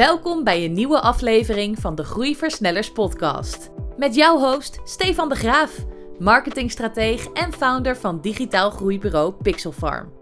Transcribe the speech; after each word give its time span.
Welkom 0.00 0.44
bij 0.44 0.64
een 0.64 0.72
nieuwe 0.72 1.00
aflevering 1.00 1.78
van 1.78 1.94
de 1.94 2.04
Groeiversnellers 2.04 2.92
podcast. 2.92 3.70
Met 3.96 4.14
jouw 4.14 4.38
host 4.38 4.80
Stefan 4.84 5.28
de 5.28 5.34
Graaf, 5.34 5.84
marketingstrateeg 6.18 7.26
en 7.26 7.52
founder 7.52 7.96
van 7.96 8.20
digitaal 8.20 8.70
groeibureau 8.70 9.32
Pixelfarm. 9.32 10.12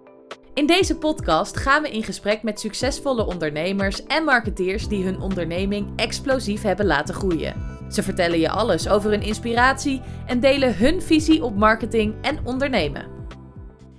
In 0.55 0.67
deze 0.67 0.97
podcast 0.97 1.57
gaan 1.57 1.83
we 1.83 1.91
in 1.91 2.03
gesprek 2.03 2.43
met 2.43 2.61
succesvolle 2.61 3.27
ondernemers 3.27 4.07
en 4.07 4.25
marketeers 4.25 4.89
die 4.89 5.05
hun 5.05 5.21
onderneming 5.21 5.93
explosief 5.97 6.63
hebben 6.63 6.87
laten 6.87 7.15
groeien. 7.15 7.55
Ze 7.91 8.03
vertellen 8.03 8.39
je 8.39 8.51
alles 8.51 8.89
over 8.89 9.11
hun 9.11 9.23
inspiratie 9.23 10.01
en 10.27 10.41
delen 10.41 10.77
hun 10.77 11.03
visie 11.03 11.45
op 11.45 11.57
marketing 11.57 12.15
en 12.23 12.39
ondernemen. 12.45 13.18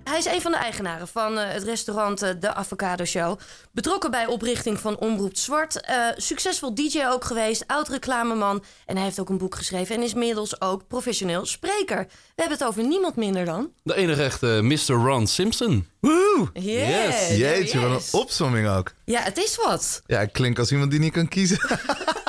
Hij 0.10 0.18
is 0.18 0.26
een 0.26 0.41
van 0.41 0.52
de 0.52 0.57
eigenaren 0.57 1.07
van 1.07 1.38
uh, 1.38 1.44
het 1.52 1.64
restaurant 1.64 2.23
uh, 2.23 2.30
De 2.39 2.54
Avocado 2.54 3.05
Show. 3.05 3.39
Betrokken 3.71 4.12
bij 4.12 4.25
oprichting 4.25 4.80
van 4.80 4.98
Omroep 4.98 5.38
Zwart. 5.38 5.89
Uh, 5.89 6.07
succesvol 6.16 6.75
DJ 6.75 7.06
ook 7.06 7.24
geweest, 7.24 7.64
oud 7.68 7.88
reclameman. 7.88 8.64
En 8.86 8.96
hij 8.96 9.06
heeft 9.06 9.19
ook 9.19 9.30
een 9.30 9.38
boek 9.38 9.56
geschreven 9.56 9.96
en 9.96 10.04
is 10.04 10.14
inmiddels 10.14 10.61
ook 10.61 10.88
professioneel 10.88 11.46
spreker. 11.46 11.97
We 12.07 12.14
hebben 12.36 12.57
het 12.57 12.68
over 12.68 12.83
niemand 12.88 13.16
minder 13.16 13.46
dan... 13.46 13.71
De 13.83 13.96
enige 13.96 14.24
echte 14.24 14.60
Mr. 14.64 14.93
Ron 14.93 15.28
Simpson. 15.28 15.88
Woe! 16.00 16.50
Yes. 16.54 17.28
Yes. 17.28 17.38
Jeetje, 17.38 17.80
wat 17.80 17.91
een 18.14 18.19
opzomming 18.19 18.68
ook. 18.68 18.91
Ja, 19.05 19.21
het 19.21 19.38
is 19.38 19.55
wat. 19.55 20.02
Ja, 20.05 20.19
ik 20.19 20.33
klink 20.33 20.60
als 20.60 20.71
iemand 20.71 20.91
die 20.91 21.00
niet 21.00 21.14
kan 21.14 21.28
kiezen. 21.28 21.57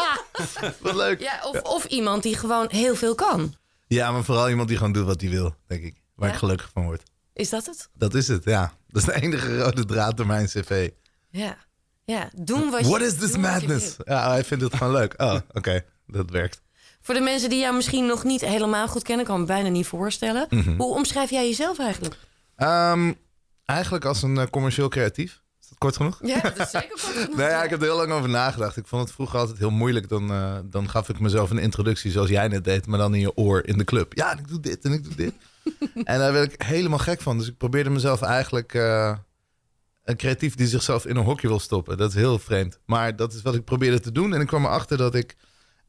wat 0.80 0.94
leuk. 0.94 1.20
Ja, 1.20 1.40
of, 1.42 1.60
of 1.60 1.84
iemand 1.84 2.22
die 2.22 2.36
gewoon 2.36 2.66
heel 2.70 2.94
veel 2.94 3.14
kan. 3.14 3.54
Ja, 3.86 4.12
maar 4.12 4.24
vooral 4.24 4.48
iemand 4.48 4.68
die 4.68 4.76
gewoon 4.76 4.92
doet 4.92 5.06
wat 5.06 5.20
hij 5.20 5.30
wil, 5.30 5.54
denk 5.66 5.82
ik. 5.82 5.94
Waar 6.14 6.28
Ja? 6.28 6.34
ik 6.34 6.40
gelukkig 6.40 6.70
van 6.72 6.84
word. 6.84 7.02
Is 7.40 7.50
dat 7.50 7.66
het? 7.66 7.88
Dat 7.94 8.14
is 8.14 8.28
het, 8.28 8.44
ja. 8.44 8.72
Dat 8.88 9.02
is 9.02 9.14
de 9.14 9.22
enige 9.22 9.58
rode 9.58 9.84
draad 9.84 10.16
door 10.16 10.26
mijn 10.26 10.46
cv. 10.46 10.90
Ja. 11.30 11.56
Ja, 12.04 12.30
doen 12.34 12.70
wat 12.70 12.80
je 12.80 12.86
What 12.86 13.00
is 13.00 13.16
this 13.16 13.36
madness? 13.36 13.96
Ja, 14.04 14.30
hij 14.30 14.44
vindt 14.44 14.64
het 14.64 14.76
gewoon 14.76 14.92
leuk. 14.92 15.14
Oh, 15.16 15.36
oké. 15.52 15.84
Dat 16.06 16.30
werkt. 16.30 16.62
Voor 17.00 17.14
de 17.14 17.20
mensen 17.20 17.48
die 17.48 17.58
jou 17.58 17.74
misschien 17.74 18.06
nog 18.06 18.24
niet 18.24 18.40
helemaal 18.40 18.88
goed 18.88 19.02
kennen, 19.02 19.26
kan 19.26 19.34
ik 19.34 19.40
me 19.40 19.46
bijna 19.46 19.68
niet 19.68 19.86
voorstellen. 19.86 20.46
Mhm. 20.50 20.76
Hoe 20.76 20.94
omschrijf 20.94 21.30
jij 21.30 21.46
jezelf 21.46 21.78
eigenlijk? 21.78 22.16
Ehm, 22.56 23.12
eigenlijk 23.64 24.04
als 24.04 24.22
een 24.22 24.38
eh, 24.38 24.46
commercieel 24.46 24.88
creatief. 24.88 25.42
Is 25.60 25.68
dat 25.68 25.78
kort 25.78 25.96
genoeg? 25.96 26.18
Ja, 26.22 26.40
dat 26.40 26.58
is 26.58 26.70
zeker 26.70 26.88
kort 26.88 27.02
genoeg. 27.02 27.36
Nee, 27.38 27.48
ja, 27.48 27.62
ik 27.62 27.70
heb 27.70 27.80
er 27.80 27.86
heel 27.86 27.96
lang 27.96 28.12
over 28.12 28.28
nagedacht. 28.28 28.76
Ik 28.76 28.86
vond 28.86 29.02
het 29.02 29.12
vroeger 29.12 29.38
altijd 29.38 29.58
heel 29.58 29.70
moeilijk. 29.70 30.08
Dan, 30.08 30.30
eh, 30.30 30.58
dan 30.64 30.90
gaf 30.90 31.08
ik 31.08 31.20
mezelf 31.20 31.50
een 31.50 31.58
introductie 31.58 32.10
zoals 32.10 32.28
jij 32.28 32.48
net 32.48 32.64
deed, 32.64 32.86
maar 32.86 32.98
dan 32.98 33.14
in 33.14 33.20
je 33.20 33.36
oor 33.36 33.66
in 33.66 33.78
de 33.78 33.84
club. 33.84 34.14
Ja, 34.14 34.32
en 34.32 34.38
ik 34.38 34.48
doe 34.48 34.60
dit 34.60 34.84
en 34.84 34.92
ik 34.92 35.04
doe 35.04 35.14
dit. 35.14 35.34
en 35.94 36.18
daar 36.18 36.32
werd 36.32 36.52
ik 36.52 36.62
helemaal 36.62 36.98
gek 36.98 37.20
van. 37.20 37.38
Dus 37.38 37.48
ik 37.48 37.56
probeerde 37.56 37.90
mezelf 37.90 38.22
eigenlijk 38.22 38.74
eh, 38.74 39.16
een 40.04 40.16
creatief 40.16 40.54
die 40.54 40.66
zichzelf 40.66 41.06
in 41.06 41.16
een 41.16 41.24
hokje 41.24 41.48
wil 41.48 41.60
stoppen. 41.60 41.96
Dat 41.96 42.08
is 42.08 42.14
heel 42.14 42.38
vreemd. 42.38 42.78
Maar 42.84 43.16
dat 43.16 43.32
is 43.32 43.42
wat 43.42 43.54
ik 43.54 43.64
probeerde 43.64 44.00
te 44.00 44.12
doen. 44.12 44.34
En 44.34 44.40
ik 44.40 44.46
kwam 44.46 44.64
erachter 44.64 44.96
dat 44.96 45.14
ik 45.14 45.36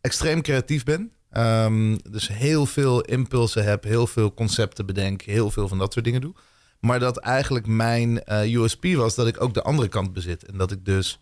extreem 0.02 0.42
creatief 0.42 0.83
ben. 0.83 1.11
Ehm, 1.30 1.97
dus 2.09 2.27
heel 2.27 2.66
veel 2.66 3.02
impulsen 3.02 3.64
heb, 3.64 3.83
heel 3.83 4.08
veel 4.08 4.33
concepten 4.33 4.86
bedenk, 4.86 5.22
heel 5.22 5.52
veel 5.52 5.67
van 5.67 5.77
dat 5.77 5.94
soort 5.94 6.05
dingen 6.05 6.22
doe. 6.22 6.33
Maar 6.80 6.99
dat 6.99 7.17
eigenlijk 7.17 7.67
mijn 7.67 8.23
eh, 8.23 8.53
USP 8.53 8.86
was 8.86 9.16
dat 9.16 9.27
ik 9.27 9.42
ook 9.42 9.53
de 9.53 9.61
andere 9.61 9.88
kant 9.88 10.14
bezit. 10.14 10.45
En 10.45 10.58
dat 10.58 10.72
ik 10.72 10.86
dus 10.86 11.19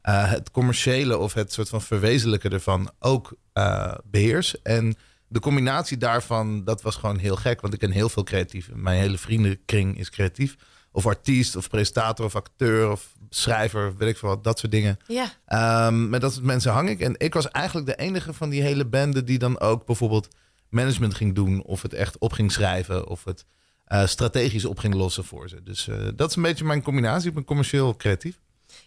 eh, 0.00 0.30
het 0.30 0.50
commerciële 0.50 1.18
of 1.18 1.34
het 1.34 1.52
soort 1.52 1.68
van 1.68 1.82
verwezenlijken 1.82 2.52
ervan 2.52 2.90
ook 2.98 3.34
eh, 3.52 3.94
beheers. 4.04 4.62
En 4.62 4.94
de 5.32 5.40
combinatie 5.40 5.96
daarvan, 5.96 6.64
dat 6.64 6.82
was 6.82 6.96
gewoon 6.96 7.18
heel 7.18 7.36
gek. 7.36 7.60
Want 7.60 7.72
ik 7.74 7.78
ken 7.80 7.90
heel 7.90 8.08
veel 8.08 8.22
creatieven. 8.22 8.82
Mijn 8.82 9.00
hele 9.00 9.18
vriendenkring 9.18 9.98
is 9.98 10.10
creatief. 10.10 10.56
Of 10.92 11.06
artiest, 11.06 11.56
of 11.56 11.68
presentator, 11.68 12.24
of 12.24 12.36
acteur, 12.36 12.90
of 12.90 13.12
schrijver, 13.30 13.96
weet 13.96 14.08
ik 14.08 14.16
veel 14.18 14.28
wat. 14.28 14.44
Dat 14.44 14.58
soort 14.58 14.72
dingen. 14.72 14.96
Ja, 15.06 15.32
Ehm, 15.46 16.08
met 16.08 16.20
dat 16.20 16.32
soort 16.32 16.44
mensen 16.44 16.72
hang 16.72 16.88
ik. 16.88 17.00
En 17.00 17.14
ik 17.18 17.34
was 17.34 17.50
eigenlijk 17.50 17.86
de 17.86 17.96
enige 17.96 18.32
van 18.32 18.48
die 18.48 18.62
hele 18.62 18.86
bende 18.86 19.24
die 19.24 19.38
dan 19.38 19.60
ook 19.60 19.86
bijvoorbeeld 19.86 20.28
management 20.68 21.14
ging 21.14 21.34
doen. 21.34 21.62
Of 21.62 21.82
het 21.82 21.94
echt 21.94 22.18
op 22.18 22.32
ging 22.32 22.52
schrijven. 22.52 23.06
Of 23.06 23.24
het 23.24 23.44
eh, 23.84 24.06
strategisch 24.06 24.64
op 24.64 24.78
ging 24.78 24.94
lossen 24.94 25.24
voor 25.24 25.48
ze. 25.48 25.62
Dus 25.62 25.88
eh, 25.88 25.96
dat 26.16 26.30
is 26.30 26.36
een 26.36 26.42
beetje 26.42 26.64
mijn 26.64 26.82
combinatie. 26.82 27.28
Ik 27.28 27.34
ben 27.34 27.44
commercieel 27.44 27.96
creatief. 27.96 28.40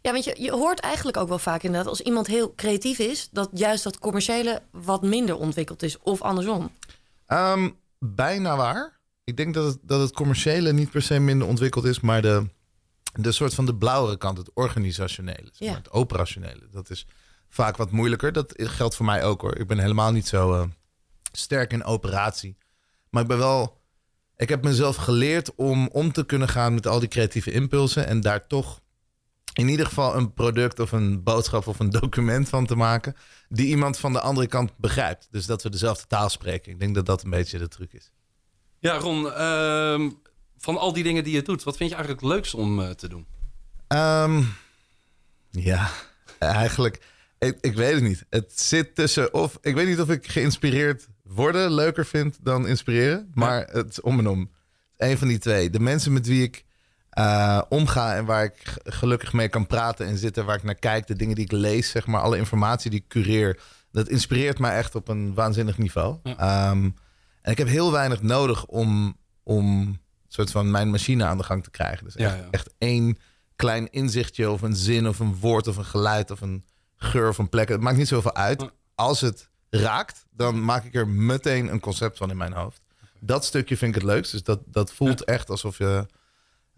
Ja 0.05 0.11
want 0.11 0.23
je, 0.23 0.35
je 0.39 0.51
hoort 0.51 0.79
eigenlijk 0.79 1.17
ook 1.17 1.27
wel 1.27 1.39
vaak 1.39 1.63
inderdaad... 1.63 1.89
als 1.89 2.01
iemand 2.01 2.27
heel 2.27 2.53
creatief 2.55 2.99
is... 2.99 3.29
dat 3.31 3.49
juist 3.53 3.83
dat 3.83 3.99
commerciële 3.99 4.61
wat 4.71 5.01
minder 5.01 5.35
ontwikkeld 5.35 5.83
is. 5.83 5.97
Of 5.99 6.21
andersom. 6.21 6.71
Ehm, 7.27 7.69
bijna 7.99 8.55
waar. 8.57 8.99
Ik 9.23 9.37
denk 9.37 9.53
dat 9.53 9.65
het, 9.65 9.77
dat 9.81 9.99
het 9.99 10.11
commerciële 10.13 10.73
niet 10.73 10.89
per 10.91 11.01
se 11.01 11.19
minder 11.19 11.47
ontwikkeld 11.47 11.85
is, 11.85 11.99
maar 11.99 12.21
de, 12.21 12.47
de 13.13 13.31
soort 13.31 13.53
van 13.53 13.65
de 13.65 13.75
blauwere 13.75 14.17
kant, 14.17 14.37
het 14.37 14.51
organisationele, 14.53 15.49
zeg 15.51 15.59
maar, 15.59 15.69
Ja. 15.69 15.75
het 15.75 15.91
operationele. 15.91 16.67
Dat 16.71 16.89
is 16.89 17.07
vaak 17.49 17.77
wat 17.77 17.91
moeilijker. 17.91 18.31
Dat 18.33 18.53
geldt 18.57 18.95
voor 18.95 19.05
mij 19.05 19.23
ook 19.23 19.41
hoor. 19.41 19.57
Ik 19.57 19.67
ben 19.67 19.79
helemaal 19.79 20.11
niet 20.11 20.27
zo 20.27 20.53
eh, 20.53 20.63
sterk 21.31 21.73
in 21.73 21.83
operatie. 21.83 22.57
Maar 23.09 23.21
ik 23.21 23.27
ben 23.27 23.37
wel. 23.37 23.81
Ik 24.37 24.49
heb 24.49 24.63
mezelf 24.63 24.95
geleerd 24.95 25.55
om 25.55 25.87
om 25.87 26.11
te 26.11 26.25
kunnen 26.25 26.47
gaan 26.47 26.73
met 26.73 26.87
al 26.87 26.99
die 26.99 27.09
creatieve 27.09 27.51
impulsen 27.51 28.07
en 28.07 28.21
daar 28.21 28.47
toch 28.47 28.81
in 29.55 29.67
ieder 29.67 29.85
geval 29.85 30.15
een 30.15 30.33
product 30.33 30.79
of 30.79 30.91
een 30.91 31.23
boodschap 31.23 31.67
of 31.67 31.79
een 31.79 31.89
document 31.89 32.49
van 32.49 32.65
te 32.65 32.75
maken 32.75 33.15
die 33.49 33.67
iemand 33.67 33.97
van 33.97 34.13
de 34.13 34.19
andere 34.19 34.47
kant 34.47 34.77
begrijpt. 34.77 35.27
Dus 35.31 35.45
dat 35.45 35.63
we 35.63 35.69
dezelfde 35.69 36.07
taal 36.07 36.29
spreken. 36.29 36.71
Ik 36.71 36.79
denk 36.79 36.95
dat 36.95 37.05
dat 37.05 37.23
een 37.23 37.29
beetje 37.29 37.57
de 37.57 37.67
truc 37.67 37.93
is. 37.93 38.11
Ja, 38.79 38.97
Ron, 38.97 39.31
ehm, 39.31 40.09
van 40.57 40.77
al 40.77 40.93
die 40.93 41.03
dingen 41.03 41.23
die 41.23 41.33
je 41.33 41.41
doet, 41.41 41.63
wat 41.63 41.77
vind 41.77 41.89
je 41.89 41.95
eigenlijk 41.95 42.25
het 42.25 42.33
leukst 42.33 42.53
om 42.53 42.81
eh, 42.81 42.89
te 42.89 43.07
doen? 43.07 43.25
Ehm, 43.87 44.43
ja, 45.51 45.89
eigenlijk, 46.39 47.01
ik, 47.39 47.57
ik 47.61 47.75
weet 47.75 47.93
het 47.93 48.03
niet. 48.03 48.25
Het 48.29 48.59
zit 48.59 48.95
tussen 48.95 49.33
of, 49.33 49.57
ik 49.61 49.75
weet 49.75 49.87
niet 49.87 50.01
of 50.01 50.09
ik 50.09 50.27
geïnspireerd 50.27 51.07
worden 51.23 51.71
leuker 51.71 52.05
vind 52.05 52.37
dan 52.41 52.67
inspireren, 52.67 53.31
maar 53.33 53.67
het 53.71 53.89
is 53.89 54.01
om 54.01 54.19
en 54.19 54.27
om. 54.27 54.51
Een 54.97 55.17
van 55.17 55.27
die 55.27 55.39
twee. 55.39 55.69
De 55.69 55.79
mensen 55.79 56.13
met 56.13 56.27
wie 56.27 56.43
ik 56.43 56.65
eh, 57.15 57.61
omga 57.69 58.15
en 58.15 58.25
waar 58.25 58.43
ik 58.43 58.77
gelukkig 58.83 59.33
mee 59.33 59.47
kan 59.47 59.67
praten 59.67 60.05
en 60.05 60.17
zitten, 60.17 60.45
waar 60.45 60.55
ik 60.55 60.63
naar 60.63 60.75
kijk, 60.75 61.07
de 61.07 61.15
dingen 61.15 61.35
die 61.35 61.43
ik 61.43 61.51
lees, 61.51 61.89
zeg 61.89 62.05
maar, 62.07 62.21
alle 62.21 62.37
informatie 62.37 62.89
die 62.89 62.99
ik 62.99 63.07
cureer, 63.07 63.59
dat 63.91 64.09
inspireert 64.09 64.59
mij 64.59 64.77
echt 64.77 64.95
op 64.95 65.07
een 65.07 65.33
waanzinnig 65.33 65.77
niveau. 65.77 66.17
Ja. 66.23 66.37
Ehm, 66.37 66.89
en 67.41 67.51
ik 67.51 67.57
heb 67.57 67.67
heel 67.67 67.91
weinig 67.91 68.21
nodig 68.21 68.65
om, 68.65 69.17
om 69.43 69.65
een 69.65 69.99
soort 70.27 70.51
van 70.51 70.71
mijn 70.71 70.89
machine 70.89 71.23
aan 71.23 71.37
de 71.37 71.43
gang 71.43 71.63
te 71.63 71.69
krijgen. 71.69 72.05
Dus 72.05 72.15
echt, 72.15 72.35
ja. 72.35 72.47
echt 72.51 72.73
één 72.77 73.17
klein 73.55 73.91
inzichtje 73.91 74.49
of 74.49 74.61
een 74.61 74.75
zin 74.75 75.07
of 75.07 75.19
een 75.19 75.35
woord 75.35 75.67
of 75.67 75.77
een 75.77 75.85
geluid 75.85 76.31
of 76.31 76.41
een 76.41 76.65
geur 76.95 77.29
of 77.29 77.37
een 77.37 77.49
plek. 77.49 77.69
Het 77.69 77.81
maakt 77.81 77.97
niet 77.97 78.07
zoveel 78.07 78.35
uit. 78.35 78.69
Als 78.95 79.21
het 79.21 79.49
raakt, 79.69 80.25
dan 80.31 80.63
maak 80.63 80.83
ik 80.83 80.95
er 80.95 81.07
meteen 81.07 81.71
een 81.71 81.79
concept 81.79 82.17
van 82.17 82.29
in 82.29 82.37
mijn 82.37 82.53
hoofd. 82.53 82.81
Dat 83.19 83.45
stukje 83.45 83.77
vind 83.77 83.95
ik 83.95 84.01
het 84.01 84.11
leukst. 84.11 84.31
Dus 84.31 84.43
dat, 84.43 84.59
dat 84.65 84.93
voelt 84.93 85.23
echt 85.23 85.49
alsof 85.49 85.77
je... 85.77 86.05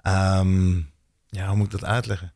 ehm, 0.07 0.75
ja, 1.28 1.47
hoe 1.47 1.56
moet 1.56 1.66
ik 1.73 1.79
dat 1.79 1.90
uitleggen? 1.90 2.34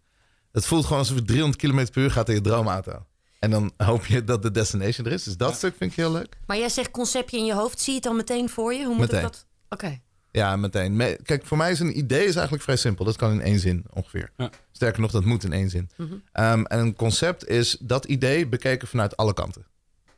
Het 0.52 0.66
voelt 0.66 0.84
gewoon 0.84 1.00
alsof 1.00 1.16
je 1.18 1.24
300 1.24 1.62
km 1.62 1.86
per 1.92 2.02
uur 2.04 2.12
gaat 2.12 2.30
in 2.30 2.36
je 2.36 2.42
droomauto. 2.42 3.06
En 3.40 3.50
dan 3.50 3.72
hoop 3.78 4.06
je 4.06 4.24
dat 4.24 4.42
de 4.42 4.52
destination 4.52 5.06
er 5.08 5.12
is. 5.14 5.24
Dus 5.24 5.38
dat 5.38 5.56
stuk 5.56 5.76
vind 5.78 5.92
ik 5.92 5.98
heel 5.98 6.12
leuk. 6.12 6.38
Maar 6.46 6.58
jij 6.58 6.70
zegt 6.70 6.92
conceptje 6.92 7.38
in 7.38 7.46
je 7.46 7.54
hoofd. 7.54 7.80
Zie 7.80 7.90
je 7.94 8.00
het 8.00 8.04
dan 8.08 8.16
meteen 8.16 8.50
voor 8.50 8.74
je? 8.74 8.86
Hoe 8.86 8.96
moet 8.96 9.06
ik 9.06 9.12
Meteen. 9.12 9.22
dat... 9.22 9.46
Oké. 9.70 10.00
Ja, 10.32 10.56
meteen. 10.56 10.96
Me- 10.96 11.20
Kijk, 11.24 11.46
voor 11.46 11.58
mij 11.58 11.72
is 11.72 11.80
een 11.80 11.98
idee 11.98 12.26
is 12.26 12.34
eigenlijk 12.34 12.64
vrij 12.64 12.76
simpel. 12.76 13.06
Dat 13.06 13.16
kan 13.16 13.32
in 13.32 13.42
één 13.42 13.59
zin 13.59 13.86
ongeveer. 13.94 14.32
Ja. 14.38 14.50
Sterker 14.72 15.02
nog, 15.02 15.12
dat 15.12 15.26
moet 15.26 15.44
in 15.44 15.53
één 15.53 15.70
zin. 15.70 15.90
Mhm. 15.98 16.14
Ehm, 16.32 16.64
en 16.64 16.80
een 16.80 16.96
concept 16.96 17.48
is 17.48 17.78
dat 17.80 18.06
idee 18.06 18.48
bekeken 18.48 18.88
vanuit 18.88 19.18
alle 19.18 19.34
kanten. 19.34 19.66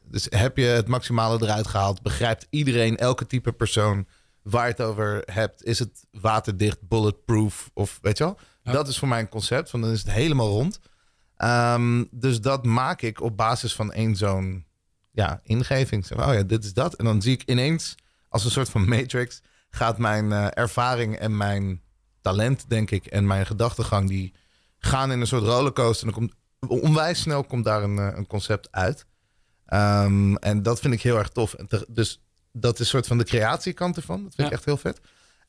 Dus 0.10 0.28
heb 0.30 0.58
je 0.58 0.66
het 0.66 0.88
maximale 0.88 1.44
eruit 1.44 1.68
gehaald? 1.68 2.02
Begrijpt 2.02 2.48
iedereen, 2.50 2.98
elke 2.98 3.26
type 3.28 3.52
persoon 3.52 4.08
waar 4.44 4.66
je 4.66 4.72
het 4.72 4.82
over 4.82 5.22
hebt? 5.26 5.64
Is 5.64 5.80
het 5.80 6.06
waterdicht, 6.12 6.88
bulletproof 6.88 7.70
of 7.74 8.00
weet 8.02 8.18
je 8.18 8.24
wel? 8.24 8.38
Ja. 8.64 8.72
Dat 8.72 8.88
is 8.88 8.98
voor 8.98 9.08
mij 9.08 9.20
een 9.20 9.30
concept, 9.30 9.72
want 9.72 9.84
dan 9.84 9.94
is 9.94 10.00
het 10.00 10.12
helemaal 10.12 10.50
rond. 10.50 10.80
Ehm, 11.36 12.04
dus 12.12 12.42
dat 12.42 12.66
maak 12.66 13.02
ik 13.02 13.22
op 13.22 13.38
basis 13.38 13.76
van 13.76 13.92
één 13.94 14.16
zo'n 14.16 14.66
ja, 15.12 15.40
ingeving. 15.44 16.06
Zeg, 16.06 16.28
oh 16.28 16.34
ja, 16.34 16.44
dit 16.44 16.64
is 16.64 16.74
dat. 16.74 16.94
En 16.94 17.06
dan 17.06 17.22
zie 17.22 17.34
ik 17.34 17.44
ineens, 17.46 17.96
als 18.30 18.46
een 18.46 18.52
soort 18.52 18.70
van 18.70 18.90
matrix, 18.90 19.42
gaat 19.70 19.98
mijn 19.98 20.32
eh, 20.32 20.48
ervaring 20.50 21.16
en 21.16 21.38
mijn 21.38 21.82
talent, 22.22 22.70
denk 22.70 22.92
ik, 22.92 23.06
en 23.06 23.28
mijn 23.28 23.46
gedachtegang, 23.46 24.10
die 24.10 24.34
gaan 24.78 25.12
in 25.12 25.22
een 25.22 25.28
soort 25.28 25.44
rollercoaster. 25.44 26.08
En 26.08 26.14
dan 26.14 26.20
komt 26.22 26.42
onwijs 26.84 27.20
snel 27.22 27.44
komt 27.44 27.66
daar 27.66 27.84
een, 27.84 27.98
eh, 27.98 28.18
een 28.18 28.28
concept 28.28 28.72
uit. 28.72 29.06
Ehm, 29.66 30.36
en 30.36 30.64
dat 30.64 30.80
vind 30.80 30.94
ik 30.94 31.02
heel 31.02 31.18
erg 31.18 31.30
tof. 31.30 31.54
En 31.54 31.68
te- 31.68 31.86
dus 31.90 32.22
dat 32.54 32.74
is 32.74 32.80
een 32.80 32.86
soort 32.86 33.08
van 33.08 33.18
de 33.18 33.24
creatiekant 33.24 33.96
ervan. 33.96 34.24
Dat 34.24 34.36
vind 34.36 34.48
ik 34.48 34.54
echt 34.54 34.66
heel 34.66 34.78
vet. 34.78 35.02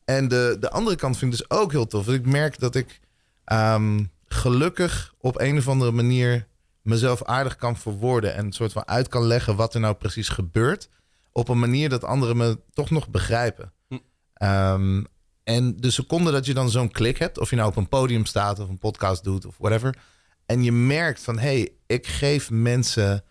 En 0.05 0.27
de, 0.27 0.57
de 0.59 0.69
andere 0.69 0.95
kant 0.95 1.17
vind 1.17 1.33
ik 1.33 1.37
dus 1.37 1.49
ook 1.57 1.71
heel 1.71 1.87
tof. 1.87 2.05
Want 2.05 2.17
ik 2.17 2.25
merk 2.25 2.59
dat 2.59 2.75
ik 2.75 2.99
ehm, 3.43 4.03
gelukkig 4.27 5.13
op 5.17 5.39
een 5.39 5.57
of 5.57 5.67
andere 5.67 5.91
manier 5.91 6.47
mezelf 6.81 7.23
aardig 7.23 7.55
kan 7.55 7.77
verwoorden. 7.77 8.35
En 8.35 8.45
een 8.45 8.53
soort 8.53 8.71
van 8.71 8.87
uit 8.87 9.07
kan 9.07 9.25
leggen 9.25 9.55
wat 9.55 9.73
er 9.73 9.79
nou 9.79 9.95
precies 9.95 10.29
gebeurt. 10.29 10.89
Op 11.31 11.49
een 11.49 11.59
manier 11.59 11.89
dat 11.89 12.03
anderen 12.03 12.37
me 12.37 12.59
toch 12.73 12.89
nog 12.89 13.09
begrijpen. 13.09 13.73
Hm. 13.87 13.97
Ehm, 14.33 15.03
en 15.43 15.77
de 15.77 15.91
seconde 15.91 16.31
dat 16.31 16.45
je 16.45 16.53
dan 16.53 16.69
zo'n 16.69 16.91
klik 16.91 17.17
hebt, 17.17 17.39
of 17.39 17.49
je 17.49 17.55
nou 17.55 17.69
op 17.69 17.75
een 17.75 17.89
podium 17.89 18.25
staat 18.25 18.59
of 18.59 18.69
een 18.69 18.79
podcast 18.79 19.23
doet 19.23 19.45
of 19.45 19.55
whatever. 19.57 19.97
En 20.45 20.63
je 20.63 20.71
merkt 20.71 21.21
van, 21.21 21.39
hey, 21.39 21.69
ik 21.85 22.07
geef 22.07 22.49
mensen 22.49 23.23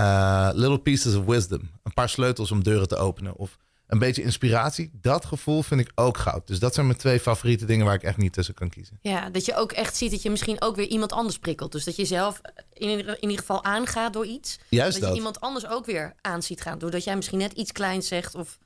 uh, 0.00 0.50
little 0.52 0.78
pieces 0.78 1.14
of 1.14 1.24
wisdom. 1.24 1.70
Een 1.82 1.94
paar 1.94 2.08
sleutels 2.08 2.50
om 2.50 2.62
deuren 2.62 2.88
te 2.88 2.96
openen. 2.96 3.36
Of 3.36 3.58
een 3.86 3.98
beetje 3.98 4.22
inspiratie. 4.22 4.90
Dat 4.92 5.24
gevoel 5.24 5.62
vind 5.62 5.80
ik 5.80 5.92
ook 5.94 6.18
goud. 6.18 6.46
Dus 6.46 6.58
dat 6.58 6.74
zijn 6.74 6.86
mijn 6.86 6.98
twee 6.98 7.20
favoriete 7.20 7.64
dingen 7.64 7.86
waar 7.86 7.94
ik 7.94 8.02
echt 8.02 8.16
niet 8.16 8.32
tussen 8.32 8.54
kan 8.54 8.68
kiezen. 8.68 8.98
Ja, 9.02 9.30
dat 9.30 9.44
je 9.44 9.54
ook 9.54 9.72
echt 9.72 9.96
ziet 9.96 10.10
dat 10.10 10.22
je 10.22 10.30
misschien 10.30 10.62
ook 10.62 10.76
weer 10.76 10.86
iemand 10.86 11.12
anders 11.12 11.38
prikkelt. 11.38 11.72
Dus 11.72 11.84
dat 11.84 11.96
je 11.96 12.04
zelf 12.04 12.40
in, 12.72 12.88
in 12.88 13.16
ieder 13.20 13.38
geval 13.38 13.64
aangaat 13.64 14.12
door 14.12 14.26
iets. 14.26 14.58
Juist 14.68 14.92
dat. 14.92 15.00
dat. 15.00 15.10
je 15.10 15.16
iemand 15.16 15.40
anders 15.40 15.68
ook 15.68 15.86
weer 15.86 16.14
aan 16.20 16.42
ziet 16.42 16.60
gaan. 16.60 16.78
Doordat 16.78 17.04
jij 17.04 17.16
misschien 17.16 17.38
net 17.38 17.52
iets 17.52 17.72
kleins 17.72 18.08
zegt 18.08 18.34
of... 18.34 18.58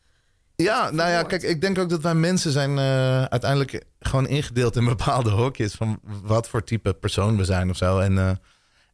Ja, 0.57 0.91
nou 0.91 1.11
ja, 1.11 1.23
kijk, 1.23 1.43
ik 1.43 1.61
denk 1.61 1.79
ook 1.79 1.89
dat 1.89 2.03
wij 2.03 2.15
mensen 2.15 2.53
zijn 2.53 2.71
uh, 2.71 3.25
uiteindelijk 3.25 3.85
gewoon 4.01 4.27
ingedeeld 4.27 4.77
in 4.77 4.85
bepaalde 4.85 5.31
hokjes 5.31 5.75
van 5.75 6.01
wat 6.03 6.49
voor 6.49 6.65
type 6.65 6.95
persoon 6.95 7.37
we 7.37 7.45
zijn 7.45 7.71
of 7.71 7.77
zo. 7.77 7.99
En 7.99 8.13
uh, 8.13 8.31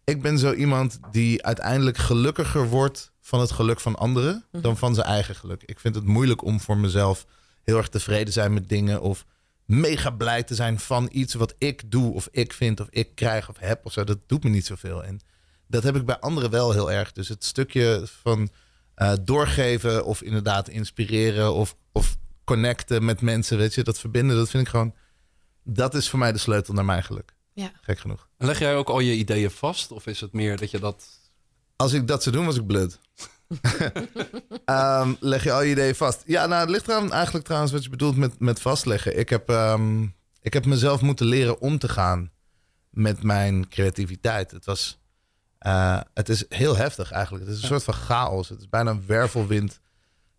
ik 0.04 0.22
ben 0.22 0.38
zo 0.38 0.52
iemand 0.52 0.98
die 1.10 1.44
uiteindelijk 1.44 1.96
gelukkiger 1.96 2.68
wordt 2.68 3.12
van 3.20 3.40
het 3.40 3.50
geluk 3.50 3.80
van 3.80 3.96
anderen 3.96 4.44
Mhm. 4.52 4.62
dan 4.62 4.76
van 4.76 4.94
zijn 4.94 5.06
eigen 5.06 5.34
geluk. 5.34 5.62
Ik 5.62 5.80
vind 5.80 5.94
het 5.94 6.04
moeilijk 6.04 6.42
om 6.44 6.60
voor 6.60 6.76
mezelf 6.76 7.26
heel 7.62 7.76
erg 7.76 7.88
tevreden 7.88 8.24
te 8.24 8.32
zijn 8.32 8.52
met 8.52 8.68
dingen 8.68 9.00
of 9.00 9.24
mega 9.64 10.10
blij 10.10 10.42
te 10.42 10.54
zijn 10.54 10.78
van 10.80 11.08
iets 11.12 11.34
wat 11.34 11.54
ik 11.58 11.90
doe 11.90 12.14
of 12.14 12.28
ik 12.30 12.52
vind 12.52 12.80
of 12.80 12.86
ik 12.90 13.14
krijg 13.14 13.48
of 13.48 13.58
heb 13.58 13.86
of 13.86 13.92
zo. 13.92 14.04
Dat 14.04 14.18
doet 14.26 14.44
me 14.44 14.50
niet 14.50 14.66
zoveel. 14.66 15.04
En 15.04 15.20
dat 15.66 15.82
heb 15.82 15.96
ik 15.96 16.04
bij 16.06 16.18
anderen 16.18 16.50
wel 16.50 16.72
heel 16.72 16.92
erg. 16.92 17.12
Dus 17.12 17.28
het 17.28 17.44
stukje 17.44 18.02
van 18.22 18.48
uh, 18.96 19.12
doorgeven 19.22 20.04
of 20.04 20.22
inderdaad 20.22 20.68
inspireren 20.68 21.54
of, 21.54 21.76
of 21.92 22.16
connecten 22.44 23.04
met 23.04 23.20
mensen, 23.20 23.58
weet 23.58 23.74
je, 23.74 23.82
dat 23.84 23.98
verbinden, 23.98 24.36
dat 24.36 24.50
vind 24.50 24.62
ik 24.62 24.68
gewoon, 24.68 24.94
dat 25.64 25.94
is 25.94 26.08
voor 26.08 26.18
mij 26.18 26.32
de 26.32 26.38
sleutel 26.38 26.74
naar 26.74 26.84
mijn 26.84 27.04
geluk. 27.04 27.34
Ja. 27.52 27.72
Gek 27.80 27.98
genoeg. 27.98 28.28
En 28.40 28.46
leg 28.46 28.58
jij 28.58 28.76
ook 28.76 28.88
al 28.88 29.00
je 29.00 29.14
ideeën 29.14 29.50
vast? 29.50 29.92
Of 29.92 30.06
is 30.06 30.20
het 30.20 30.32
meer 30.32 30.56
dat 30.56 30.70
je 30.70 30.78
dat... 30.78 31.04
Als 31.76 31.92
ik 31.92 32.06
dat 32.06 32.22
zou 32.22 32.36
doen, 32.36 32.44
was 32.44 32.56
ik 32.56 32.66
blut. 32.66 32.98
um, 34.64 35.16
leg 35.32 35.44
je 35.44 35.52
al 35.52 35.62
je 35.62 35.70
ideeën 35.70 35.94
vast? 35.94 36.22
Ja, 36.26 36.46
nou, 36.46 36.60
het 36.60 36.70
ligt 36.70 36.88
eraan 36.88 37.12
eigenlijk 37.12 37.44
trouwens 37.44 37.72
wat 37.72 37.84
je 37.84 37.90
bedoelt 37.90 38.16
met, 38.16 38.38
met 38.38 38.60
vastleggen. 38.60 39.18
Ik 39.18 39.28
heb, 39.28 39.48
um, 39.48 40.14
ik 40.42 40.52
heb 40.52 40.66
mezelf 40.66 41.00
moeten 41.00 41.26
leren 41.26 41.60
om 41.60 41.78
te 41.78 41.88
gaan 41.88 42.30
met 42.90 43.22
mijn 43.22 43.68
creativiteit. 43.68 44.50
Het 44.50 44.64
was... 44.64 44.98
Uh, 45.66 46.00
het 46.14 46.28
is 46.28 46.44
heel 46.48 46.76
heftig 46.76 47.10
eigenlijk. 47.12 47.44
Het 47.44 47.54
is 47.54 47.62
een 47.62 47.68
soort 47.68 47.84
van 47.84 47.94
chaos. 47.94 48.48
Het 48.48 48.60
is 48.60 48.68
bijna 48.68 48.90
een 48.90 49.06
wervelwind. 49.06 49.80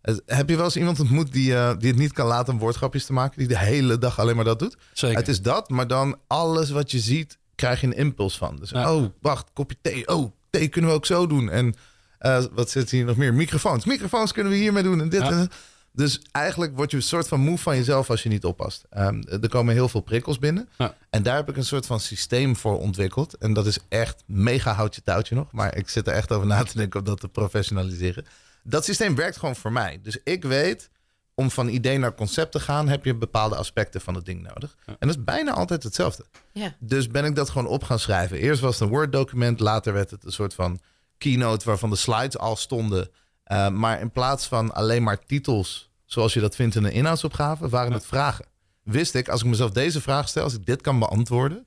Het, 0.00 0.22
heb 0.26 0.48
je 0.48 0.56
wel 0.56 0.64
eens 0.64 0.76
iemand 0.76 1.00
ontmoet 1.00 1.32
die, 1.32 1.50
uh, 1.50 1.72
die 1.78 1.90
het 1.90 1.98
niet 1.98 2.12
kan 2.12 2.26
laten 2.26 2.52
om 2.52 2.58
woordgrapjes 2.58 3.06
te 3.06 3.12
maken? 3.12 3.38
Die 3.38 3.48
de 3.48 3.58
hele 3.58 3.98
dag 3.98 4.20
alleen 4.20 4.36
maar 4.36 4.44
dat 4.44 4.58
doet? 4.58 4.76
Zeker. 4.92 5.18
Het 5.18 5.28
is 5.28 5.42
dat, 5.42 5.70
maar 5.70 5.86
dan 5.86 6.18
alles 6.26 6.70
wat 6.70 6.90
je 6.90 6.98
ziet, 6.98 7.38
krijg 7.62 7.80
je 7.80 7.86
een 7.86 7.96
impuls 7.96 8.36
van. 8.36 8.56
Dus, 8.56 8.70
ja. 8.70 8.94
oh, 8.94 9.06
wacht, 9.20 9.50
kopje 9.52 9.76
thee. 9.82 10.08
Oh, 10.08 10.32
thee 10.50 10.68
kunnen 10.68 10.90
we 10.90 10.96
ook 10.96 11.06
zo 11.06 11.26
doen. 11.26 11.50
En 11.50 11.74
uh, 12.20 12.44
wat 12.52 12.70
zit 12.70 12.90
hier 12.90 13.04
nog 13.04 13.16
meer? 13.16 13.34
Microfoons. 13.34 13.84
Microfoons 13.84 14.32
kunnen 14.32 14.52
we 14.52 14.58
hiermee 14.58 14.82
doen 14.82 15.00
en 15.00 15.08
dit. 15.08 15.20
Ja. 15.20 15.30
En, 15.30 15.50
dus 15.92 16.20
eigenlijk 16.32 16.76
word 16.76 16.90
je 16.90 16.96
een 16.96 17.02
soort 17.02 17.28
van 17.28 17.40
moe 17.40 17.58
van 17.58 17.76
jezelf 17.76 18.10
als 18.10 18.22
je 18.22 18.28
niet 18.28 18.44
oppast. 18.44 18.84
Um, 18.96 19.22
er 19.28 19.48
komen 19.48 19.74
heel 19.74 19.88
veel 19.88 20.00
prikkels 20.00 20.38
binnen. 20.38 20.68
Ja. 20.78 20.94
En 21.10 21.22
daar 21.22 21.36
heb 21.36 21.48
ik 21.48 21.56
een 21.56 21.64
soort 21.64 21.86
van 21.86 22.00
systeem 22.00 22.56
voor 22.56 22.78
ontwikkeld. 22.78 23.36
En 23.36 23.52
dat 23.52 23.66
is 23.66 23.78
echt 23.88 24.22
mega 24.26 24.72
houtje 24.72 25.02
touwtje 25.02 25.34
nog. 25.34 25.52
Maar 25.52 25.76
ik 25.76 25.88
zit 25.88 26.06
er 26.06 26.14
echt 26.14 26.32
over 26.32 26.46
na 26.46 26.62
te 26.62 26.76
denken 26.76 27.00
om 27.00 27.06
dat 27.06 27.20
te 27.20 27.28
professionaliseren. 27.28 28.26
Dat 28.62 28.84
systeem 28.84 29.14
werkt 29.14 29.36
gewoon 29.36 29.56
voor 29.56 29.72
mij. 29.72 30.00
Dus 30.02 30.18
ik 30.24 30.44
weet, 30.44 30.90
om 31.34 31.50
van 31.50 31.68
idee 31.68 31.98
naar 31.98 32.14
concept 32.14 32.52
te 32.52 32.60
gaan, 32.60 32.88
heb 32.88 33.04
je 33.04 33.14
bepaalde 33.14 33.56
aspecten 33.56 34.00
van 34.00 34.14
het 34.14 34.24
ding 34.24 34.42
nodig. 34.42 34.76
Ja. 34.86 34.96
En 34.98 35.08
dat 35.08 35.16
is 35.16 35.24
bijna 35.24 35.52
altijd 35.52 35.82
hetzelfde. 35.82 36.24
Ja. 36.52 36.74
Dus 36.78 37.08
ben 37.08 37.24
ik 37.24 37.34
dat 37.34 37.50
gewoon 37.50 37.66
op 37.66 37.82
gaan 37.82 37.98
schrijven. 37.98 38.38
Eerst 38.38 38.60
was 38.60 38.72
het 38.72 38.82
een 38.82 38.94
Word-document, 38.94 39.60
later 39.60 39.92
werd 39.92 40.10
het 40.10 40.24
een 40.24 40.32
soort 40.32 40.54
van 40.54 40.80
keynote 41.18 41.64
waarvan 41.64 41.90
de 41.90 41.96
slides 41.96 42.38
al 42.38 42.56
stonden. 42.56 43.10
Uh, 43.52 43.68
maar 43.68 44.00
in 44.00 44.10
plaats 44.10 44.46
van 44.46 44.74
alleen 44.74 45.02
maar 45.02 45.24
titels, 45.24 45.90
zoals 46.04 46.32
je 46.32 46.40
dat 46.40 46.54
vindt 46.54 46.74
in 46.74 46.84
een 46.84 46.92
inhoudsopgave, 46.92 47.68
waren 47.68 47.92
het 47.92 48.06
vragen. 48.06 48.46
Wist 48.82 49.14
ik, 49.14 49.28
als 49.28 49.42
ik 49.42 49.46
mezelf 49.46 49.70
deze 49.70 50.00
vraag 50.00 50.28
stel, 50.28 50.42
als 50.42 50.54
ik 50.54 50.66
dit 50.66 50.80
kan 50.80 50.98
beantwoorden, 50.98 51.66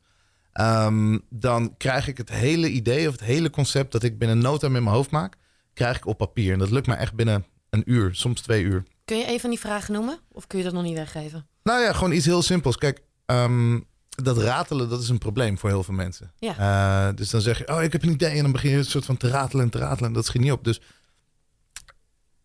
um, 0.53 1.21
dan 1.29 1.77
krijg 1.77 2.07
ik 2.07 2.17
het 2.17 2.29
hele 2.29 2.69
idee 2.69 3.07
of 3.07 3.12
het 3.12 3.23
hele 3.23 3.50
concept 3.50 3.91
dat 3.91 4.03
ik 4.03 4.17
binnen 4.17 4.38
nota 4.38 4.69
met 4.69 4.81
mijn 4.81 4.95
hoofd 4.95 5.12
maak, 5.12 5.35
krijg 5.73 5.97
ik 5.97 6.06
op 6.06 6.17
papier. 6.17 6.53
En 6.53 6.59
dat 6.59 6.71
lukt 6.71 6.88
me 6.88 6.94
echt 6.94 7.13
binnen 7.13 7.45
een 7.69 7.83
uur, 7.85 8.15
soms 8.15 8.41
twee 8.41 8.63
uur. 8.63 8.83
Kun 9.06 9.18
je 9.18 9.28
een 9.28 9.40
van 9.40 9.50
die 9.50 9.60
vragen 9.60 9.94
noemen? 9.94 10.19
Of 10.31 10.48
kun 10.48 10.57
je 10.57 10.63
dat 10.63 10.74
nog 10.74 10.84
niet 10.84 10.96
weggeven? 10.96 11.48
Nou 11.63 11.81
ja, 11.81 11.94
gewoon 11.94 12.12
iets 12.12 12.25
heel 12.25 12.42
simpels. 12.42 12.78
Kijk, 12.78 13.02
um, 13.25 13.88
dat 14.10 14.38
ratelen, 14.38 14.90
dat 14.90 15.02
is 15.02 15.10
een 15.10 15.18
probleem 15.18 15.57
voor 15.57 15.69
heel 15.69 15.84
veel 15.84 15.94
mensen. 15.94 16.31
Ja. 16.38 17.07
Uh, 17.10 17.16
dus 17.16 17.30
dan 17.30 17.42
zeg 17.42 17.57
je, 17.57 17.68
oh, 17.68 17.84
ik 17.84 17.92
heb 17.92 18.04
een 18.04 18.12
idee. 18.12 18.36
En 18.36 18.42
dan 18.42 18.52
begin 18.52 18.69
je 18.69 18.78
een 18.78 18.86
soort 18.86 19.06
van 19.06 19.18
te 19.18 19.28
ratelen 19.28 19.66
en 19.66 19.72
te 19.72 19.78
ratelen. 19.78 20.10
En 20.10 20.13
dat 20.13 20.25
schiet 20.25 20.42
niet 20.42 20.52
op. 20.52 20.63
Dus 20.63 20.81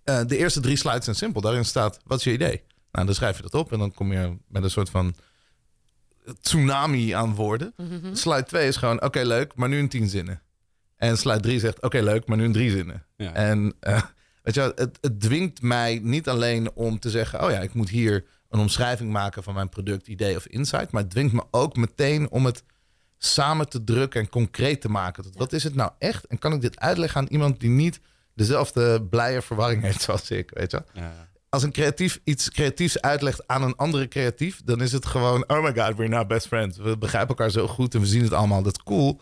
uh, 0.04 0.20
de 0.26 0.36
eerste 0.36 0.60
drie 0.60 0.76
slides 0.76 1.04
zijn 1.04 1.16
simpel. 1.16 1.40
Daarin 1.40 1.64
staat, 1.64 2.00
wat 2.04 2.18
is 2.18 2.24
je 2.24 2.32
idee? 2.32 2.62
Nou, 2.92 3.06
dan 3.06 3.14
schrijf 3.14 3.36
je 3.36 3.42
dat 3.42 3.54
op. 3.54 3.72
En 3.72 3.78
dan 3.78 3.92
kom 3.92 4.12
je 4.12 4.36
met 4.48 4.62
een 4.62 4.70
soort 4.70 4.90
van 4.90 5.14
tsunami 6.40 7.10
aan 7.10 7.34
woorden. 7.34 7.72
Mhm. 7.76 7.94
Mm-hmm. 7.94 8.14
Slide 8.14 8.44
2 8.44 8.68
is 8.68 8.76
gewoon, 8.76 8.96
oké, 8.96 9.04
okay, 9.04 9.24
leuk, 9.24 9.54
maar 9.54 9.68
nu 9.68 9.78
in 9.78 9.88
tien 9.88 10.08
zinnen. 10.08 10.42
En 10.96 11.18
slide 11.18 11.40
3 11.40 11.58
zegt, 11.58 11.76
oké, 11.76 11.86
okay, 11.86 12.02
leuk, 12.02 12.26
maar 12.26 12.36
nu 12.36 12.44
in 12.44 12.52
drie 12.52 12.70
zinnen. 12.70 13.06
Ja. 13.16 13.32
En 13.32 13.74
uh, 13.80 14.02
weet 14.54 14.64
je, 14.76 14.82
het, 14.82 14.98
het 15.00 15.20
dwingt 15.20 15.62
mij 15.62 16.00
niet 16.02 16.28
alleen 16.28 16.70
om 16.74 16.98
te 16.98 17.10
zeggen, 17.10 17.44
oh 17.44 17.50
ja, 17.50 17.58
ik 17.60 17.74
moet 17.74 17.88
hier 17.88 18.24
een 18.48 18.60
omschrijving 18.60 19.10
maken 19.10 19.42
van 19.42 19.54
mijn 19.54 19.68
product, 19.68 20.08
idee 20.08 20.36
of 20.36 20.46
insight. 20.46 20.92
Maar 20.92 21.02
het 21.02 21.10
dwingt 21.10 21.32
me 21.32 21.42
ook 21.50 21.76
meteen 21.76 22.30
om 22.30 22.44
het 22.44 22.64
samen 23.18 23.68
te 23.68 23.84
drukken 23.84 24.20
en 24.20 24.28
concreet 24.28 24.80
te 24.80 24.88
maken. 24.88 25.22
Tot, 25.22 25.36
wat 25.36 25.52
is 25.52 25.64
het 25.64 25.74
nou 25.74 25.90
echt? 25.98 26.26
En 26.26 26.38
kan 26.38 26.52
ik 26.52 26.60
dit 26.60 26.78
uitleggen 26.78 27.20
aan 27.20 27.26
iemand 27.26 27.60
die 27.60 27.70
niet 27.70 28.00
dezelfde 28.34 29.02
blije 29.02 29.42
verwarring 29.42 29.82
heeft 29.82 30.00
zoals 30.00 30.30
ik, 30.30 30.50
weet 30.54 30.70
je? 30.70 30.82
Ja. 30.92 31.28
Als 31.48 31.62
een 31.62 31.72
creatief 31.72 32.20
iets 32.24 32.50
creatiefs 32.50 33.00
uitlegt 33.00 33.46
aan 33.46 33.62
een 33.62 33.76
andere 33.76 34.08
creatief, 34.08 34.60
dan 34.64 34.82
is 34.82 34.92
het 34.92 35.06
gewoon, 35.06 35.44
oh 35.48 35.62
my 35.62 35.74
god, 35.74 35.96
we're 35.96 36.08
now 36.08 36.28
best 36.28 36.46
friends. 36.46 36.78
We 36.78 36.98
begrijpen 36.98 37.28
elkaar 37.28 37.50
zo 37.50 37.66
goed 37.66 37.94
en 37.94 38.00
we 38.00 38.06
zien 38.06 38.22
het 38.22 38.32
allemaal. 38.32 38.62
Dat 38.62 38.76
is 38.76 38.82
cool. 38.82 39.20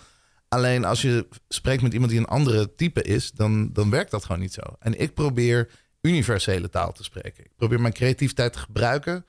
Alleen 0.48 0.84
als 0.84 1.02
je 1.02 1.28
spreekt 1.48 1.82
met 1.82 1.92
iemand 1.92 2.10
die 2.10 2.20
een 2.20 2.26
andere 2.26 2.74
type 2.74 3.02
is, 3.02 3.30
dan, 3.32 3.72
dan 3.72 3.90
werkt 3.90 4.10
dat 4.10 4.24
gewoon 4.24 4.40
niet 4.40 4.52
zo. 4.52 4.60
En 4.78 5.00
ik 5.00 5.14
probeer 5.14 5.70
universele 6.00 6.68
taal 6.68 6.92
te 6.92 7.04
spreken. 7.04 7.44
Ik 7.44 7.56
probeer 7.56 7.80
mijn 7.80 7.92
creativiteit 7.92 8.52
te 8.52 8.58
gebruiken 8.58 9.24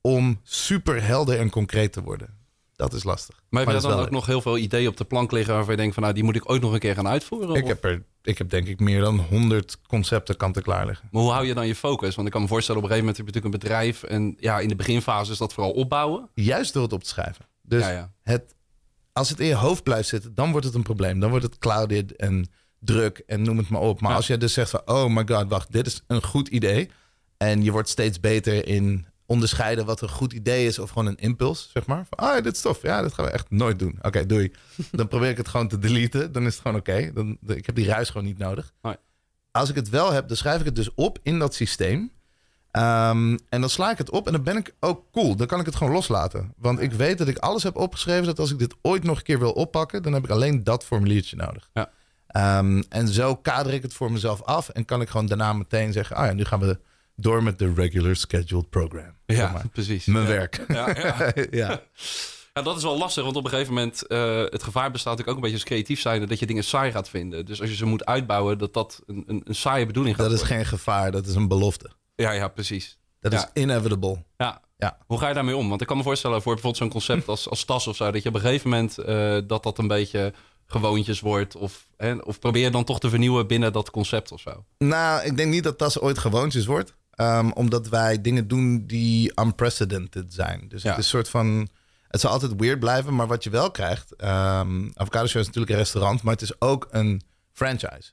om 0.00 0.40
super 0.42 1.02
helder 1.02 1.38
en 1.38 1.50
concreet 1.50 1.92
te 1.92 2.02
worden. 2.02 2.38
Dat 2.76 2.92
is 2.92 3.04
lastig. 3.04 3.42
Maar 3.48 3.66
heb 3.66 3.74
je 3.74 3.80
dan 3.80 3.92
ook 3.92 4.00
leuk. 4.00 4.10
nog 4.10 4.26
heel 4.26 4.40
veel 4.40 4.58
ideeën 4.58 4.88
op 4.88 4.96
de 4.96 5.04
plank 5.04 5.32
liggen 5.32 5.54
waarvan 5.54 5.70
je 5.72 5.80
denkt 5.80 5.94
van 5.94 6.02
nou 6.02 6.14
die 6.14 6.24
moet 6.24 6.36
ik 6.36 6.50
ooit 6.50 6.62
nog 6.62 6.72
een 6.72 6.78
keer 6.78 6.94
gaan 6.94 7.08
uitvoeren? 7.08 7.54
Ik 7.54 7.62
Of- 7.62 7.68
heb, 7.68 7.84
er, 7.84 8.02
ik 8.22 8.38
heb 8.38 8.50
denk 8.50 8.66
ik 8.66 8.80
meer 8.80 9.00
dan 9.00 9.18
100 9.18 9.78
concepten 9.86 10.36
kant 10.36 10.62
klaar 10.62 10.86
liggen. 10.86 11.08
Maar 11.12 11.22
hoe 11.22 11.30
hou 11.30 11.46
je 11.46 11.54
dan 11.54 11.66
je 11.66 11.74
focus? 11.74 12.14
Want 12.14 12.26
ik 12.26 12.32
kan 12.32 12.42
me 12.42 12.48
voorstellen 12.48 12.82
op 12.82 12.88
een 12.88 12.94
gegeven 12.94 13.14
moment 13.16 13.34
heb 13.34 13.42
je 13.42 13.48
natuurlijk 13.50 13.74
een 13.74 13.84
bedrijf 13.90 14.02
en 14.18 14.36
ja 14.38 14.60
in 14.60 14.68
de 14.68 14.76
beginfase 14.76 15.32
is 15.32 15.38
dat 15.38 15.52
vooral 15.52 15.72
opbouwen. 15.72 16.28
Juist 16.34 16.72
door 16.72 16.82
het 16.82 16.92
op 16.92 17.02
te 17.02 17.08
schrijven. 17.08 17.44
Dus 17.62 17.82
Ja, 17.82 17.90
ja. 17.90 18.12
Het, 18.22 18.54
als 19.20 19.28
het 19.28 19.40
in 19.40 19.46
je 19.46 19.54
hoofd 19.54 19.82
blijft 19.82 20.08
zitten, 20.08 20.34
dan 20.34 20.50
wordt 20.50 20.66
het 20.66 20.74
een 20.74 20.82
probleem. 20.82 21.20
Dan 21.20 21.30
wordt 21.30 21.44
het 21.44 21.58
clouded 21.58 22.16
en 22.16 22.46
druk 22.78 23.18
en 23.26 23.42
noem 23.42 23.58
het 23.58 23.68
maar 23.68 23.80
op. 23.80 24.00
Maar 24.00 24.10
Ja. 24.10 24.16
als 24.16 24.26
jij 24.26 24.38
dus 24.38 24.52
zegt 24.52 24.70
van, 24.70 24.82
oh 24.84 25.06
my 25.14 25.22
god, 25.26 25.48
wacht, 25.48 25.72
dit 25.72 25.86
is 25.86 26.02
een 26.06 26.22
goed 26.22 26.48
idee. 26.48 26.90
En 27.36 27.62
je 27.62 27.70
wordt 27.72 27.88
steeds 27.88 28.20
beter 28.20 28.66
in 28.66 29.06
onderscheiden 29.26 29.86
wat 29.86 30.00
een 30.00 30.08
goed 30.08 30.32
idee 30.32 30.66
is 30.66 30.78
of 30.78 30.88
gewoon 30.88 31.06
een 31.06 31.16
impuls, 31.16 31.70
zeg 31.72 31.86
maar. 31.86 32.06
Van, 32.08 32.18
ah, 32.18 32.42
dit 32.42 32.54
is 32.54 32.60
tof. 32.60 32.82
Ja, 32.82 33.02
dat 33.02 33.12
gaan 33.14 33.24
we 33.24 33.30
echt 33.30 33.50
nooit 33.50 33.78
doen. 33.78 33.98
Oké, 34.02 34.26
doei. 34.32 34.52
Dan 34.90 35.08
probeer 35.08 35.30
ik 35.30 35.36
het 35.36 35.48
gewoon 35.48 35.68
te 35.68 35.78
deleten. 35.78 36.32
Dan 36.32 36.46
is 36.46 36.52
het 36.52 36.62
gewoon 36.62 36.76
oké. 36.76 37.10
Dan 37.14 37.38
Ik 37.46 37.66
heb 37.66 37.74
die 37.74 37.86
ruis 37.86 38.10
gewoon 38.10 38.26
niet 38.26 38.38
nodig. 38.38 38.72
Als 39.50 39.68
ik 39.68 39.74
het 39.74 39.88
wel 39.88 40.12
heb, 40.12 40.28
dan 40.28 40.36
schrijf 40.36 40.58
ik 40.60 40.64
het 40.66 40.76
dus 40.76 40.94
op 40.94 41.18
in 41.22 41.38
dat 41.38 41.54
systeem. 41.54 42.12
Ehm, 42.70 43.38
en 43.48 43.60
dan 43.60 43.70
sla 43.70 43.90
ik 43.90 43.98
het 43.98 44.10
op 44.10 44.26
en 44.26 44.32
dan 44.32 44.42
ben 44.42 44.56
ik 44.56 44.74
ook 44.80 45.04
cool. 45.12 45.36
Dan 45.36 45.46
kan 45.46 45.60
ik 45.60 45.66
het 45.66 45.76
gewoon 45.76 45.92
loslaten. 45.92 46.54
Want 46.56 46.80
ik 46.80 46.92
weet 46.92 47.18
dat 47.18 47.28
ik 47.28 47.38
alles 47.38 47.62
heb 47.62 47.76
opgeschreven. 47.76 48.24
Dat 48.24 48.38
als 48.38 48.50
ik 48.50 48.58
dit 48.58 48.74
ooit 48.82 49.02
nog 49.02 49.16
een 49.16 49.22
keer 49.22 49.38
wil 49.38 49.52
oppakken, 49.52 50.02
dan 50.02 50.12
heb 50.12 50.24
ik 50.24 50.30
alleen 50.30 50.64
dat 50.64 50.84
formuliertje 50.84 51.36
nodig. 51.36 51.70
Ja. 51.72 51.90
Ehm, 52.26 52.82
en 52.88 53.08
zo 53.08 53.36
kader 53.36 53.72
ik 53.72 53.82
het 53.82 53.94
voor 53.94 54.12
mezelf 54.12 54.42
af. 54.42 54.68
En 54.68 54.84
kan 54.84 55.00
ik 55.00 55.08
gewoon 55.08 55.26
daarna 55.26 55.52
meteen 55.52 55.92
zeggen: 55.92 56.16
Ah 56.16 56.26
ja, 56.26 56.32
nu 56.32 56.44
gaan 56.44 56.60
we 56.60 56.78
door 57.16 57.42
met 57.42 57.58
de 57.58 57.72
regular 57.74 58.16
scheduled 58.16 58.70
program. 58.70 59.14
Ja, 59.26 59.34
Zeg 59.34 59.52
maar. 59.52 59.68
precies. 59.68 60.04
Mijn 60.04 60.24
ja. 60.24 60.30
werk. 60.30 60.64
Ja, 60.68 60.88
ja. 60.96 61.32
ja. 61.66 61.80
Ja, 62.54 62.62
dat 62.62 62.76
is 62.76 62.82
wel 62.82 62.98
lastig, 62.98 63.24
want 63.24 63.36
op 63.36 63.44
een 63.44 63.50
gegeven 63.50 63.74
moment... 63.74 64.06
eh, 64.06 64.44
het 64.44 64.62
gevaar 64.62 64.90
bestaat 64.90 65.10
natuurlijk 65.18 65.28
ook 65.28 65.34
een 65.34 65.40
beetje 65.40 65.56
als 65.56 65.64
creatief 65.64 66.00
zijn... 66.00 66.26
dat 66.26 66.38
je 66.38 66.46
dingen 66.46 66.64
saai 66.64 66.92
gaat 66.92 67.08
vinden. 67.08 67.46
Dus 67.46 67.60
als 67.60 67.70
je 67.70 67.76
ze 67.76 67.84
moet 67.84 68.04
uitbouwen, 68.04 68.58
dat 68.58 68.74
dat 68.74 69.02
een, 69.06 69.24
een, 69.26 69.42
een 69.44 69.54
saaie 69.54 69.86
bedoeling 69.86 70.16
gaat 70.16 70.30
Dat 70.30 70.40
is 70.40 70.46
geen 70.46 70.66
gevaar, 70.66 71.10
dat 71.10 71.26
is 71.26 71.34
een 71.34 71.48
belofte. 71.48 71.90
Ja, 72.20 72.30
ja, 72.30 72.48
precies. 72.48 72.98
Dat 73.20 73.32
is 73.32 73.46
inevitable. 73.54 74.24
Ja. 74.36 74.60
Ja. 74.76 74.98
Hoe 75.06 75.18
ga 75.18 75.28
je 75.28 75.34
daarmee 75.34 75.56
om? 75.56 75.68
Want 75.68 75.80
ik 75.80 75.86
kan 75.86 75.96
me 75.96 76.02
voorstellen 76.02 76.42
voor 76.42 76.52
bijvoorbeeld 76.54 76.82
zo'n 76.82 77.00
concept 77.00 77.28
als, 77.28 77.48
als 77.48 77.64
tas 77.64 77.86
of 77.86 77.96
zo... 77.96 78.10
dat 78.10 78.22
je 78.22 78.28
op 78.28 78.34
een 78.34 78.40
gegeven 78.40 78.70
moment 78.70 78.98
eh, 78.98 79.38
dat 79.46 79.62
dat 79.62 79.78
een 79.78 79.86
beetje 79.88 80.32
gewoontjes 80.66 81.20
wordt... 81.20 81.56
Of, 81.56 81.86
hè, 81.96 82.14
of 82.14 82.38
probeer 82.38 82.62
je 82.62 82.70
dan 82.70 82.84
toch 82.84 83.00
te 83.00 83.08
vernieuwen 83.08 83.46
binnen 83.46 83.72
dat 83.72 83.90
concept 83.90 84.32
of 84.32 84.40
zo. 84.40 84.64
Nou, 84.78 85.24
ik 85.24 85.36
denk 85.36 85.50
niet 85.52 85.64
dat 85.64 85.78
tas 85.78 86.00
ooit 86.00 86.18
gewoontjes 86.18 86.66
wordt. 86.66 86.94
Ehm, 87.10 87.50
omdat 87.50 87.88
wij 87.88 88.20
dingen 88.20 88.48
doen 88.48 88.86
die 88.86 89.32
unprecedented 89.40 90.34
zijn. 90.34 90.64
Dus 90.68 90.82
Ja. 90.82 90.88
het 90.90 90.98
is 90.98 91.04
een 91.04 91.10
soort 91.10 91.28
van... 91.28 91.68
Het 92.08 92.20
zal 92.20 92.30
altijd 92.30 92.52
weird 92.56 92.80
blijven, 92.80 93.14
maar 93.14 93.26
wat 93.26 93.44
je 93.44 93.50
wel 93.50 93.70
krijgt... 93.70 94.14
ehm 94.16 94.88
Avocado 94.94 95.26
Show 95.26 95.40
is 95.40 95.46
natuurlijk 95.46 95.72
een 95.72 95.78
restaurant, 95.78 96.22
maar 96.22 96.32
het 96.32 96.42
is 96.42 96.60
ook 96.60 96.88
een 96.90 97.22
franchise. 97.52 98.12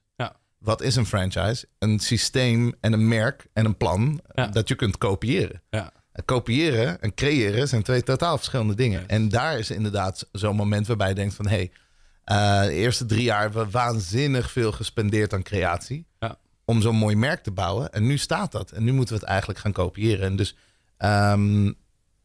Wat 0.57 0.81
is 0.81 0.95
een 0.95 1.05
franchise? 1.05 1.67
Een 1.79 1.99
systeem 1.99 2.73
en 2.81 2.93
een 2.93 3.07
merk 3.07 3.47
en 3.53 3.65
een 3.65 3.77
plan 3.77 4.21
Ja. 4.33 4.47
dat 4.47 4.67
je 4.67 4.75
kunt 4.75 4.97
kopiëren. 4.97 5.61
Ja. 5.69 5.91
En 6.11 6.25
kopiëren 6.25 7.01
en 7.01 7.13
creëren 7.13 7.67
zijn 7.67 7.83
twee 7.83 8.03
totaal 8.03 8.37
verschillende 8.37 8.75
dingen. 8.75 9.07
En 9.07 9.29
daar 9.29 9.59
is 9.59 9.69
inderdaad 9.71 10.27
zo'n 10.31 10.55
moment 10.55 10.87
waarbij 10.87 11.09
je 11.09 11.15
denkt 11.15 11.33
van... 11.35 11.47
hé, 11.47 11.55
hey, 11.55 11.71
eh, 12.23 12.61
de 12.67 12.73
eerste 12.73 13.05
drie 13.05 13.23
jaar 13.23 13.41
hebben 13.41 13.65
we 13.65 13.71
waanzinnig 13.71 14.51
veel 14.51 14.71
gespendeerd 14.71 15.33
aan 15.33 15.43
creatie... 15.43 16.05
Ja. 16.19 16.37
om 16.65 16.81
zo'n 16.81 16.95
mooi 16.95 17.15
merk 17.15 17.43
te 17.43 17.51
bouwen. 17.51 17.91
En 17.91 18.07
nu 18.07 18.17
staat 18.17 18.51
dat. 18.51 18.71
En 18.71 18.83
nu 18.83 18.91
moeten 18.93 19.13
we 19.13 19.19
het 19.19 19.29
eigenlijk 19.29 19.59
gaan 19.59 19.71
kopiëren. 19.71 20.25
En 20.25 20.35
dus 20.35 20.55
ehm, 20.97 21.71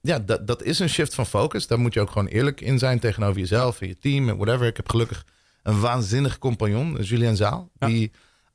ja, 0.01 0.19
dat, 0.19 0.47
dat 0.47 0.63
is 0.63 0.79
een 0.79 0.89
shift 0.89 1.15
van 1.15 1.27
focus. 1.27 1.67
Daar 1.67 1.79
moet 1.79 1.95
je 1.95 2.01
ook 2.01 2.11
gewoon 2.11 2.27
eerlijk 2.27 2.61
in 2.61 2.79
zijn 2.79 2.99
tegenover 2.99 3.39
jezelf 3.41 3.81
en 3.81 3.89
je 3.89 3.99
team 3.99 4.29
en 4.29 4.37
whatever. 4.37 4.67
Ik 4.67 4.77
heb 4.77 4.91
gelukkig 4.91 5.25
een 5.63 5.81
waanzinnig 5.81 6.39
compagnon, 6.39 7.03
Julian 7.03 7.37
Zaal... 7.37 7.71
Ja. 7.79 7.87
die 7.87 8.13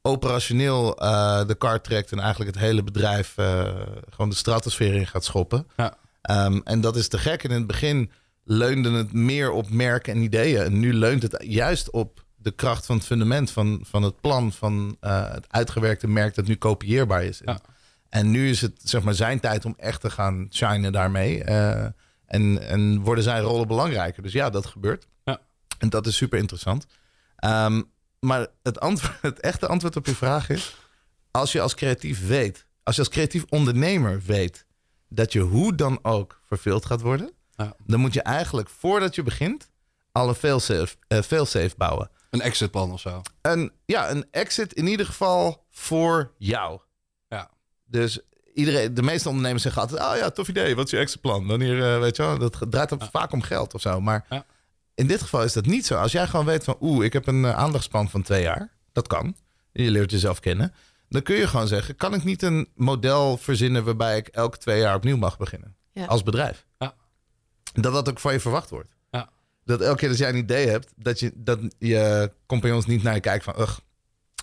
operationeel 0.07 0.97
eh, 0.97 1.47
de 1.47 1.55
kar 1.55 1.81
trekt 1.81 2.11
en 2.11 2.19
eigenlijk 2.19 2.55
het 2.55 2.63
hele 2.63 2.83
bedrijf 2.83 3.37
eh, 3.37 3.65
gewoon 4.09 4.29
de 4.29 4.35
stratosfeer 4.35 4.93
in 4.93 5.07
gaat 5.07 5.23
schoppen. 5.23 5.67
Ja. 5.77 5.97
Ehm, 6.21 6.59
en 6.63 6.81
dat 6.81 6.95
is 6.95 7.07
te 7.07 7.17
gek. 7.17 7.43
En 7.43 7.49
in 7.49 7.57
het 7.57 7.67
begin 7.67 8.11
leunde 8.43 8.91
het 8.91 9.13
meer 9.13 9.51
op 9.51 9.69
merken 9.69 10.13
en 10.13 10.21
ideeën. 10.21 10.61
En 10.63 10.79
nu 10.79 10.93
leunt 10.93 11.21
het 11.21 11.37
juist 11.39 11.91
op 11.91 12.25
de 12.35 12.51
kracht 12.51 12.85
van 12.85 12.95
het 12.95 13.05
fundament 13.05 13.51
van, 13.51 13.79
van 13.83 14.03
het 14.03 14.21
plan 14.21 14.51
van 14.51 14.97
eh, 14.99 15.31
het 15.31 15.45
uitgewerkte 15.49 16.07
merk 16.07 16.35
dat 16.35 16.47
nu 16.47 16.55
kopieerbaar 16.55 17.23
is. 17.23 17.41
Ja. 17.45 17.59
En 18.09 18.31
nu 18.31 18.49
is 18.49 18.61
het 18.61 18.81
zeg 18.83 19.03
maar 19.03 19.13
zijn 19.13 19.39
tijd 19.39 19.65
om 19.65 19.73
echt 19.77 20.01
te 20.01 20.09
gaan 20.09 20.47
shinen 20.51 20.91
daarmee. 20.91 21.43
En, 21.43 22.67
en 22.67 23.01
worden 23.01 23.23
zijn 23.23 23.41
rollen 23.41 23.67
belangrijker. 23.67 24.23
Dus 24.23 24.31
ja, 24.31 24.49
dat 24.49 24.65
gebeurt. 24.65 25.07
En 25.77 25.89
dat 25.89 26.07
is 26.07 26.15
super 26.15 26.39
interessant. 26.39 26.85
Ehm, 27.35 27.81
maar 28.19 28.47
het, 28.63 28.79
antwoord, 28.79 29.21
het 29.21 29.39
echte 29.39 29.67
antwoord 29.67 29.95
op 29.95 30.05
je 30.05 30.15
vraag 30.15 30.49
is: 30.49 30.75
als 31.31 31.51
je 31.51 31.61
als 31.61 31.75
creatief 31.75 32.27
weet, 32.27 32.65
als 32.83 32.95
je 32.95 33.01
als 33.01 33.11
creatief 33.11 33.45
ondernemer 33.49 34.21
weet 34.21 34.65
dat 35.09 35.33
je 35.33 35.39
hoe 35.39 35.75
dan 35.75 35.99
ook 36.01 36.41
verveeld 36.45 36.85
gaat 36.85 37.01
worden, 37.01 37.31
Ja. 37.55 37.75
dan 37.85 37.99
moet 37.99 38.13
je 38.13 38.21
eigenlijk 38.21 38.69
voordat 38.69 39.15
je 39.15 39.23
begint 39.23 39.69
al 40.11 40.27
een 40.29 40.35
failsafe, 40.35 40.95
failsafe 41.23 41.73
bouwen. 41.77 42.09
Een 42.29 42.41
exitplan 42.41 42.91
of 42.91 42.99
zo. 42.99 43.21
Een, 43.41 43.71
ja, 43.85 44.09
een 44.09 44.25
exit 44.31 44.73
in 44.73 44.87
ieder 44.87 45.05
geval 45.05 45.65
voor 45.69 46.33
jou. 46.37 46.79
Ja. 47.27 47.49
Dus 47.85 48.19
iedereen, 48.53 48.93
de 48.93 49.01
meeste 49.01 49.27
ondernemers 49.29 49.63
zeggen 49.63 49.81
altijd: 49.81 50.01
Oh 50.01 50.15
ja, 50.17 50.29
tof 50.29 50.47
idee, 50.47 50.75
wat 50.75 50.85
is 50.85 50.91
je 50.91 50.97
exitplan? 50.97 51.47
Wanneer, 51.47 51.93
eh, 51.93 51.99
weet 51.99 52.15
je 52.15 52.23
wel, 52.23 52.37
dat 52.37 52.65
draait 52.69 52.95
vaak 53.11 53.31
om 53.31 53.41
geld 53.41 53.73
of 53.73 53.81
zo. 53.81 54.01
Maar 54.01 54.25
Ja. 54.29 54.45
In 54.97 55.07
dit 55.07 55.21
geval 55.21 55.43
is 55.43 55.53
dat 55.53 55.65
niet 55.65 55.85
zo. 55.85 55.95
Als 55.95 56.11
jij 56.11 56.27
gewoon 56.27 56.45
weet 56.45 56.63
van, 56.63 56.77
oeh, 56.81 57.05
ik 57.05 57.13
heb 57.13 57.27
een 57.27 57.45
eh, 57.45 57.55
aandachtspan 57.55 58.09
van 58.09 58.21
twee 58.21 58.41
jaar. 58.41 58.69
Dat 58.91 59.07
kan. 59.07 59.35
Je 59.71 59.91
leert 59.91 60.11
jezelf 60.11 60.39
kennen. 60.39 60.73
Dan 61.09 61.21
kun 61.21 61.35
je 61.35 61.47
gewoon 61.47 61.67
zeggen, 61.67 61.95
kan 61.95 62.13
ik 62.13 62.23
niet 62.23 62.41
een 62.41 62.67
model 62.75 63.37
verzinnen 63.37 63.83
waarbij 63.83 64.17
ik 64.17 64.27
elke 64.27 64.57
twee 64.57 64.79
jaar 64.79 64.95
opnieuw 64.95 65.17
mag 65.17 65.37
beginnen? 65.37 65.75
Ja. 65.91 66.05
Als 66.05 66.23
bedrijf. 66.23 66.65
Ja. 66.77 66.93
Dat 67.73 67.93
dat 67.93 68.09
ook 68.09 68.19
van 68.19 68.33
je 68.33 68.39
verwacht 68.39 68.69
wordt. 68.69 68.89
Ja. 69.11 69.29
Dat 69.63 69.81
elke 69.81 69.97
keer 69.97 70.09
dat 70.09 70.17
jij 70.17 70.29
een 70.29 70.35
idee 70.35 70.67
hebt, 70.67 70.93
dat 70.95 71.19
je, 71.19 71.31
dat 71.35 71.59
je 71.79 72.31
compagnons 72.45 72.85
niet 72.85 73.03
naar 73.03 73.13
je 73.13 73.19
kijken 73.19 73.53
van, 73.53 73.61
ugh, 73.63 73.77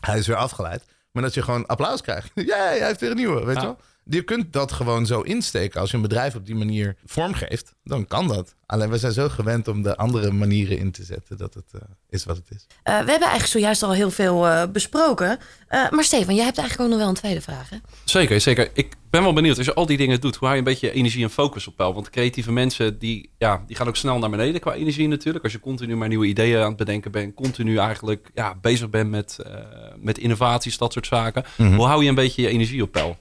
hij 0.01 0.19
is 0.19 0.27
weer 0.27 0.37
afgeleid. 0.37 0.85
Maar 1.13 1.23
dat 1.23 1.35
je 1.35 1.43
gewoon 1.43 1.67
applaus 1.67 2.01
krijgt. 2.01 2.31
Ja, 2.51 2.57
hij 2.57 2.87
heeft 2.87 3.01
weer 3.01 3.11
een 3.11 3.17
nieuwe, 3.17 3.45
weet 3.45 3.55
Ja. 3.55 3.61
je 3.61 3.67
wel? 3.67 3.79
Je 4.05 4.23
kunt 4.23 4.53
dat 4.53 4.73
gewoon 4.73 5.07
zo 5.07 5.21
insteken. 5.21 5.81
Als 5.81 5.91
je 5.91 5.97
een 5.97 6.03
bedrijf 6.03 6.35
op 6.35 6.47
die 6.47 6.55
manier 6.55 6.97
vormgeeft, 7.05 7.75
dan 7.85 8.07
kan 8.07 8.29
dat. 8.29 8.55
Alleen 8.67 8.91
we 8.91 8.99
zijn 8.99 9.13
zo 9.13 9.29
gewend 9.29 9.69
om 9.69 9.83
de 9.83 9.97
andere 9.97 10.31
manieren 10.33 10.79
in 10.79 10.93
te 10.93 11.05
zetten 11.05 11.37
dat 11.37 11.55
het 11.55 11.73
eh, 11.73 11.81
is 12.09 12.25
wat 12.25 12.37
het 12.37 12.51
is. 12.51 12.67
Eh, 12.83 12.93
we 12.93 13.11
hebben 13.11 13.29
eigenlijk 13.29 13.47
zojuist 13.47 13.83
al 13.83 13.93
heel 13.93 14.11
veel 14.11 14.49
eh, 14.49 14.63
besproken. 14.73 15.39
Eh, 15.69 15.91
maar 15.91 16.05
Stefan, 16.05 16.35
jij 16.35 16.45
hebt 16.45 16.59
eigenlijk 16.59 16.89
ook 16.89 16.97
nog 16.97 17.05
wel 17.05 17.15
een 17.15 17.21
tweede 17.21 17.41
vraag. 17.41 17.71
Hè? 17.71 17.77
Zeker, 18.05 18.41
zeker. 18.41 18.71
Ik 18.73 18.95
ben 19.11 19.23
wel 19.23 19.33
benieuwd, 19.33 19.57
als 19.57 19.67
je 19.67 19.75
al 19.75 19.87
die 19.87 19.97
dingen 19.97 20.21
doet, 20.21 20.37
hoe 20.37 20.49
hou 20.49 20.53
je 20.53 20.59
een 20.59 20.73
beetje 20.73 20.93
energie 20.93 21.23
en 21.23 21.31
focus 21.31 21.67
op 21.67 21.77
peil? 21.77 21.95
Want 21.95 22.11
creatieve 22.11 22.53
mensen, 22.53 22.99
die, 22.99 23.31
ja, 23.39 23.65
die 23.67 23.77
gaan 23.77 23.89
ook 23.89 23.97
snel 23.97 24.19
naar 24.19 24.31
beneden 24.31 24.61
qua 24.61 24.75
energie 24.75 25.09
natuurlijk. 25.09 25.45
Als 25.45 25.53
je 25.53 25.61
continu 25.61 25.97
maar 25.97 26.09
nieuwe 26.09 26.27
ideeën 26.27 26.61
aan 26.61 26.69
het 26.69 26.77
bedenken 26.77 27.11
bent, 27.11 27.35
continu 27.35 27.77
eigenlijk 27.77 28.31
ja, 28.35 28.55
bezig 28.61 28.91
bent 28.91 29.11
met, 29.11 29.39
eh, 29.47 29.53
met 29.97 30.19
innovaties, 30.19 30.79
dat 30.79 30.93
soort 30.93 31.07
zaken. 31.07 31.45
Mhm. 31.57 31.75
Hoe 31.75 31.87
hou 31.87 32.03
je 32.03 32.09
een 32.09 32.15
beetje 32.15 32.43
je 32.43 32.49
energie 32.49 32.83
op 32.83 32.93
peil? 32.93 33.19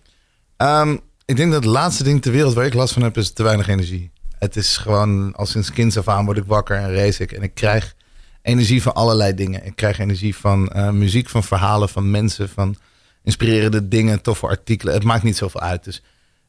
Ehm, 0.63 0.98
ik 1.25 1.36
denk 1.36 1.51
dat 1.51 1.63
het 1.63 1.72
laatste 1.72 2.03
ding 2.03 2.22
ter 2.22 2.32
wereld 2.32 2.53
waar 2.53 2.65
ik 2.65 2.74
last 2.74 2.93
van 2.93 3.01
heb, 3.01 3.17
is 3.17 3.32
te 3.32 3.43
weinig 3.43 3.67
energie. 3.67 4.12
Het 4.38 4.55
is 4.55 4.77
gewoon, 4.77 5.36
al 5.36 5.46
sinds 5.46 5.72
kinds 5.72 5.98
af 5.98 6.08
aan 6.08 6.25
word 6.25 6.38
ik 6.38 6.43
wakker 6.46 6.77
en 6.77 6.93
race 6.93 7.24
ik. 7.24 7.32
En 7.32 7.41
ik 7.41 7.53
krijg 7.53 7.96
energie 8.41 8.82
van 8.82 8.93
allerlei 8.93 9.34
dingen. 9.34 9.65
Ik 9.65 9.75
krijg 9.75 10.00
energie 10.00 10.36
van 10.36 10.70
eh, 10.70 10.89
muziek, 10.89 11.29
van 11.29 11.43
verhalen, 11.43 11.89
van 11.89 12.12
mensen, 12.12 12.50
van 12.50 12.75
inspirerende 13.24 13.88
dingen, 13.88 14.22
toffe 14.22 14.48
artikelen. 14.48 14.93
Het 14.93 15.03
maakt 15.03 15.24
niet 15.24 15.38
zoveel 15.38 15.62
uit. 15.62 15.84
Dus 15.84 16.01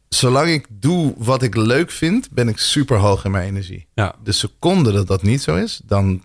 zolang 0.08 0.48
ik 0.48 0.66
doe 0.70 1.14
wat 1.16 1.42
ik 1.42 1.56
leuk 1.56 1.90
vind, 1.90 2.30
ben 2.30 2.48
ik 2.48 2.58
super 2.58 2.98
hoog 2.98 3.24
in 3.24 3.30
mijn 3.30 3.48
energie. 3.48 3.86
Ja. 3.94 4.14
De 4.22 4.32
seconde 4.32 4.92
dat 4.92 5.06
dat 5.06 5.22
niet 5.22 5.42
zo 5.42 5.56
is, 5.56 5.80
dan 5.84 6.22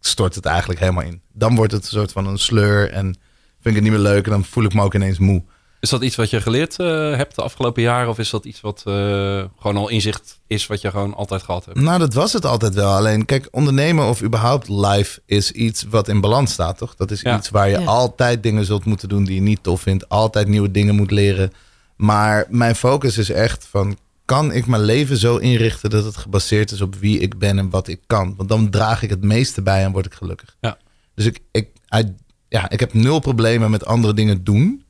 stort 0.00 0.34
het 0.34 0.46
eigenlijk 0.46 0.80
helemaal 0.80 1.04
in. 1.04 1.20
Dan 1.32 1.54
wordt 1.54 1.72
het 1.72 1.82
een 1.82 1.88
soort 1.88 2.12
van 2.12 2.26
een 2.26 2.38
sleur 2.38 2.90
en 2.90 3.04
vind 3.04 3.16
ik 3.62 3.74
het 3.74 3.82
niet 3.82 3.92
meer 3.92 4.12
leuk 4.12 4.24
en 4.24 4.30
dan 4.30 4.44
voel 4.44 4.64
ik 4.64 4.74
me 4.74 4.82
ook 4.82 4.94
ineens 4.94 5.18
moe. 5.18 5.44
Is 5.82 5.88
dat 5.90 6.02
iets 6.02 6.16
wat 6.16 6.30
je 6.30 6.40
geleerd 6.40 6.78
eh, 6.78 6.86
hebt 7.16 7.34
de 7.34 7.42
afgelopen 7.42 7.82
jaren? 7.82 8.08
Of 8.08 8.18
is 8.18 8.30
dat 8.30 8.44
iets 8.44 8.60
wat 8.60 8.82
eh, 8.86 8.92
gewoon 9.58 9.76
al 9.76 9.88
inzicht 9.88 10.40
is 10.46 10.66
wat 10.66 10.80
je 10.80 10.90
gewoon 10.90 11.14
altijd 11.14 11.42
gehad 11.42 11.64
hebt? 11.64 11.80
Nou, 11.80 11.98
dat 11.98 12.14
was 12.14 12.32
het 12.32 12.46
altijd 12.46 12.74
wel. 12.74 12.92
Alleen, 12.92 13.24
kijk, 13.24 13.48
ondernemen 13.50 14.08
of 14.08 14.22
überhaupt 14.22 14.68
life 14.68 15.20
is 15.26 15.50
iets 15.50 15.82
wat 15.90 16.08
in 16.08 16.20
balans 16.20 16.52
staat, 16.52 16.78
toch? 16.78 16.94
Dat 16.94 17.10
is 17.10 17.20
Ja. 17.20 17.36
iets 17.38 17.50
waar 17.50 17.68
je 17.68 17.78
Ja. 17.78 17.84
altijd 17.84 18.42
dingen 18.42 18.64
zult 18.64 18.84
moeten 18.84 19.08
doen 19.08 19.24
die 19.24 19.34
je 19.34 19.40
niet 19.40 19.62
tof 19.62 19.80
vindt. 19.80 20.08
Altijd 20.08 20.48
nieuwe 20.48 20.70
dingen 20.70 20.94
moet 20.94 21.10
leren. 21.10 21.52
Maar 21.96 22.46
mijn 22.48 22.74
focus 22.76 23.18
is 23.18 23.30
echt 23.30 23.66
van, 23.70 23.96
kan 24.24 24.52
ik 24.52 24.66
mijn 24.66 24.82
leven 24.82 25.16
zo 25.16 25.36
inrichten 25.36 25.90
dat 25.90 26.04
het 26.04 26.16
gebaseerd 26.16 26.70
is 26.70 26.80
op 26.80 26.94
wie 26.94 27.18
ik 27.18 27.38
ben 27.38 27.58
en 27.58 27.70
wat 27.70 27.88
ik 27.88 28.00
kan? 28.06 28.34
Want 28.36 28.48
dan 28.48 28.70
draag 28.70 29.02
ik 29.02 29.10
het 29.10 29.22
meeste 29.24 29.62
bij 29.62 29.84
en 29.84 29.92
word 29.92 30.06
ik 30.06 30.14
gelukkig. 30.14 30.56
Ja. 30.60 30.76
Dus 31.14 31.26
ik, 31.26 31.38
ik, 31.52 31.68
I- 31.96 32.14
ja, 32.48 32.70
ik 32.70 32.80
heb 32.80 32.94
nul 32.94 33.18
problemen 33.18 33.70
met 33.70 33.84
andere 33.86 34.14
dingen 34.14 34.44
doen. 34.44 34.84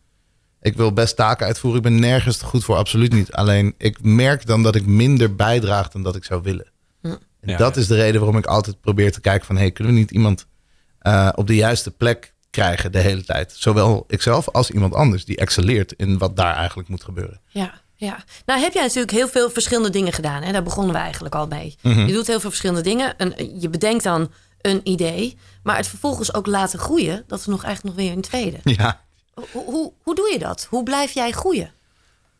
Ik 0.62 0.76
wil 0.76 0.92
best 0.92 1.16
taken 1.16 1.47
uitvoeren. 1.47 1.83
Ik 1.83 1.88
ben 1.90 2.00
nergens 2.00 2.37
te 2.37 2.45
goed 2.45 2.64
voor, 2.64 2.76
absoluut 2.76 3.12
niet. 3.12 3.33
Alleen 3.33 3.75
ik 3.78 4.02
merk 4.02 4.47
dan 4.47 4.62
dat 4.62 4.75
ik 4.75 4.87
minder 4.87 5.35
bijdraag 5.35 5.88
dan 5.88 6.02
dat 6.02 6.16
ik 6.16 6.25
zou 6.25 6.42
willen. 6.42 6.71
En 7.02 7.19
Ja, 7.40 7.57
dat 7.57 7.75
ja. 7.75 7.81
is 7.81 7.87
de 7.87 7.95
reden 7.95 8.21
waarom 8.21 8.38
ik 8.38 8.47
altijd 8.47 8.81
probeer 8.81 9.12
te 9.12 9.21
kijken 9.21 9.47
van... 9.47 9.57
hey, 9.57 9.71
kunnen 9.71 9.92
we 9.92 9.99
niet 9.99 10.11
iemand 10.11 10.47
eh, 10.99 11.28
op 11.35 11.47
de 11.47 11.54
juiste 11.54 11.90
plek 11.90 12.35
krijgen 12.50 12.92
de 12.92 12.99
hele 12.99 13.25
tijd? 13.25 13.54
Zowel 13.57 14.04
ikzelf 14.09 14.49
als 14.49 14.71
iemand 14.71 14.95
anders 14.95 15.25
die 15.25 15.37
excelleert 15.37 15.92
in 15.92 16.19
wat 16.19 16.37
daar 16.37 16.57
eigenlijk 16.57 16.88
moet 16.88 17.04
gebeuren. 17.04 17.40
Ja, 17.49 17.81
ja. 17.95 18.25
Nou 18.47 18.61
heb 18.61 18.73
jij 18.73 18.83
natuurlijk 18.83 19.12
heel 19.12 19.28
veel 19.28 19.50
verschillende 19.50 19.90
dingen 19.90 20.12
gedaan. 20.12 20.42
Hè? 20.42 20.52
Daar 20.52 20.62
begonnen 20.62 20.95
we 20.95 21.00
eigenlijk 21.00 21.35
al 21.35 21.47
mee. 21.47 21.76
Mhm. 21.83 22.07
Je 22.07 22.12
doet 22.12 22.26
heel 22.26 22.40
veel 22.40 22.50
verschillende 22.50 22.83
dingen. 22.83 23.16
En 23.16 23.61
je 23.61 23.69
bedenkt 23.69 24.04
dan 24.04 24.31
een 24.61 24.81
idee. 24.85 25.38
Maar 25.62 25.76
het 25.76 25.87
vervolgens 25.87 26.35
ook 26.35 26.47
laten 26.47 26.78
groeien. 26.78 27.25
Dat 27.26 27.38
is 27.38 27.47
nog 27.47 27.64
eigenlijk 27.64 27.97
nog 27.97 28.04
weer 28.04 28.16
een 28.16 28.23
tweede. 28.23 28.59
Ja. 28.64 29.00
Hoe, 29.35 29.65
hoe, 29.65 29.93
hoe 30.03 30.15
doe 30.15 30.31
je 30.33 30.39
dat? 30.39 30.67
Hoe 30.71 30.83
blijf 30.83 31.12
jij 31.12 31.31
groeien? 31.31 31.73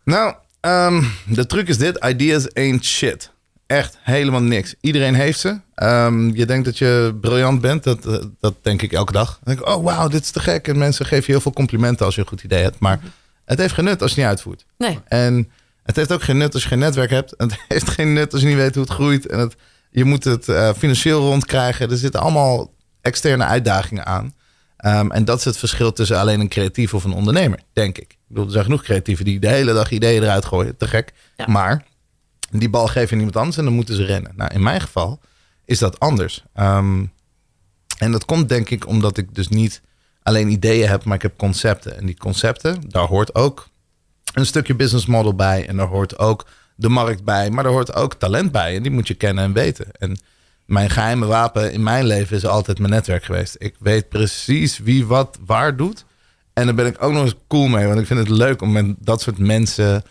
Nou, 0.05 0.35
ehm, 0.61 1.05
de 1.27 1.47
truc 1.47 1.69
is 1.69 1.79
dit. 1.79 2.05
Ideas 2.05 2.55
ain't 2.55 2.85
shit. 2.85 3.31
Echt 3.67 3.99
helemaal 4.01 4.43
niks. 4.43 4.75
Iedereen 4.81 5.15
heeft 5.15 5.41
ze. 5.41 5.61
Ehm, 5.75 6.35
je 6.35 6.47
denkt 6.47 6.65
dat 6.65 6.79
je 6.79 7.19
briljant 7.21 7.61
bent. 7.61 7.85
Dat, 7.85 8.07
eh, 8.07 8.25
dat 8.41 8.55
denk 8.63 8.83
ik 8.83 8.93
elke 8.93 9.13
dag. 9.13 9.29
Dan 9.29 9.55
denk 9.55 9.59
ik, 9.59 9.75
oh 9.75 9.85
wauw, 9.85 10.09
dit 10.09 10.23
is 10.23 10.31
te 10.31 10.41
gek. 10.41 10.69
En 10.69 10.79
mensen 10.79 11.07
geven 11.07 11.25
je 11.27 11.33
heel 11.33 11.41
veel 11.41 11.53
complimenten 11.53 12.07
als 12.07 12.15
je 12.15 12.21
een 12.21 12.27
goed 12.27 12.43
idee 12.43 12.63
hebt. 12.63 12.79
Maar 12.79 13.01
het 13.45 13.59
heeft 13.59 13.75
geen 13.75 13.85
nut 13.85 14.03
als 14.03 14.15
je 14.15 14.21
het 14.21 14.29
niet 14.29 14.37
uitvoert. 14.37 14.67
Nee. 14.79 15.01
En 15.09 15.51
het 15.83 15.97
heeft 15.97 16.13
ook 16.13 16.23
geen 16.23 16.37
nut 16.37 16.55
als 16.55 16.63
je 16.63 16.69
geen 16.69 16.79
netwerk 16.79 17.11
hebt. 17.11 17.35
Het 17.37 17.57
heeft 17.69 17.89
geen 17.91 18.13
nut 18.13 18.33
als 18.33 18.43
je 18.43 18.49
niet 18.49 18.57
weet 18.57 18.75
hoe 18.75 18.85
het 18.85 18.93
groeit. 18.93 19.27
En 19.27 19.39
het, 19.39 19.57
je 19.91 20.05
moet 20.05 20.25
het 20.25 20.49
eh, 20.49 20.73
financieel 20.77 21.21
rondkrijgen. 21.21 21.91
Er 21.91 21.97
zitten 21.97 22.21
allemaal 22.21 22.71
externe 23.01 23.45
uitdagingen 23.45 24.07
aan. 24.07 24.35
Ehm, 24.83 25.11
en 25.11 25.25
dat 25.25 25.39
is 25.39 25.45
het 25.45 25.57
verschil 25.57 25.93
tussen 25.93 26.19
alleen 26.19 26.41
een 26.41 26.49
creatief 26.49 26.95
of 26.95 27.05
een 27.05 27.13
ondernemer, 27.13 27.61
denk 27.73 27.99
ik. 27.99 28.13
Ik 28.13 28.19
bedoel, 28.29 28.45
er 28.45 28.51
zijn 28.51 28.65
genoeg 28.65 28.83
creatieven 28.83 29.25
die 29.25 29.41
de 29.41 29.49
hele 29.49 29.73
dag 29.73 29.91
ideeën 29.91 30.23
eruit 30.23 30.45
gooien. 30.45 30.77
Te 30.77 30.89
gek. 30.89 31.13
Ja. 31.37 31.47
Maar 31.47 31.85
die 32.51 32.69
bal 32.71 32.87
geven 32.87 33.17
iemand 33.17 33.37
anders 33.37 33.57
en 33.57 33.65
dan 33.65 33.73
moeten 33.73 33.95
ze 33.95 34.05
rennen. 34.05 34.33
Nou, 34.37 34.55
in 34.55 34.63
mijn 34.63 34.81
geval 34.81 35.21
is 35.65 35.79
dat 35.79 36.01
anders. 36.01 36.45
Ehm, 36.55 37.05
en 37.99 38.13
dat 38.13 38.25
komt 38.25 38.49
denk 38.49 38.71
ik 38.71 38.87
omdat 38.87 39.17
ik 39.17 39.35
dus 39.35 39.49
niet 39.49 39.83
alleen 40.23 40.51
ideeën 40.51 40.89
heb, 40.89 41.05
maar 41.05 41.17
ik 41.17 41.23
heb 41.23 41.37
concepten. 41.37 41.97
En 41.97 42.07
die 42.07 42.17
concepten, 42.17 42.89
daar 42.89 43.07
hoort 43.07 43.35
ook 43.35 43.69
een 44.35 44.47
stukje 44.47 44.75
business 44.75 45.07
model 45.07 45.35
bij. 45.35 45.69
En 45.69 45.77
daar 45.77 45.87
hoort 45.87 46.19
ook 46.19 46.47
de 46.77 46.89
markt 46.89 47.25
bij. 47.25 47.51
Maar 47.51 47.65
daar 47.65 47.73
hoort 47.73 47.95
ook 47.95 48.15
talent 48.15 48.53
bij. 48.53 48.77
En 48.77 48.83
die 48.83 48.93
moet 48.93 49.09
je 49.09 49.15
kennen 49.15 49.45
en 49.45 49.53
weten. 49.53 49.87
En 49.93 50.19
mijn 50.67 50.91
geheime 50.91 51.27
wapen 51.27 51.73
in 51.73 51.83
mijn 51.83 52.07
leven 52.07 52.37
is 52.37 52.47
altijd 52.47 52.79
mijn 52.79 52.93
netwerk 52.93 53.25
geweest. 53.25 53.57
Ik 53.59 53.75
weet 53.79 54.09
precies 54.09 54.79
wie 54.79 55.07
wat 55.07 55.39
waar 55.47 55.77
doet. 55.77 56.05
En 56.53 56.65
daar 56.65 56.75
ben 56.75 56.87
ik 56.87 57.03
ook 57.03 57.13
nog 57.13 57.23
eens 57.23 57.35
cool 57.49 57.67
mee. 57.69 57.87
Want 57.87 58.01
ik 58.01 58.07
vind 58.07 58.19
het 58.19 58.29
leuk 58.29 58.63
om 58.63 58.73
met 58.73 58.95
dat 58.99 59.21
soort 59.21 59.39
mensen 59.39 60.03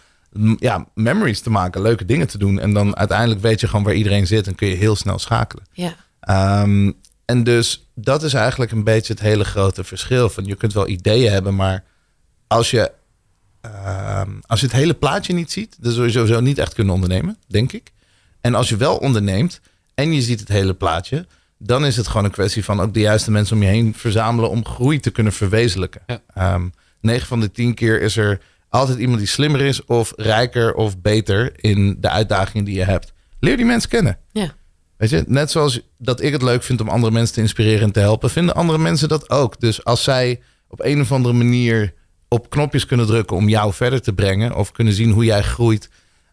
ja, 0.57 0.87
memories 0.93 1.41
te 1.41 1.49
maken, 1.49 1.81
leuke 1.81 2.05
dingen 2.05 2.27
te 2.27 2.37
doen. 2.37 2.59
En 2.59 2.73
dan 2.73 2.97
uiteindelijk 2.97 3.41
weet 3.41 3.59
je 3.59 3.67
gewoon 3.67 3.83
waar 3.85 3.93
iedereen 3.93 4.27
zit 4.27 4.47
en 4.47 4.55
kun 4.55 4.67
je 4.67 4.75
heel 4.75 4.95
snel 4.95 5.19
schakelen. 5.19 5.65
Ja. 5.71 5.95
Ehm, 6.19 6.91
en 7.25 7.43
dus 7.43 7.89
dat 7.95 8.23
is 8.23 8.33
eigenlijk 8.33 8.71
een 8.71 8.83
beetje 8.83 9.13
het 9.13 9.21
hele 9.21 9.43
grote 9.43 9.83
verschil. 9.83 10.29
Van 10.29 10.45
je 10.45 10.55
kunt 10.55 10.73
wel 10.73 10.87
ideeën 10.87 11.31
hebben, 11.31 11.55
maar 11.55 11.83
als 12.47 12.71
je, 12.71 12.91
ehm, 13.61 14.31
als 14.45 14.59
je 14.59 14.65
het 14.65 14.75
hele 14.75 14.93
plaatje 14.93 15.33
niet 15.33 15.51
ziet, 15.51 15.77
dan 15.79 15.91
zul 15.91 16.03
je 16.03 16.11
sowieso 16.11 16.39
niet 16.39 16.57
echt 16.57 16.73
kunnen 16.73 16.93
ondernemen, 16.93 17.37
denk 17.47 17.71
ik. 17.71 17.91
En 18.41 18.55
als 18.55 18.69
je 18.69 18.77
wel 18.77 18.97
onderneemt 18.97 19.61
en 20.01 20.13
je 20.13 20.21
ziet 20.21 20.39
het 20.39 20.49
hele 20.49 20.73
plaatje, 20.73 21.25
dan 21.57 21.85
is 21.85 21.97
het 21.97 22.07
gewoon 22.07 22.25
een 22.25 22.31
kwestie 22.31 22.63
van 22.63 22.81
ook 22.81 22.93
de 22.93 22.99
juiste 22.99 23.31
mensen 23.31 23.55
om 23.55 23.63
je 23.63 23.69
heen 23.69 23.93
verzamelen 23.95 24.49
om 24.49 24.65
groei 24.65 24.99
te 24.99 25.11
kunnen 25.11 25.33
verwezenlijken. 25.33 26.01
Ja. 26.07 26.21
Ehm, 26.33 26.69
9 27.01 27.27
van 27.27 27.39
de 27.39 27.51
10 27.51 27.73
keer 27.73 28.01
is 28.01 28.17
er 28.17 28.39
altijd 28.69 28.97
iemand 28.97 29.19
die 29.19 29.27
slimmer 29.27 29.61
is 29.61 29.85
of 29.85 30.13
rijker 30.15 30.73
of 30.73 31.01
beter 31.01 31.63
in 31.63 31.97
de 31.99 32.09
uitdagingen 32.09 32.65
die 32.65 32.75
je 32.75 32.83
hebt. 32.83 33.13
Leer 33.39 33.57
die 33.57 33.65
mensen 33.65 33.89
kennen. 33.89 34.17
Ja. 34.31 34.53
Weet 34.97 35.09
je, 35.09 35.23
net 35.27 35.51
zoals 35.51 35.81
dat 35.97 36.21
ik 36.21 36.31
het 36.31 36.41
leuk 36.41 36.63
vind 36.63 36.81
om 36.81 36.89
andere 36.89 37.13
mensen 37.13 37.35
te 37.35 37.41
inspireren 37.41 37.81
en 37.81 37.91
te 37.91 37.99
helpen, 37.99 38.29
vinden 38.29 38.55
andere 38.55 38.77
mensen 38.77 39.09
dat 39.09 39.29
ook. 39.29 39.59
Dus 39.59 39.83
als 39.83 40.03
zij 40.03 40.41
op 40.67 40.79
een 40.79 41.01
of 41.01 41.11
andere 41.11 41.33
manier 41.33 41.93
op 42.27 42.49
knopjes 42.49 42.85
kunnen 42.85 43.05
drukken 43.05 43.35
om 43.35 43.49
jou 43.49 43.73
verder 43.73 44.01
te 44.01 44.13
brengen, 44.13 44.55
of 44.55 44.71
kunnen 44.71 44.93
zien 44.93 45.11
hoe 45.11 45.25
jij 45.25 45.43
groeit, 45.43 45.89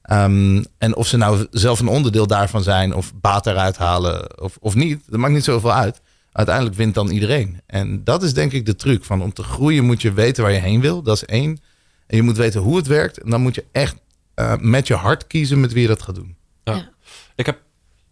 ehm, 0.09 0.65
en 0.79 0.97
of 0.97 1.07
ze 1.07 1.17
nou 1.17 1.47
zelf 1.51 1.81
een 1.81 1.89
onderdeel 1.89 2.27
daarvan 2.27 2.63
zijn, 2.63 2.95
of 2.95 3.13
baat 3.15 3.47
eruit 3.47 3.77
halen, 3.77 4.41
of, 4.41 4.57
of 4.61 4.75
niet, 4.75 5.03
dat 5.07 5.21
maakt 5.21 5.33
niet 5.35 5.45
zoveel 5.45 5.73
uit. 5.73 6.01
Uiteindelijk 6.33 6.77
wint 6.77 6.95
dan 6.95 7.09
iedereen. 7.09 7.61
En 7.67 8.05
dat 8.05 8.23
is 8.23 8.35
denk 8.35 8.53
ik 8.53 8.67
de 8.67 8.77
truc. 8.77 9.05
Van 9.05 9.23
om 9.23 9.33
te 9.33 9.43
groeien 9.43 9.85
moet 9.85 10.03
je 10.03 10.13
weten 10.13 10.43
waar 10.43 10.53
je 10.53 10.59
heen 10.59 10.81
wil. 10.81 11.03
Dat 11.03 11.17
is 11.17 11.25
één. 11.25 11.59
En 12.07 12.17
je 12.17 12.23
moet 12.23 12.37
weten 12.37 12.61
hoe 12.61 12.77
het 12.77 12.87
werkt. 12.87 13.19
En 13.19 13.31
dan 13.31 13.41
moet 13.41 13.55
je 13.55 13.65
echt 13.73 13.97
eh, 14.35 14.55
met 14.61 14.87
je 14.87 14.95
hart 14.95 15.27
kiezen 15.27 15.61
met 15.61 15.73
wie 15.73 15.83
je 15.83 15.89
dat 15.89 16.03
gaat 16.03 16.15
doen. 16.15 16.37
Ja. 16.65 16.75
Ja. 16.75 16.91
Ik 17.35 17.47
heb, 17.47 17.59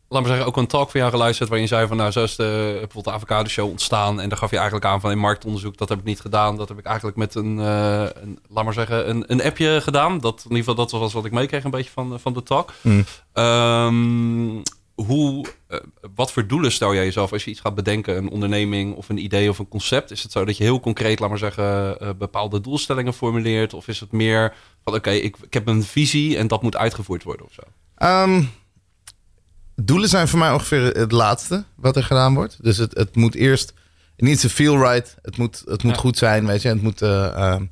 laat 0.09 0.21
maar 0.21 0.31
zeggen, 0.31 0.47
ook 0.47 0.57
een 0.57 0.67
talk 0.67 0.91
van 0.91 1.01
jou 1.01 1.13
geluisterd... 1.13 1.49
waarin 1.49 1.69
je 1.69 1.75
zei 1.75 1.87
van, 1.87 1.97
nou, 1.97 2.11
zo 2.11 2.23
is 2.23 2.37
de, 2.37 2.69
bijvoorbeeld 2.71 3.05
de 3.05 3.13
Avocado 3.13 3.49
Show 3.49 3.71
ontstaan... 3.71 4.21
en 4.21 4.29
daar 4.29 4.39
gaf 4.39 4.51
je 4.51 4.57
eigenlijk 4.57 4.87
aan 4.87 5.01
van, 5.01 5.11
in 5.11 5.19
marktonderzoek, 5.19 5.77
dat 5.77 5.89
heb 5.89 5.99
ik 5.99 6.05
niet 6.05 6.21
gedaan. 6.21 6.57
Dat 6.57 6.69
heb 6.69 6.79
ik 6.79 6.85
eigenlijk 6.85 7.17
met 7.17 7.35
een, 7.35 7.59
eh, 7.61 8.01
een 8.15 8.39
laat 8.49 8.65
maar 8.65 8.73
zeggen, 8.73 9.09
een, 9.09 9.25
een 9.27 9.43
appje 9.43 9.81
gedaan. 9.83 10.19
Dat, 10.19 10.39
in 10.39 10.57
ieder 10.57 10.59
geval, 10.59 10.75
dat 10.75 10.91
was 10.91 11.13
wat 11.13 11.25
ik 11.25 11.33
meekreeg 11.33 11.65
een 11.65 11.71
beetje 11.71 11.91
van, 11.91 12.21
van 12.21 12.33
de 12.33 12.43
talk. 12.43 12.73
Mm. 12.81 13.05
Ehm, 13.33 14.63
hoe, 14.95 15.47
eh, 15.69 15.79
wat 16.15 16.33
voor 16.33 16.47
doelen 16.47 16.73
stel 16.73 16.95
jij 16.95 17.05
jezelf 17.05 17.33
als 17.33 17.45
je 17.45 17.51
iets 17.51 17.61
gaat 17.61 17.75
bedenken? 17.75 18.17
Een 18.17 18.31
onderneming 18.31 18.95
of 18.95 19.09
een 19.09 19.25
idee 19.25 19.49
of 19.49 19.59
een 19.59 19.69
concept? 19.69 20.11
Is 20.11 20.23
het 20.23 20.33
zo 20.33 20.45
dat 20.45 20.57
je 20.57 20.65
heel 20.65 20.81
concreet, 20.81 21.21
laat 21.21 21.29
maar 21.29 21.39
zeggen, 21.39 22.01
eh, 22.01 22.09
bepaalde 22.19 22.61
doelstellingen 22.61 23.15
formuleert? 23.15 23.75
Of 23.75 23.89
is 23.89 24.01
het 24.01 24.13
meer 24.13 24.55
van, 24.85 24.95
oké, 24.95 25.11
ik, 25.11 25.37
ik 25.43 25.55
heb 25.55 25.67
een 25.67 25.83
visie 25.83 26.37
en 26.37 26.47
dat 26.47 26.63
moet 26.63 26.77
uitgevoerd 26.77 27.23
worden 27.23 27.47
of 27.47 27.53
zo? 27.53 27.63
Ehm, 27.95 28.43
doelen 29.77 30.09
zijn 30.09 30.29
voor 30.29 30.39
mij 30.39 30.53
ongeveer 30.53 30.83
het 30.83 31.13
laatste 31.13 31.65
wat 31.75 31.97
er 31.97 32.05
gedaan 32.05 32.35
wordt. 32.35 32.59
Dus 32.63 32.77
het, 32.77 32.95
het 32.95 33.17
moet 33.17 33.35
eerst... 33.35 33.73
It 34.17 34.25
needs 34.25 34.41
to 34.43 34.49
feel 34.49 34.79
right. 34.79 35.17
Het 35.23 35.37
moet, 35.37 35.63
het 35.67 35.83
moet 35.83 35.95
Ja. 35.95 35.99
goed 36.01 36.19
zijn, 36.19 36.47
weet 36.47 36.63
je. 36.63 36.69
Het 36.69 36.83
moet 36.83 37.03
eh, 37.03 37.27
ehm, 37.27 37.65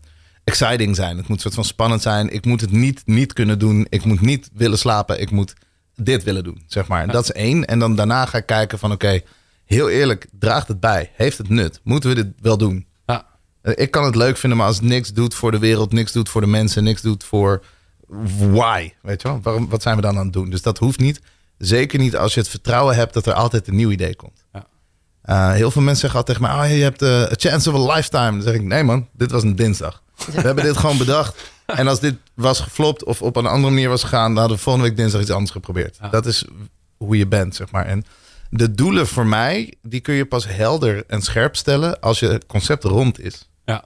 exciting 0.45 0.97
zijn. 0.97 1.17
Het 1.17 1.29
moet 1.29 1.41
soort 1.41 1.55
van 1.55 1.65
spannend 1.65 2.03
zijn. 2.03 2.29
Ik 2.33 2.45
moet 2.45 2.61
het 2.61 2.71
niet 2.71 3.03
niet 3.05 3.33
kunnen 3.33 3.59
doen. 3.59 3.87
Ik 3.89 4.05
moet 4.05 4.21
niet 4.21 4.51
willen 4.55 4.79
slapen. 4.79 5.21
Ik 5.21 5.31
moet 5.31 5.55
dit 5.97 6.23
willen 6.23 6.45
doen, 6.45 6.63
zeg 6.67 6.89
maar. 6.89 7.03
En 7.03 7.09
Dat 7.09 7.25
is 7.25 7.33
één. 7.33 7.65
En 7.65 7.79
dan 7.79 7.95
daarna 7.97 8.27
ga 8.27 8.39
ik 8.39 8.47
kijken 8.47 8.79
van... 8.79 8.93
Oké, 8.93 9.21
heel 9.65 9.89
eerlijk, 9.89 10.27
draagt 10.39 10.69
het 10.69 10.81
bij? 10.81 11.11
Heeft 11.15 11.39
het 11.39 11.49
nut? 11.49 11.81
Moeten 11.83 12.09
we 12.09 12.15
dit 12.15 12.33
wel 12.41 12.59
doen? 12.59 12.87
Ja. 13.07 13.27
Eh, 13.63 13.73
Ik 13.77 13.91
kan 13.91 14.05
het 14.05 14.15
leuk 14.17 14.37
vinden, 14.37 14.59
maar 14.59 14.67
als 14.67 14.77
het 14.77 14.85
niks 14.85 15.13
doet 15.13 15.35
voor 15.35 15.51
de 15.51 15.59
wereld, 15.59 15.93
niks 15.93 16.13
doet 16.13 16.29
voor 16.29 16.41
de 16.41 16.47
mensen, 16.47 16.85
niks 16.85 17.03
doet 17.03 17.25
voor 17.25 17.65
why, 18.39 18.93
weet 19.03 19.23
je 19.23 19.29
wel? 19.29 19.41
Waarom, 19.43 19.69
wat 19.69 19.83
zijn 19.83 19.97
we 19.97 20.03
dan 20.03 20.19
aan 20.19 20.25
het 20.25 20.33
doen? 20.33 20.51
Dus 20.51 20.63
dat 20.63 20.79
hoeft 20.79 20.99
niet. 20.99 21.21
Zeker 21.67 21.99
niet 21.99 22.17
als 22.17 22.35
je 22.35 22.41
het 22.41 22.49
vertrouwen 22.49 22.95
hebt 22.95 23.15
dat 23.15 23.27
er 23.27 23.33
altijd 23.33 23.69
een 23.69 23.77
nieuw 23.77 23.91
idee 23.91 24.17
komt. 24.17 24.45
Ja. 24.53 24.67
Eh, 25.23 25.53
heel 25.53 25.71
veel 25.71 25.83
mensen 25.83 26.01
zeggen 26.01 26.19
altijd 26.19 26.39
tegen 26.39 26.57
mij, 26.57 26.67
oh, 26.67 26.77
je 26.77 26.83
hebt 26.83 27.03
eh, 27.03 27.23
a 27.23 27.35
chance 27.37 27.73
of 27.73 27.91
a 27.91 27.95
lifetime. 27.95 28.31
Dan 28.31 28.43
zeg 28.43 28.55
ik, 28.55 28.63
nee 28.63 28.83
man, 28.83 29.09
dit 29.13 29.31
was 29.31 29.43
een 29.43 29.57
dinsdag. 29.57 30.03
We 30.33 30.41
hebben 30.41 30.65
dit 30.65 30.77
gewoon 30.77 30.99
bedacht. 30.99 31.53
En 31.67 31.89
als 31.89 32.01
dit 32.01 32.15
was 32.35 32.61
geflopt 32.61 33.05
of 33.05 33.23
op 33.23 33.37
een 33.37 33.47
andere 33.47 33.73
manier 33.73 33.89
was 33.89 34.03
gegaan, 34.03 34.29
dan 34.29 34.39
hadden 34.39 34.57
we 34.57 34.63
volgende 34.63 34.89
week 34.89 34.97
dinsdag 34.97 35.21
iets 35.21 35.31
anders 35.31 35.51
geprobeerd. 35.51 35.99
Ja. 36.01 36.09
Dat 36.09 36.27
is 36.27 36.45
hoe 36.97 37.17
je 37.17 37.27
bent, 37.27 37.55
zeg 37.55 37.71
maar. 37.71 37.87
En 37.87 38.05
de 38.51 38.75
doelen 38.75 39.07
voor 39.07 39.27
mij, 39.27 39.75
die 39.83 40.01
kun 40.01 40.15
je 40.15 40.27
pas 40.27 40.47
helder 40.49 41.05
en 41.07 41.23
scherp 41.23 41.57
stellen 41.57 42.01
als 42.01 42.19
je 42.19 42.41
concept 42.47 42.85
rond 42.85 43.21
is. 43.21 43.49
Ja. 43.65 43.85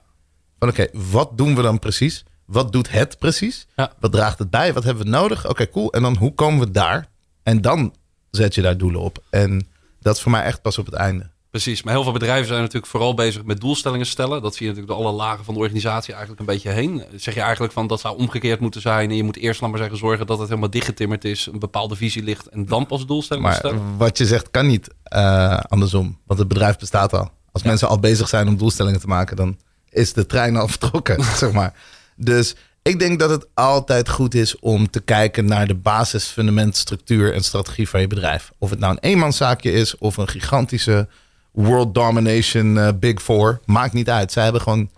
Van 0.59 0.69
oké, 0.69 0.87
wat 0.93 1.37
doen 1.37 1.55
we 1.55 1.61
dan 1.61 1.79
precies? 1.79 2.23
Wat 2.45 2.71
doet 2.71 2.91
het 2.91 3.17
precies? 3.19 3.67
Ja. 3.75 3.93
Wat 3.99 4.11
draagt 4.11 4.39
het 4.39 4.49
bij? 4.49 4.73
Wat 4.73 4.83
hebben 4.83 5.03
we 5.03 5.09
nodig? 5.09 5.47
Oké, 5.47 5.69
cool. 5.69 5.91
En 5.93 6.01
dan 6.01 6.17
hoe 6.17 6.33
komen 6.33 6.59
we 6.59 6.71
daar? 6.71 7.07
En 7.49 7.61
dan 7.61 7.93
zet 8.31 8.55
je 8.55 8.61
daar 8.61 8.77
doelen 8.77 9.01
op. 9.01 9.23
En 9.29 9.67
dat 9.99 10.15
is 10.15 10.21
voor 10.21 10.31
mij 10.31 10.43
echt 10.43 10.61
pas 10.61 10.77
op 10.77 10.85
het 10.85 10.95
einde. 10.95 11.29
Precies, 11.49 11.83
maar 11.83 11.93
heel 11.93 12.03
veel 12.03 12.11
bedrijven 12.11 12.47
zijn 12.47 12.59
natuurlijk 12.59 12.91
vooral 12.91 13.13
bezig 13.13 13.43
met 13.43 13.61
doelstellingen 13.61 14.05
stellen. 14.05 14.41
Dat 14.41 14.55
zie 14.55 14.65
je 14.65 14.71
natuurlijk 14.71 14.97
door 14.99 15.07
alle 15.07 15.17
lagen 15.17 15.45
van 15.45 15.53
de 15.53 15.59
organisatie 15.59 16.11
eigenlijk 16.13 16.39
een 16.41 16.45
beetje 16.47 16.69
heen. 16.69 17.03
Zeg 17.15 17.33
je 17.33 17.41
eigenlijk 17.41 17.73
van 17.73 17.87
dat 17.87 17.99
zou 17.99 18.17
omgekeerd 18.17 18.59
moeten 18.59 18.81
zijn. 18.81 19.09
En 19.09 19.15
je 19.15 19.23
moet 19.23 19.37
eerst, 19.37 19.61
laat 19.61 19.69
maar 19.69 19.79
zeggen, 19.79 19.97
zorgen 19.97 20.27
dat 20.27 20.39
het 20.39 20.47
helemaal 20.47 20.69
dichtgetimmerd 20.69 21.25
is. 21.25 21.45
Een 21.51 21.59
bepaalde 21.59 21.95
visie 21.95 22.23
ligt 22.23 22.47
en 22.47 22.65
dan 22.65 22.85
pas 22.85 23.05
doelstellingen 23.05 23.49
Maar 23.49 23.59
stellen. 23.59 23.97
wat 23.97 24.17
je 24.17 24.25
zegt 24.25 24.51
kan 24.51 24.67
niet 24.67 24.87
eh, 25.03 25.57
andersom. 25.57 26.17
Want 26.25 26.39
het 26.39 26.47
bedrijf 26.47 26.77
bestaat 26.77 27.13
al. 27.13 27.29
Als 27.51 27.63
mensen 27.63 27.87
al 27.87 27.99
bezig 27.99 28.27
zijn 28.27 28.47
om 28.47 28.57
doelstellingen 28.57 28.99
te 28.99 29.07
maken, 29.07 29.35
dan 29.35 29.57
is 29.89 30.13
de 30.13 30.25
trein 30.25 30.55
al 30.55 30.67
vertrokken, 30.77 31.23
zeg 31.43 31.51
maar. 31.51 31.73
Dus 32.15 32.55
ik 32.89 32.99
denk 32.99 33.19
dat 33.19 33.29
het 33.29 33.47
altijd 33.53 34.09
goed 34.09 34.33
is 34.35 34.59
om 34.59 34.89
te 34.89 34.99
kijken 34.99 35.45
naar 35.45 35.67
de 35.67 35.75
basis, 35.75 36.25
fundament, 36.25 36.77
structuur 36.77 37.33
en 37.33 37.43
strategie 37.43 37.89
van 37.89 38.01
je 38.01 38.07
bedrijf. 38.07 38.51
Of 38.57 38.69
het 38.69 38.79
nou 38.79 38.91
een 38.93 39.09
eenmanszaakje 39.09 39.71
is 39.71 39.97
of 39.97 40.17
een 40.17 40.27
gigantische 40.27 41.07
world 41.51 41.93
domination 41.93 42.77
eh, 42.77 42.89
big 42.99 43.21
four, 43.21 43.59
maakt 43.65 43.93
niet 43.93 44.09
uit. 44.09 44.31
Zij 44.31 44.43
hebben 44.43 44.61
gewoon 44.61 44.89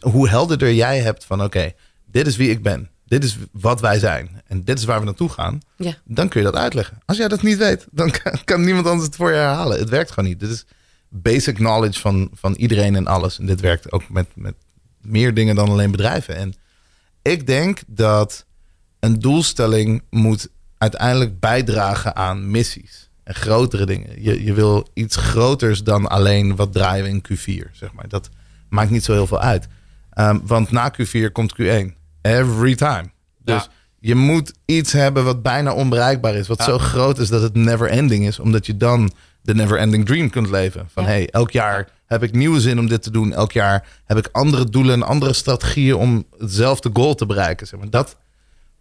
hoe 0.00 0.28
helderder 0.28 0.74
jij 0.74 0.98
hebt 1.00 1.24
van 1.24 1.42
oké, 1.42 1.72
dit 2.06 2.26
is 2.26 2.36
wie 2.36 2.50
ik 2.50 2.62
ben. 2.62 2.88
Dit 3.06 3.24
is 3.24 3.38
wat 3.52 3.80
wij 3.80 3.98
zijn. 3.98 4.42
En 4.46 4.64
dit 4.64 4.78
is 4.78 4.84
waar 4.84 4.98
we 4.98 5.04
naartoe 5.04 5.28
gaan 5.28 5.60
Ja. 5.76 5.94
dan 6.04 6.28
kun 6.28 6.40
je 6.40 6.46
dat 6.46 6.56
uitleggen. 6.56 6.98
Als 7.06 7.16
jij 7.16 7.28
dat 7.28 7.42
niet 7.42 7.56
weet, 7.58 7.86
dan 7.90 8.10
kan, 8.10 8.38
kan 8.44 8.64
niemand 8.64 8.86
anders 8.86 9.06
het 9.06 9.16
voor 9.16 9.30
je 9.30 9.36
herhalen. 9.36 9.78
Het 9.78 9.88
werkt 9.88 10.10
gewoon 10.10 10.28
niet. 10.28 10.40
Dit 10.40 10.50
is 10.50 10.64
basic 11.08 11.54
knowledge 11.54 12.00
van, 12.00 12.30
van 12.34 12.54
iedereen 12.54 12.96
en 12.96 13.06
alles. 13.06 13.38
En 13.38 13.46
dit 13.46 13.60
werkt 13.60 13.92
ook 13.92 14.08
met, 14.08 14.26
met 14.34 14.54
meer 15.02 15.34
dingen 15.34 15.54
dan 15.54 15.68
alleen 15.68 15.90
bedrijven. 15.90 16.36
En 16.36 16.54
ik 17.30 17.46
denk 17.46 17.80
dat 17.86 18.44
een 19.00 19.18
doelstelling 19.18 20.02
moet 20.10 20.48
uiteindelijk 20.78 21.40
bijdragen 21.40 22.16
aan 22.16 22.50
missies. 22.50 23.10
En 23.24 23.34
grotere 23.34 23.86
dingen. 23.86 24.22
Je, 24.22 24.44
je 24.44 24.52
wil 24.52 24.88
iets 24.94 25.16
groters 25.16 25.82
dan 25.82 26.06
alleen 26.06 26.56
wat 26.56 26.72
draaien 26.72 27.04
we 27.04 27.10
in 27.10 27.22
Q4. 27.28 27.70
Zeg 27.72 27.92
maar. 27.92 28.08
Dat 28.08 28.28
maakt 28.68 28.90
niet 28.90 29.04
zo 29.04 29.12
heel 29.12 29.26
veel 29.26 29.40
uit. 29.40 29.66
Ehm, 30.10 30.38
want 30.42 30.70
na 30.70 30.92
Q4 30.92 31.32
komt 31.32 31.54
Q1. 31.62 31.94
Every 32.22 32.74
time. 32.74 33.10
Dus 33.44 33.62
Ja. 33.62 33.68
je 33.98 34.14
moet 34.14 34.52
iets 34.64 34.92
hebben 34.92 35.24
wat 35.24 35.42
bijna 35.42 35.72
onbereikbaar 35.72 36.34
is. 36.34 36.46
Wat 36.48 36.58
Ja. 36.58 36.64
zo 36.64 36.78
groot 36.78 37.18
is 37.18 37.28
dat 37.28 37.42
het 37.42 37.54
never 37.54 37.88
ending 37.88 38.26
is. 38.26 38.38
Omdat 38.38 38.66
je 38.66 38.76
dan 38.76 39.10
de 39.42 39.54
never 39.54 39.78
ending 39.78 40.06
dream 40.06 40.30
kunt 40.30 40.50
leven. 40.50 40.88
Van 40.92 41.02
Ja. 41.02 41.08
hey, 41.08 41.28
elk 41.30 41.50
jaar 41.50 41.88
heb 42.08 42.22
ik 42.22 42.32
nieuwe 42.32 42.60
zin 42.60 42.78
om 42.78 42.88
dit 42.88 43.02
te 43.02 43.10
doen. 43.10 43.32
Elk 43.32 43.52
jaar 43.52 43.86
heb 44.04 44.18
ik 44.18 44.28
andere 44.32 44.64
doelen 44.64 44.94
en 44.94 45.02
andere 45.02 45.32
strategieën 45.32 45.96
om 45.96 46.24
hetzelfde 46.38 46.90
goal 46.92 47.14
te 47.14 47.26
bereiken. 47.26 47.66
Zeg 47.66 47.80
maar. 47.80 47.90
dat, 47.90 48.16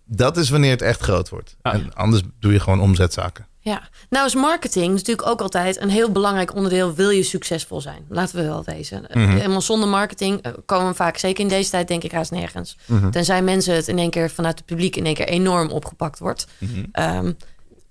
dat 0.06 0.38
is 0.38 0.50
wanneer 0.50 0.72
het 0.72 0.82
echt 0.82 1.02
groot 1.02 1.30
wordt. 1.30 1.56
Ja. 1.62 1.74
En 1.74 1.94
anders 1.94 2.22
doe 2.40 2.54
je 2.54 2.60
gewoon 2.60 2.80
omzetzaken. 2.80 3.48
Ja, 3.60 3.90
nou 4.10 4.26
is 4.26 4.36
marketing 4.36 4.94
natuurlijk 4.94 5.28
ook 5.28 5.42
altijd 5.42 5.82
een 5.82 5.90
heel 5.90 6.12
belangrijk 6.12 6.56
onderdeel. 6.56 6.94
Wil 6.94 7.10
je 7.10 7.24
succesvol 7.24 7.82
zijn? 7.82 8.06
Laten 8.10 8.36
we 8.36 8.44
wel 8.44 8.64
wezen. 8.64 9.06
Mhm. 9.14 9.30
Helemaal 9.30 9.62
zonder 9.62 9.90
marketing 9.90 10.42
eh, 10.42 10.52
komen 10.66 10.88
we 10.88 10.94
vaak, 10.94 11.18
zeker 11.18 11.44
in 11.44 11.50
deze 11.50 11.70
tijd, 11.70 11.88
denk 11.88 12.04
ik, 12.04 12.12
haast 12.12 12.32
nergens. 12.32 12.78
Mhm. 12.86 13.10
Tenzij 13.10 13.42
mensen 13.42 13.76
het 13.76 13.88
in 13.88 13.98
één 13.98 14.10
keer 14.10 14.30
vanuit 14.30 14.58
het 14.58 14.66
publiek 14.66 14.96
in 14.96 15.06
één 15.06 15.14
keer 15.14 15.28
enorm 15.28 15.70
opgepakt 15.70 16.20
wordt. 16.20 16.48
Mhm. 16.58 16.84
Ehm, 16.92 17.34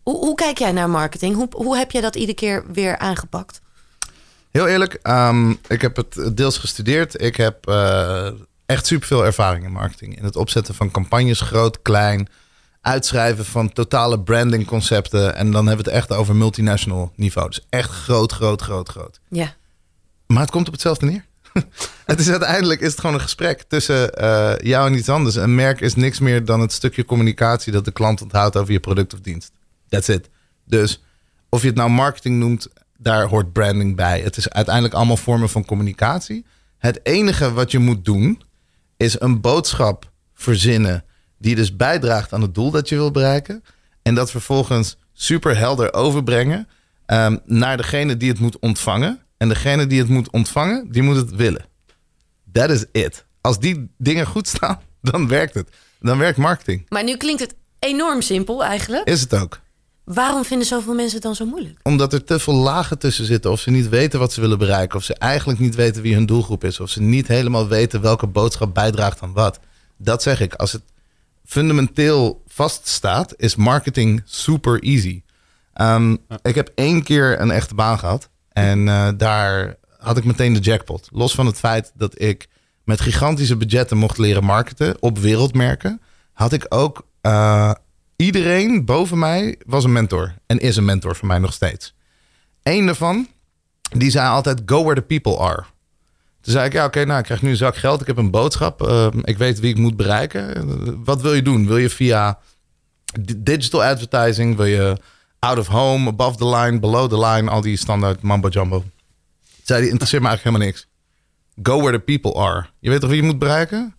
hoe, 0.03 0.16
hoe 0.16 0.35
kijk 0.35 0.59
jij 0.59 0.72
naar 0.72 0.90
marketing? 0.90 1.35
Hoe, 1.35 1.49
hoe 1.51 1.77
heb 1.77 1.90
jij 1.90 2.01
dat 2.01 2.16
iedere 2.16 2.37
keer 2.38 2.64
weer 2.72 2.99
aangepakt? 2.99 3.61
Heel 4.56 4.68
eerlijk, 4.68 4.98
ehm, 5.02 5.50
ik 5.50 5.80
heb 5.80 5.96
het 5.96 6.36
deels 6.36 6.58
gestudeerd. 6.58 7.22
Ik 7.22 7.36
heb 7.36 7.66
eh, 7.68 8.28
echt 8.66 8.86
superveel 8.86 9.24
ervaring 9.24 9.64
in 9.64 9.72
marketing. 9.72 10.18
In 10.18 10.24
het 10.24 10.36
opzetten 10.36 10.74
van 10.74 10.90
campagnes, 10.90 11.40
groot, 11.40 11.82
klein. 11.82 12.28
Uitschrijven 12.80 13.44
van 13.44 13.72
totale 13.72 14.20
brandingconcepten. 14.20 15.34
En 15.34 15.50
dan 15.50 15.66
hebben 15.66 15.84
we 15.84 15.90
het 15.90 16.00
echt 16.00 16.18
over 16.18 16.36
multinational 16.36 17.12
niveau. 17.16 17.48
Dus 17.48 17.66
echt 17.68 17.90
groot, 17.90 18.32
groot, 18.32 18.62
groot, 18.62 18.88
groot. 18.88 19.20
Ja, 19.28 19.54
Maar 20.26 20.40
het 20.40 20.50
komt 20.50 20.66
op 20.66 20.72
hetzelfde 20.72 21.06
neer. 21.06 21.24
het 22.06 22.20
is 22.20 22.30
uiteindelijk 22.30 22.80
is 22.80 22.90
het 22.90 23.00
gewoon 23.00 23.14
een 23.14 23.22
gesprek 23.22 23.62
tussen 23.62 24.14
eh, 24.14 24.54
jou 24.58 24.86
en 24.86 24.98
iets 24.98 25.08
anders. 25.08 25.34
Een 25.34 25.54
merk 25.54 25.80
is 25.80 25.94
niks 25.94 26.18
meer 26.18 26.44
dan 26.44 26.60
het 26.60 26.72
stukje 26.72 27.04
communicatie 27.04 27.72
dat 27.72 27.84
de 27.84 27.92
klant 27.92 28.22
onthoudt 28.22 28.56
over 28.56 28.72
je 28.72 28.80
product 28.80 29.14
of 29.14 29.20
dienst. 29.20 29.52
That's 29.88 30.08
it. 30.08 30.28
Dus 30.64 31.02
of 31.48 31.60
je 31.60 31.66
het 31.66 31.76
nou 31.76 31.90
marketing 31.90 32.38
noemt, 32.38 32.68
daar 32.98 33.26
hoort 33.26 33.52
branding 33.52 33.96
bij. 33.96 34.20
Het 34.20 34.37
is 34.37 34.50
uiteindelijk 34.50 34.94
allemaal 34.94 35.16
vormen 35.16 35.48
van 35.48 35.64
communicatie. 35.64 36.44
Het 36.78 37.00
enige 37.02 37.52
wat 37.52 37.70
je 37.70 37.78
moet 37.78 38.04
doen, 38.04 38.42
is 38.96 39.20
een 39.20 39.40
boodschap 39.40 40.11
verzinnen 40.35 41.04
die 41.38 41.54
dus 41.54 41.76
bijdraagt 41.76 42.32
aan 42.32 42.42
het 42.42 42.54
doel 42.54 42.70
dat 42.70 42.88
je 42.88 42.94
wil 42.94 43.11
bereiken. 43.11 43.64
En 44.02 44.14
dat 44.14 44.30
vervolgens 44.30 44.96
super 45.12 45.56
helder 45.56 45.92
overbrengen 45.92 46.68
ehm, 47.06 47.37
naar 47.44 47.76
degene 47.76 48.16
die 48.16 48.28
het 48.28 48.38
moet 48.38 48.59
ontvangen. 48.59 49.20
En 49.37 49.48
degene 49.48 49.87
die 49.87 49.98
het 49.98 50.09
moet 50.09 50.30
ontvangen, 50.30 50.92
die 50.92 51.02
moet 51.02 51.16
het 51.16 51.30
willen. 51.30 51.64
That 52.52 52.70
is 52.70 52.85
it. 52.92 53.24
Als 53.40 53.59
die 53.59 53.90
dingen 53.98 54.26
goed 54.26 54.48
staan, 54.48 54.80
dan 55.11 55.28
werkt 55.28 55.54
het. 55.54 55.70
Dan 56.00 56.18
werkt 56.18 56.38
marketing. 56.38 56.87
Maar 56.88 57.04
nu 57.04 57.16
klinkt 57.16 57.40
het 57.40 57.54
enorm 57.78 58.22
simpel 58.22 58.64
eigenlijk. 58.64 59.09
Is 59.09 59.20
het 59.20 59.35
ook. 59.35 59.61
Waarom 60.06 60.44
vinden 60.44 60.66
zoveel 60.66 60.94
mensen 60.94 61.14
het 61.14 61.22
dan 61.22 61.34
zo 61.34 61.44
moeilijk? 61.44 61.78
Omdat 61.82 62.12
er 62.12 62.24
te 62.24 62.38
veel 62.38 62.54
lagen 62.54 62.98
tussen 62.98 63.24
zitten. 63.24 63.50
Of 63.50 63.60
ze 63.60 63.70
niet 63.70 63.88
weten 63.88 64.18
wat 64.18 64.32
ze 64.32 64.40
willen 64.40 64.58
bereiken. 64.58 64.98
Of 64.98 65.04
ze 65.04 65.14
eigenlijk 65.14 65.58
niet 65.58 65.74
weten 65.74 66.02
wie 66.02 66.14
hun 66.14 66.26
doelgroep 66.26 66.64
is. 66.64 66.80
Of 66.80 66.90
ze 66.90 67.02
niet 67.02 67.28
helemaal 67.28 67.68
weten 67.68 68.00
welke 68.00 68.26
boodschap 68.26 68.74
bijdraagt 68.74 69.22
aan 69.22 69.32
wat. 69.32 69.60
Dat 69.96 70.22
zeg 70.22 70.40
ik. 70.40 70.54
Als 70.54 70.72
het 70.72 70.82
fundamenteel 71.44 72.42
vaststaat, 72.46 73.34
is 73.36 73.56
marketing 73.56 74.22
super 74.24 74.82
easy. 74.82 75.22
Um, 75.80 76.18
Ik 76.42 76.54
heb 76.54 76.72
één 76.74 77.02
keer 77.02 77.40
een 77.40 77.50
echte 77.50 77.74
baan 77.74 77.98
gehad. 77.98 78.28
En 78.52 78.86
uh, 78.86 79.08
daar 79.16 79.76
had 79.98 80.16
ik 80.16 80.24
meteen 80.24 80.52
de 80.52 80.60
jackpot. 80.60 81.08
Los 81.12 81.34
van 81.34 81.46
het 81.46 81.58
feit 81.58 81.92
dat 81.94 82.20
ik 82.20 82.48
met 82.84 83.00
gigantische 83.00 83.56
budgetten 83.56 83.96
mocht 83.96 84.18
leren 84.18 84.44
marketen 84.44 84.96
op 85.00 85.18
wereldmerken, 85.18 86.00
had 86.32 86.52
ik 86.52 86.66
ook 86.68 87.06
uh, 87.22 87.72
iedereen 88.16 88.85
boven 88.85 89.18
mij 89.18 89.59
was 89.66 89.85
een 89.85 89.92
mentor 89.92 90.35
en 90.46 90.59
is 90.59 90.76
een 90.76 90.85
mentor 90.85 91.16
voor 91.16 91.29
mij 91.29 91.38
nog 91.38 91.52
steeds. 91.52 91.94
Eén 92.62 92.87
daarvan, 92.87 93.29
die 93.96 94.11
zei 94.11 94.29
altijd: 94.29 94.62
Go 94.66 94.85
where 94.85 95.00
the 95.00 95.07
people 95.07 95.38
are. 95.38 95.64
Toen 96.40 96.52
zei 96.52 96.66
ik: 96.66 96.72
Ja, 96.72 96.85
oké, 96.85 97.05
nou, 97.05 97.18
ik 97.18 97.24
krijg 97.24 97.42
nu 97.42 97.50
een 97.50 97.57
zak 97.57 97.76
geld. 97.76 98.00
Ik 98.00 98.07
heb 98.07 98.16
een 98.16 98.31
boodschap. 98.31 98.83
Uh, 98.83 99.07
ik 99.22 99.38
weet 99.38 99.61
wie 99.61 99.70
ik 99.70 99.79
moet 99.79 99.96
bereiken. 99.96 101.05
Wat 101.05 101.20
wil 101.20 101.35
je 101.35 101.42
doen? 101.42 101.66
Wil 101.66 101.76
je 101.76 101.90
via 101.90 102.38
digital 103.37 103.85
advertising? 103.85 104.57
Wil 104.57 104.66
je 104.66 104.96
out 105.38 105.59
of 105.59 105.66
home, 105.66 106.09
above 106.09 106.37
the 106.37 106.46
line, 106.46 106.79
below 106.79 107.09
the 107.09 107.18
line? 107.18 107.50
Al 107.50 107.61
die 107.61 107.76
standaard 107.76 108.22
mambo 108.22 108.48
jumbo. 108.48 108.85
Zei 109.62 109.81
die 109.81 109.90
interesseert 109.90 110.22
me 110.22 110.29
eigenlijk 110.29 110.57
helemaal 110.57 110.66
niks. 110.66 110.88
Go 111.62 111.76
where 111.76 111.98
the 111.98 112.05
people 112.05 112.40
are. 112.40 112.66
Je 112.79 112.90
weet 112.90 113.00
toch 113.00 113.11
wie 113.11 113.20
je 113.20 113.26
moet 113.26 113.38
bereiken? 113.38 113.94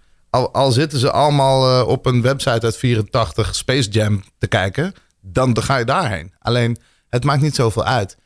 Al, 0.45 0.71
zitten 0.71 0.99
ze 0.99 1.11
allemaal 1.11 1.81
uh, 1.81 1.87
op 1.87 2.05
een 2.05 2.21
website 2.21 2.65
uit 2.65 2.77
84 2.77 3.55
Space 3.55 3.89
Jam 3.89 4.23
te 4.37 4.47
kijken, 4.47 4.93
dan, 5.21 5.53
dan 5.53 5.63
ga 5.63 5.77
je 5.77 5.85
daarheen. 5.85 6.33
Alleen, 6.39 6.77
het 7.09 7.23
maakt 7.23 7.41
niet 7.41 7.55
zoveel 7.55 7.83
uit. 7.83 8.17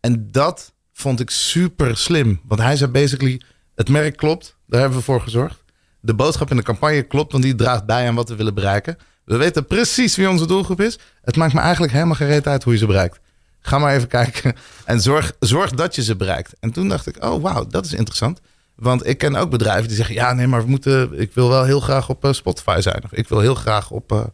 En 0.00 0.28
dat 0.30 0.72
vond 0.92 1.20
ik 1.20 1.30
super 1.30 1.96
slim. 1.96 2.40
Want 2.44 2.60
hij 2.60 2.76
zei 2.76 2.90
basically, 2.90 3.40
het 3.74 3.88
merk 3.88 4.16
klopt, 4.16 4.56
daar 4.66 4.80
hebben 4.80 4.98
we 4.98 5.04
voor 5.04 5.20
gezorgd. 5.20 5.62
De 6.00 6.14
boodschap 6.14 6.50
in 6.50 6.56
de 6.56 6.62
campagne 6.62 7.02
klopt, 7.02 7.32
want 7.32 7.44
die 7.44 7.54
draagt 7.54 7.86
bij 7.86 8.08
aan 8.08 8.14
wat 8.14 8.28
we 8.28 8.36
willen 8.36 8.54
bereiken. 8.54 8.96
We 9.24 9.36
weten 9.36 9.66
precies 9.66 10.16
wie 10.16 10.28
onze 10.28 10.46
doelgroep 10.46 10.80
is. 10.80 10.98
Het 11.22 11.36
maakt 11.36 11.52
me 11.52 11.60
eigenlijk 11.60 11.92
helemaal 11.92 12.14
gereed 12.14 12.46
uit 12.46 12.64
hoe 12.64 12.72
je 12.72 12.78
ze 12.78 12.86
bereikt. 12.86 13.20
Ga 13.60 13.78
maar 13.78 13.94
even 13.94 14.08
kijken 14.08 14.54
en 14.84 15.00
zorg, 15.00 15.32
zorg 15.38 15.70
dat 15.70 15.94
je 15.94 16.02
ze 16.02 16.16
bereikt. 16.16 16.52
En 16.60 16.70
toen 16.70 16.88
dacht 16.88 17.06
ik, 17.06 17.24
oh 17.24 17.42
wauw, 17.42 17.66
dat 17.66 17.84
is 17.84 17.92
interessant. 17.92 18.40
Want 18.80 19.06
ik 19.06 19.18
ken 19.18 19.36
ook 19.36 19.50
bedrijven 19.50 19.86
die 19.86 19.96
zeggen: 19.96 20.14
ja, 20.14 20.32
nee, 20.32 20.46
maar 20.46 20.62
we 20.62 20.68
moeten. 20.68 21.20
Ik 21.20 21.34
wil 21.34 21.48
wel 21.48 21.64
heel 21.64 21.80
graag 21.80 22.08
op 22.08 22.24
uh, 22.24 22.32
Spotify 22.32 22.76
zijn. 22.80 23.04
Of 23.04 23.12
ik 23.12 23.28
wil 23.28 23.40
heel 23.40 23.54
graag 23.54 23.90
op 23.90 24.12
uh, 24.12 24.24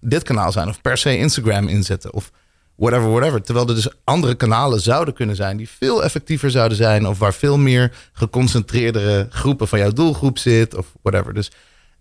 dit 0.00 0.22
kanaal 0.22 0.52
zijn. 0.52 0.68
Of 0.68 0.80
per 0.80 0.98
se 0.98 1.18
Instagram 1.18 1.68
inzetten. 1.68 2.12
Of 2.12 2.30
whatever, 2.76 3.10
whatever. 3.10 3.42
Terwijl 3.42 3.68
er 3.68 3.74
dus 3.74 3.88
andere 4.04 4.34
kanalen 4.34 4.80
zouden 4.80 5.14
kunnen 5.14 5.36
zijn 5.36 5.56
die 5.56 5.68
veel 5.68 6.04
effectiever 6.04 6.50
zouden 6.50 6.76
zijn. 6.76 7.06
Of 7.06 7.18
waar 7.18 7.34
veel 7.34 7.58
meer 7.58 7.92
geconcentreerdere 8.12 9.26
groepen 9.30 9.68
van 9.68 9.78
jouw 9.78 9.92
doelgroep 9.92 10.38
zit. 10.38 10.74
Of 10.74 10.86
whatever. 11.02 11.34
Dus 11.34 11.50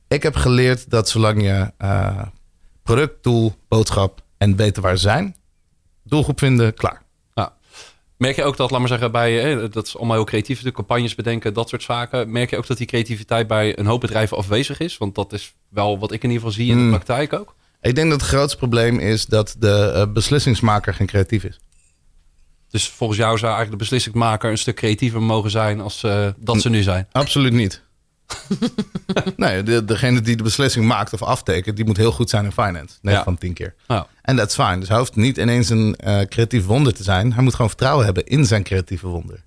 ik 0.08 0.24
heb 0.24 0.36
geleerd 0.36 0.90
dat 0.90 1.10
zolang 1.10 1.42
je 1.42 1.72
uh, 1.82 2.22
product, 2.84 3.24
doel, 3.24 3.54
boodschap 3.68 4.22
en 4.38 4.56
weten 4.56 4.82
waar 4.82 4.98
ze 4.98 5.02
zijn, 5.02 5.36
doelgroep 6.04 6.40
vinden, 6.40 6.74
klaar. 6.74 7.05
Merk 8.18 8.36
je 8.36 8.44
ook 8.44 8.58
dat, 8.58 8.72
laat 8.72 8.80
maar 8.80 8.90
zeggen, 8.90 9.12
bij, 9.12 9.56
dat 9.70 9.86
is 9.86 9.98
allemaal 9.98 10.16
heel 10.16 10.26
creatief, 10.26 10.62
de 10.62 10.72
campagnes 10.72 11.16
bedenken, 11.16 11.54
dat 11.54 11.70
soort 11.70 11.84
zaken. 11.84 12.32
Merk 12.32 12.50
je 12.50 12.58
ook 12.58 12.68
dat 12.68 12.78
die 12.78 12.88
creativiteit 12.88 13.48
bij 13.48 13.80
een 13.80 13.86
hoop 13.86 14.02
bedrijven 14.02 14.38
afwezig 14.38 14.80
is? 14.80 14.98
Want 14.98 15.16
dat 15.16 15.34
is 15.34 15.54
wel 15.70 16.00
wat 16.00 16.12
ik 16.12 16.24
in 16.24 16.30
ieder 16.30 16.46
geval 16.48 16.64
zie 16.64 16.72
in 16.72 16.76
de 16.78 16.82
Hmm. 16.82 16.92
praktijk 16.92 17.34
ook. 17.34 17.56
Ik 17.82 17.96
denk 17.96 18.10
dat 18.10 18.22
het 18.22 18.30
grootste 18.30 18.58
probleem 18.58 19.00
is 19.00 19.26
dat 19.26 19.56
de 19.60 19.92
uh, 19.96 20.14
beslissingsmaker 20.14 20.94
geen 20.94 21.08
creatief 21.08 21.44
is. 21.44 21.60
Dus 22.70 22.90
volgens 22.90 23.20
jou 23.20 23.38
zou 23.38 23.52
eigenlijk 23.54 23.72
de 23.72 23.90
beslissingmaker 23.90 24.50
een 24.52 24.58
stuk 24.58 24.76
creatiever 24.76 25.22
mogen 25.22 25.52
zijn 25.52 25.82
als 25.82 26.04
uh, 26.04 26.28
dat 26.38 26.62
ze 26.62 26.70
nu 26.70 26.82
zijn? 26.82 27.08
Absoluut 27.12 27.54
niet. 27.54 27.84
nee, 29.38 29.64
de, 29.64 29.86
degene 29.86 30.22
die 30.22 30.36
de 30.36 30.44
beslissing 30.44 30.86
maakt 30.86 31.14
of 31.14 31.22
aftekent, 31.22 31.76
die 31.76 31.86
moet 31.86 31.98
heel 31.98 32.12
goed 32.12 32.30
zijn 32.30 32.46
in 32.46 32.52
finance. 32.52 32.96
9 33.02 33.20
ja. 33.20 33.24
van 33.24 33.38
10 33.38 33.54
keer. 33.54 33.76
En 34.22 34.36
dat 34.36 34.48
is 34.50 34.56
fijn. 34.56 34.80
Dus 34.80 34.90
hij 34.90 34.98
hoeft 34.98 35.16
niet 35.16 35.38
ineens 35.38 35.70
een 35.70 35.98
uh, 36.06 36.22
creatief 36.22 36.66
wonder 36.66 36.94
te 36.94 37.04
zijn. 37.04 37.34
Hij 37.34 37.44
moet 37.44 37.54
gewoon 37.54 37.70
vertrouwen 37.70 38.06
hebben 38.06 38.26
in 38.26 38.46
zijn 38.46 38.64
creatieve 38.64 39.08
wonder. 39.08 39.44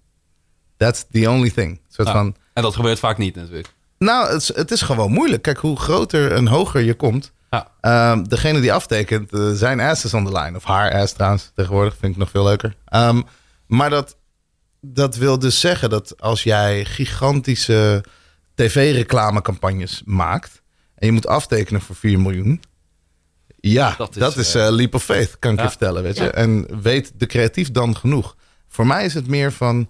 That's 0.76 1.04
the 1.10 1.30
only 1.30 1.50
thing. 1.50 1.80
Soort 1.88 2.10
van, 2.10 2.36
en 2.52 2.62
dat 2.62 2.74
gebeurt 2.74 2.98
vaak 2.98 3.18
niet 3.18 3.34
natuurlijk. 3.34 3.68
Nou, 3.98 4.32
het 4.32 4.40
is, 4.40 4.54
het 4.54 4.70
is 4.70 4.82
gewoon 4.82 5.12
moeilijk. 5.12 5.42
Kijk, 5.42 5.58
hoe 5.58 5.78
groter 5.78 6.32
en 6.32 6.46
hoger 6.46 6.80
je 6.80 6.94
komt, 6.94 7.32
ja. 7.50 8.12
um, 8.12 8.28
degene 8.28 8.60
die 8.60 8.72
aftekent, 8.72 9.32
uh, 9.32 9.52
zijn 9.52 9.80
ass 9.80 10.04
is 10.04 10.14
on 10.14 10.24
the 10.24 10.32
line. 10.32 10.56
Of 10.56 10.64
haar 10.64 10.92
ass 10.92 11.12
trouwens, 11.12 11.50
tegenwoordig 11.54 11.96
vind 11.96 12.12
ik 12.12 12.18
nog 12.18 12.30
veel 12.30 12.44
leuker. 12.44 12.74
Um, 12.94 13.24
maar 13.66 13.90
dat, 13.90 14.16
dat 14.80 15.16
wil 15.16 15.38
dus 15.38 15.60
zeggen 15.60 15.90
dat 15.90 16.20
als 16.20 16.42
jij 16.42 16.84
gigantische 16.84 18.04
tv-reclamecampagnes 18.58 20.02
maakt 20.04 20.62
en 20.94 21.06
je 21.06 21.12
moet 21.12 21.26
aftekenen 21.26 21.80
voor 21.80 21.96
4 21.96 22.20
miljoen. 22.20 22.62
Ja, 23.56 23.94
dat 23.98 24.10
is, 24.10 24.16
dat 24.16 24.36
is 24.36 24.56
uh, 24.56 24.68
leap 24.70 24.94
of 24.94 25.04
faith, 25.04 25.38
kan 25.38 25.52
ik 25.52 25.56
ja. 25.56 25.62
je 25.62 25.70
vertellen. 25.70 26.02
Weet 26.02 26.16
je? 26.16 26.22
Ja. 26.22 26.30
En 26.30 26.80
weet 26.82 27.12
de 27.16 27.26
creatief 27.26 27.70
dan 27.70 27.96
genoeg? 27.96 28.36
Voor 28.68 28.86
mij 28.86 29.04
is 29.04 29.14
het 29.14 29.26
meer 29.26 29.52
van 29.52 29.88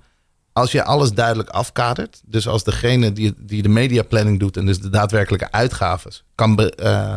als 0.53 0.73
je 0.73 0.85
alles 0.85 1.13
duidelijk 1.13 1.49
afkadert. 1.49 2.21
Dus 2.25 2.49
als 2.49 2.65
degene 2.65 3.13
die, 3.13 3.35
die 3.37 3.63
de 3.63 3.69
mediaplanning 3.69 4.39
doet 4.39 4.57
en 4.57 4.67
dus 4.67 4.81
de 4.81 4.91
daadwerkelijke 4.91 5.53
uitgaves 5.53 6.25
kan 6.35 6.55
be, 6.55 6.79
uh, 6.83 7.17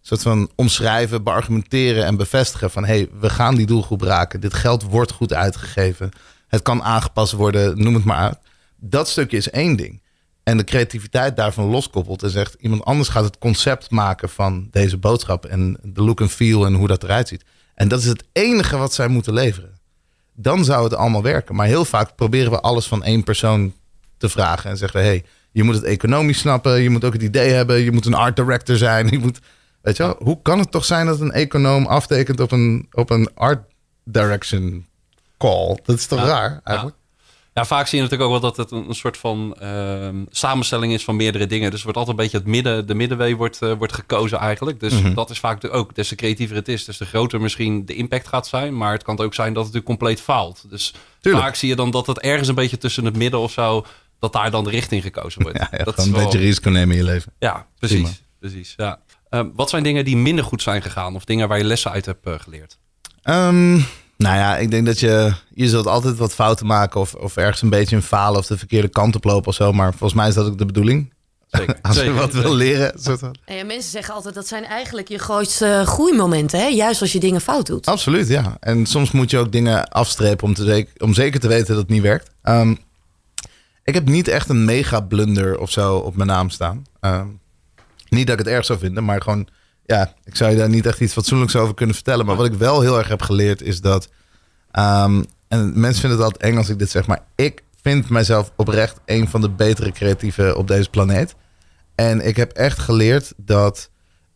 soort 0.00 0.22
van 0.22 0.50
omschrijven, 0.54 1.22
beargumenteren 1.22 2.04
en 2.04 2.16
bevestigen 2.16 2.70
van 2.70 2.84
hé, 2.84 2.94
hey, 2.94 3.08
we 3.20 3.30
gaan 3.30 3.54
die 3.54 3.66
doelgroep 3.66 4.02
raken. 4.02 4.40
Dit 4.40 4.54
geld 4.54 4.82
wordt 4.82 5.12
goed 5.12 5.32
uitgegeven. 5.32 6.10
Het 6.48 6.62
kan 6.62 6.82
aangepast 6.82 7.32
worden, 7.32 7.82
noem 7.82 7.94
het 7.94 8.04
maar 8.04 8.18
uit. 8.18 8.38
Dat 8.76 9.08
stukje 9.08 9.36
is 9.36 9.50
één 9.50 9.76
ding 9.76 10.02
en 10.42 10.56
de 10.56 10.64
creativiteit 10.64 11.36
daarvan 11.36 11.64
loskoppelt 11.64 12.22
en 12.22 12.30
zegt 12.30 12.56
iemand 12.60 12.84
anders 12.84 13.08
gaat 13.08 13.24
het 13.24 13.38
concept 13.38 13.90
maken 13.90 14.28
van 14.28 14.68
deze 14.70 14.96
boodschap 14.96 15.46
en 15.46 15.78
de 15.82 16.02
look 16.02 16.20
en 16.20 16.28
feel 16.28 16.66
en 16.66 16.74
hoe 16.74 16.86
dat 16.86 17.02
eruit 17.02 17.28
ziet. 17.28 17.44
En 17.74 17.88
dat 17.88 18.00
is 18.00 18.06
het 18.06 18.24
enige 18.32 18.76
wat 18.76 18.94
zij 18.94 19.08
moeten 19.08 19.32
leveren. 19.32 19.80
Dan 20.34 20.64
zou 20.64 20.84
het 20.84 20.94
allemaal 20.94 21.22
werken. 21.22 21.54
Maar 21.54 21.66
heel 21.66 21.84
vaak 21.84 22.14
proberen 22.14 22.50
we 22.50 22.60
alles 22.60 22.86
van 22.86 23.04
één 23.04 23.24
persoon 23.24 23.74
te 24.16 24.28
vragen 24.28 24.70
en 24.70 24.76
zeggen 24.76 25.00
we 25.00 25.06
hey, 25.06 25.24
je 25.52 25.62
moet 25.62 25.74
het 25.74 25.84
economisch 25.84 26.38
snappen, 26.38 26.82
je 26.82 26.90
moet 26.90 27.04
ook 27.04 27.12
het 27.12 27.22
idee 27.22 27.50
hebben, 27.50 27.80
je 27.80 27.92
moet 27.92 28.06
een 28.06 28.14
art 28.14 28.36
director 28.36 28.76
zijn, 28.76 29.08
je 29.10 29.18
moet, 29.18 29.38
weet 29.80 29.96
je 29.96 30.02
wel, 30.02 30.16
hoe 30.18 30.42
kan 30.42 30.58
het 30.58 30.70
toch 30.70 30.84
zijn 30.84 31.06
dat 31.06 31.20
een 31.20 31.32
econoom 31.32 31.86
aftekent 31.86 32.40
op 32.40 32.52
een, 32.52 32.86
op 32.90 33.10
een 33.10 33.28
art 33.34 33.64
direction 34.04 34.86
call? 35.38 35.78
Dat 35.84 35.96
is 35.96 36.06
toch 36.06 36.18
ja, 36.18 36.26
raar 36.26 36.60
eigenlijk? 36.64 36.96
Ja. 36.96 37.01
Ja, 37.54 37.64
vaak 37.64 37.86
zie 37.86 37.98
je 37.98 38.04
natuurlijk 38.04 38.30
ook 38.30 38.40
wel 38.40 38.50
dat 38.50 38.56
het 38.56 38.70
een, 38.70 38.88
een 38.88 38.94
soort 38.94 39.16
van 39.16 39.56
uh, 39.62 40.08
samenstelling 40.30 40.92
is 40.92 41.04
van 41.04 41.16
meerdere 41.16 41.46
dingen. 41.46 41.70
Dus 41.70 41.78
er 41.78 41.84
wordt 41.84 41.98
altijd 41.98 42.18
een 42.18 42.22
beetje 42.24 42.38
het 42.38 42.46
midden, 42.46 42.86
de 42.86 42.94
middenwee 42.94 43.36
wordt, 43.36 43.62
uh, 43.62 43.72
wordt 43.72 43.92
gekozen 43.92 44.38
eigenlijk. 44.38 44.80
Dus 44.80 44.92
mm-hmm. 44.92 45.14
dat 45.14 45.30
is 45.30 45.38
vaak 45.38 45.74
ook, 45.74 45.94
des 45.94 46.08
te 46.08 46.14
creatiever 46.14 46.56
het 46.56 46.68
is, 46.68 46.84
des 46.84 46.96
te 46.96 47.04
groter 47.04 47.40
misschien 47.40 47.86
de 47.86 47.94
impact 47.94 48.28
gaat 48.28 48.46
zijn. 48.46 48.76
Maar 48.76 48.92
het 48.92 49.02
kan 49.02 49.18
ook 49.18 49.34
zijn 49.34 49.52
dat 49.52 49.64
het 49.64 49.72
natuurlijk 49.72 50.00
compleet 50.00 50.20
faalt. 50.20 50.64
Dus 50.70 50.94
Tuurlijk. 51.20 51.44
vaak 51.44 51.54
zie 51.54 51.68
je 51.68 51.76
dan 51.76 51.90
dat 51.90 52.06
het 52.06 52.20
ergens 52.20 52.48
een 52.48 52.54
beetje 52.54 52.78
tussen 52.78 53.04
het 53.04 53.16
midden 53.16 53.40
of 53.40 53.52
zo, 53.52 53.86
dat 54.18 54.32
daar 54.32 54.50
dan 54.50 54.64
de 54.64 54.70
richting 54.70 55.02
gekozen 55.02 55.42
wordt. 55.42 55.58
Ja, 55.62 55.68
ja 55.70 55.84
dat 55.84 55.94
gewoon 55.94 56.08
een 56.08 56.16
wel... 56.16 56.24
beetje 56.24 56.38
risico 56.38 56.70
nemen 56.70 56.96
in 56.96 57.04
je 57.04 57.10
leven. 57.10 57.32
Ja, 57.38 57.66
precies. 57.78 58.00
Prima. 58.00 58.16
precies 58.38 58.74
ja. 58.76 59.00
Uh, 59.30 59.44
wat 59.54 59.70
zijn 59.70 59.82
dingen 59.82 60.04
die 60.04 60.16
minder 60.16 60.44
goed 60.44 60.62
zijn 60.62 60.82
gegaan 60.82 61.14
of 61.14 61.24
dingen 61.24 61.48
waar 61.48 61.58
je 61.58 61.64
lessen 61.64 61.90
uit 61.90 62.06
hebt 62.06 62.26
uh, 62.26 62.34
geleerd? 62.38 62.78
Um... 63.24 63.86
Nou 64.22 64.36
ja, 64.36 64.56
ik 64.56 64.70
denk 64.70 64.86
dat 64.86 65.00
je... 65.00 65.32
Je 65.54 65.68
zult 65.68 65.86
altijd 65.86 66.16
wat 66.16 66.34
fouten 66.34 66.66
maken 66.66 67.00
of, 67.00 67.14
of 67.14 67.36
ergens 67.36 67.62
een 67.62 67.70
beetje 67.70 67.96
in 67.96 68.02
falen... 68.02 68.38
of 68.38 68.46
de 68.46 68.58
verkeerde 68.58 68.88
kant 68.88 69.16
op 69.16 69.24
lopen 69.24 69.48
of 69.48 69.54
zo. 69.54 69.72
Maar 69.72 69.90
volgens 69.90 70.14
mij 70.14 70.28
is 70.28 70.34
dat 70.34 70.46
ook 70.46 70.58
de 70.58 70.66
bedoeling. 70.66 71.12
Zeker. 71.46 71.78
Als 71.82 71.96
Zeker. 71.96 72.12
je 72.12 72.18
wat 72.18 72.32
wil 72.32 72.54
leren. 72.54 72.94
En 73.44 73.56
ja, 73.56 73.64
mensen 73.64 73.90
zeggen 73.90 74.14
altijd 74.14 74.34
dat 74.34 74.48
zijn 74.48 74.64
eigenlijk 74.64 75.08
je 75.08 75.18
grootste 75.18 75.82
groeimomenten. 75.86 76.58
Hè? 76.58 76.66
Juist 76.66 77.00
als 77.00 77.12
je 77.12 77.20
dingen 77.20 77.40
fout 77.40 77.66
doet. 77.66 77.86
Absoluut, 77.86 78.28
ja. 78.28 78.56
En 78.60 78.86
soms 78.86 79.10
moet 79.10 79.30
je 79.30 79.38
ook 79.38 79.52
dingen 79.52 79.88
afstrepen 79.88 80.44
om, 80.46 80.54
te 80.54 80.64
zeker, 80.64 80.92
om 81.02 81.14
zeker 81.14 81.40
te 81.40 81.48
weten 81.48 81.66
dat 81.66 81.76
het 81.76 81.88
niet 81.88 82.02
werkt. 82.02 82.30
Um, 82.42 82.78
ik 83.84 83.94
heb 83.94 84.08
niet 84.08 84.28
echt 84.28 84.48
een 84.48 84.64
mega 84.64 85.00
blunder 85.00 85.58
of 85.58 85.70
zo 85.70 85.96
op 85.96 86.16
mijn 86.16 86.28
naam 86.28 86.50
staan. 86.50 86.84
Um, 87.00 87.40
niet 88.08 88.26
dat 88.26 88.38
ik 88.38 88.44
het 88.44 88.54
erg 88.54 88.64
zou 88.64 88.78
vinden, 88.78 89.04
maar 89.04 89.22
gewoon 89.22 89.48
ja, 89.84 90.14
ik 90.24 90.36
zou 90.36 90.50
je 90.50 90.56
daar 90.56 90.68
niet 90.68 90.86
echt 90.86 91.00
iets 91.00 91.12
fatsoenlijks 91.12 91.56
over 91.56 91.74
kunnen 91.74 91.94
vertellen. 91.94 92.26
Maar 92.26 92.36
wat 92.36 92.46
ik 92.46 92.54
wel 92.54 92.80
heel 92.80 92.98
erg 92.98 93.08
heb 93.08 93.22
geleerd 93.22 93.62
is 93.62 93.80
dat. 93.80 94.08
Um, 94.78 95.24
en 95.48 95.80
mensen 95.80 96.00
vinden 96.00 96.18
het 96.18 96.26
altijd 96.26 96.42
eng 96.42 96.56
als 96.56 96.68
ik 96.68 96.78
dit 96.78 96.90
zeg, 96.90 97.06
maar 97.06 97.24
ik 97.34 97.62
vind 97.82 98.08
mijzelf 98.08 98.52
oprecht 98.56 99.00
een 99.04 99.28
van 99.28 99.40
de 99.40 99.50
betere 99.50 99.92
creatieven 99.92 100.56
op 100.56 100.68
deze 100.68 100.90
planeet. 100.90 101.34
En 101.94 102.26
ik 102.26 102.36
heb 102.36 102.52
echt 102.52 102.78
geleerd 102.78 103.32
dat 103.36 103.90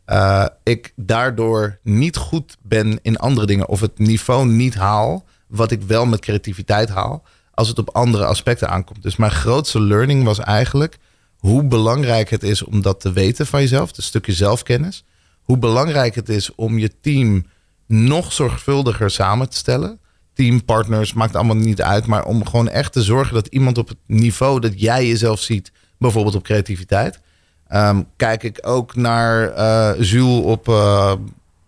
eh, 0.04 0.46
ik 0.62 0.92
daardoor 0.96 1.78
niet 1.82 2.16
goed 2.16 2.56
ben 2.62 2.98
in 3.02 3.16
andere 3.16 3.46
dingen. 3.46 3.68
Of 3.68 3.80
het 3.80 3.98
niveau 3.98 4.46
niet 4.46 4.74
haal 4.74 5.24
wat 5.46 5.70
ik 5.70 5.82
wel 5.82 6.06
met 6.06 6.20
creativiteit 6.20 6.88
haal. 6.88 7.24
Als 7.50 7.68
het 7.68 7.78
op 7.78 7.90
andere 7.90 8.24
aspecten 8.24 8.68
aankomt. 8.68 9.02
Dus 9.02 9.16
mijn 9.16 9.30
grootste 9.30 9.80
learning 9.80 10.24
was 10.24 10.38
eigenlijk 10.38 10.98
hoe 11.38 11.64
belangrijk 11.64 12.30
het 12.30 12.42
is 12.42 12.64
om 12.64 12.82
dat 12.82 13.00
te 13.00 13.12
weten 13.12 13.46
van 13.46 13.60
jezelf. 13.60 13.96
Een 13.96 14.02
stukje 14.02 14.32
zelfkennis. 14.32 15.04
Hoe 15.46 15.58
belangrijk 15.58 16.14
het 16.14 16.28
is 16.28 16.54
om 16.54 16.78
je 16.78 17.00
team 17.00 17.46
nog 17.86 18.32
zorgvuldiger 18.32 19.10
samen 19.10 19.48
te 19.48 19.56
stellen. 19.56 20.00
Teampartners 20.32 21.12
maakt 21.12 21.36
allemaal 21.36 21.56
niet 21.56 21.82
uit. 21.82 22.06
Maar 22.06 22.24
om 22.24 22.46
gewoon 22.46 22.68
echt 22.68 22.92
te 22.92 23.02
zorgen 23.02 23.34
dat 23.34 23.46
iemand 23.46 23.78
op 23.78 23.88
het 23.88 23.98
niveau 24.06 24.60
dat 24.60 24.80
jij 24.80 25.06
jezelf 25.06 25.40
ziet. 25.40 25.72
Bijvoorbeeld 25.98 26.34
op 26.34 26.42
creativiteit. 26.42 27.20
Ehm, 27.66 28.02
kijk 28.16 28.42
ik 28.42 28.58
ook 28.62 28.96
naar 28.96 29.56
uh, 29.56 30.08
Jules 30.10 30.44
op 30.44 30.68
uh, 30.68 31.12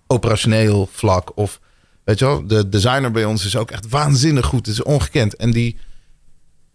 operationeel 0.07 0.88
vlak. 0.93 1.33
Of 1.35 1.61
weet 2.05 2.19
je 2.19 2.25
wel, 2.25 2.47
de 2.47 2.69
designer 2.69 3.11
bij 3.11 3.25
ons 3.25 3.45
is 3.45 3.57
ook 3.57 3.71
echt 3.71 3.88
waanzinnig 3.88 4.47
goed. 4.47 4.67
Het 4.67 4.75
is 4.75 4.83
ongekend. 4.83 5.37
En 5.37 5.51
die, 5.51 5.77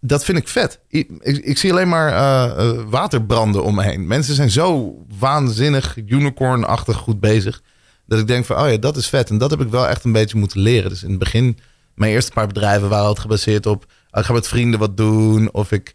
dat 0.06 0.24
vind 0.24 0.38
ik 0.38 0.48
vet. 0.48 0.80
Ik, 0.88 1.10
ik, 1.20 1.58
zie 1.58 1.70
alleen 1.70 1.88
maar 1.88 2.12
uh, 2.12 2.82
waterbranden 2.88 3.64
om 3.64 3.74
me 3.74 3.82
heen. 3.82 4.06
Mensen 4.06 4.34
zijn 4.34 4.50
zo 4.50 4.96
waanzinnig 5.18 5.96
unicorn-achtig 6.06 6.96
goed 6.96 7.20
bezig. 7.20 7.62
Dat 8.06 8.18
ik 8.18 8.26
denk 8.26 8.44
van, 8.44 8.56
oh 8.56 8.70
ja, 8.70 8.76
dat 8.76 8.96
is 8.96 9.08
vet. 9.08 9.30
En 9.30 9.38
dat 9.38 9.50
heb 9.50 9.60
ik 9.60 9.68
wel 9.68 9.88
echt 9.88 10.04
een 10.04 10.12
beetje 10.12 10.38
moeten 10.38 10.60
leren. 10.60 10.90
Dus 10.90 11.02
in 11.02 11.10
het 11.10 11.18
begin, 11.18 11.58
mijn 11.94 12.12
eerste 12.12 12.32
paar 12.32 12.46
bedrijven 12.46 12.88
waren 12.88 13.04
altijd 13.04 13.20
gebaseerd 13.20 13.66
op... 13.66 13.84
Oh, 14.10 14.20
ik 14.20 14.26
ga 14.26 14.32
met 14.32 14.48
vrienden 14.48 14.80
wat 14.80 14.96
doen. 14.96 15.52
Of 15.52 15.72
ik, 15.72 15.94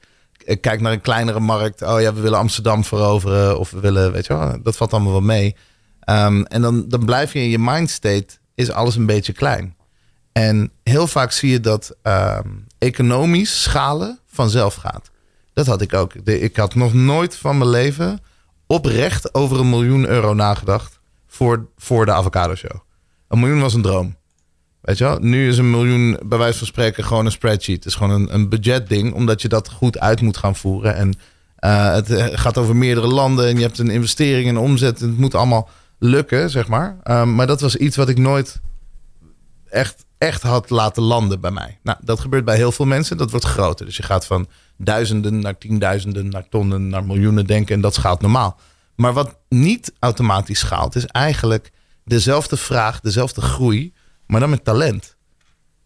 kijk 0.62 0.82
naar 0.82 0.91
een 0.91 1.02
kleinere 1.02 1.39
markt. 1.39 1.82
Oh 1.82 2.02
ja, 2.02 2.13
we 2.13 2.22
willen 2.22 2.39
Amsterdam 2.39 2.84
veroveren. 2.84 3.60
Of 3.60 3.72
we 3.72 3.80
willen, 3.80 4.12
weet 4.12 4.26
je 4.26 4.38
wel, 4.38 4.62
dat 4.63 4.78
valt 4.78 4.93
allemaal 4.93 5.12
wel 5.12 5.22
mee. 5.22 5.56
Um, 6.10 6.45
en 6.45 6.62
dan, 6.62 6.86
dan 6.88 7.06
blijf 7.06 7.34
je 7.34 7.39
in 7.39 7.50
je 7.50 7.60
mindstate, 7.60 8.28
is 8.56 8.72
alles 8.72 8.95
een 8.95 9.06
beetje 9.06 9.34
klein. 9.34 9.76
En 10.32 10.72
heel 10.84 11.08
vaak 11.08 11.32
zie 11.32 11.50
je 11.50 11.60
dat 11.60 11.95
um, 12.04 12.67
economisch 12.80 13.62
schalen 13.62 14.20
vanzelf 14.28 14.76
gaat. 14.76 15.10
Dat 15.54 15.65
had 15.65 15.82
ik 15.82 15.94
ook. 15.94 16.13
ik 16.13 16.56
had 16.56 16.76
nog 16.76 16.94
nooit 16.94 17.36
van 17.36 17.58
mijn 17.58 17.70
leven 17.70 18.20
oprecht 18.68 19.34
over 19.34 19.60
een 19.60 19.70
miljoen 19.70 20.08
euro 20.08 20.34
nagedacht 20.34 21.00
voor, 21.28 21.68
voor 21.78 22.06
de 22.06 22.12
avocado 22.12 22.56
show. 22.56 22.78
Een 23.28 23.39
miljoen 23.39 23.62
was 23.62 23.74
een 23.74 23.82
droom. 23.82 24.18
Weet 24.82 24.98
je 24.98 25.04
wel? 25.04 25.20
Nu 25.20 25.48
is 25.48 25.58
een 25.58 25.72
miljoen 25.72 26.20
bij 26.26 26.38
wijze 26.38 26.58
van 26.58 26.68
spreken 26.68 27.04
gewoon 27.04 27.26
een 27.26 27.32
spreadsheet. 27.32 27.76
Het 27.76 27.86
is 27.86 27.96
gewoon 27.96 28.22
een, 28.22 28.34
een 28.34 28.50
budgetding, 28.50 29.13
omdat 29.13 29.42
je 29.42 29.48
dat 29.48 29.70
goed 29.70 30.00
uit 30.00 30.22
moet 30.22 30.38
gaan 30.38 30.56
voeren. 30.56 30.96
En 30.96 31.13
uh, 31.60 31.94
het 31.94 32.10
eh, 32.10 32.26
gaat 32.32 32.58
over 32.58 32.76
meerdere 32.76 33.08
landen 33.08 33.48
en 33.48 33.56
je 33.56 33.62
hebt 33.62 33.80
een 33.80 33.89
investering 33.89 34.48
en 34.48 34.58
omzet. 34.58 35.00
Het 35.00 35.18
moet 35.18 35.36
allemaal 35.36 35.70
lukken, 36.00 36.50
zeg 36.50 36.68
maar. 36.68 36.98
Um, 37.04 37.36
maar 37.36 37.48
dat 37.48 37.62
was 37.62 37.76
iets 37.76 37.96
wat 37.96 38.10
ik 38.10 38.18
nooit 38.18 38.62
echt, 39.70 40.06
echt 40.19 40.41
had 40.41 40.69
laten 40.69 41.03
landen 41.03 41.41
bij 41.41 41.51
mij. 41.51 41.79
Nou, 41.84 41.97
dat 42.01 42.19
gebeurt 42.19 42.45
bij 42.45 42.55
heel 42.55 42.71
veel 42.71 42.86
mensen. 42.86 43.17
Dat 43.17 43.32
wordt 43.32 43.45
groter. 43.45 43.86
Dus 43.86 43.97
je 43.97 44.03
gaat 44.03 44.25
van 44.25 44.47
duizenden 44.77 45.39
naar 45.39 45.58
tienduizenden, 45.58 46.29
naar 46.29 46.49
tonnen, 46.49 46.88
naar 46.88 47.05
miljoenen 47.05 47.45
denken. 47.45 47.75
En 47.75 47.82
dat 47.82 47.93
schaalt 47.93 48.21
normaal. 48.21 48.60
Maar 48.95 49.13
wat 49.13 49.38
niet 49.49 49.93
automatisch 49.99 50.60
schaalt, 50.60 50.95
is 50.95 51.05
eigenlijk 51.05 51.71
dezelfde 52.03 52.58
vraag, 52.58 52.99
dezelfde 52.99 53.41
groei, 53.41 53.93
maar 54.27 54.39
dan 54.39 54.49
met 54.49 54.63
talent. 54.63 55.17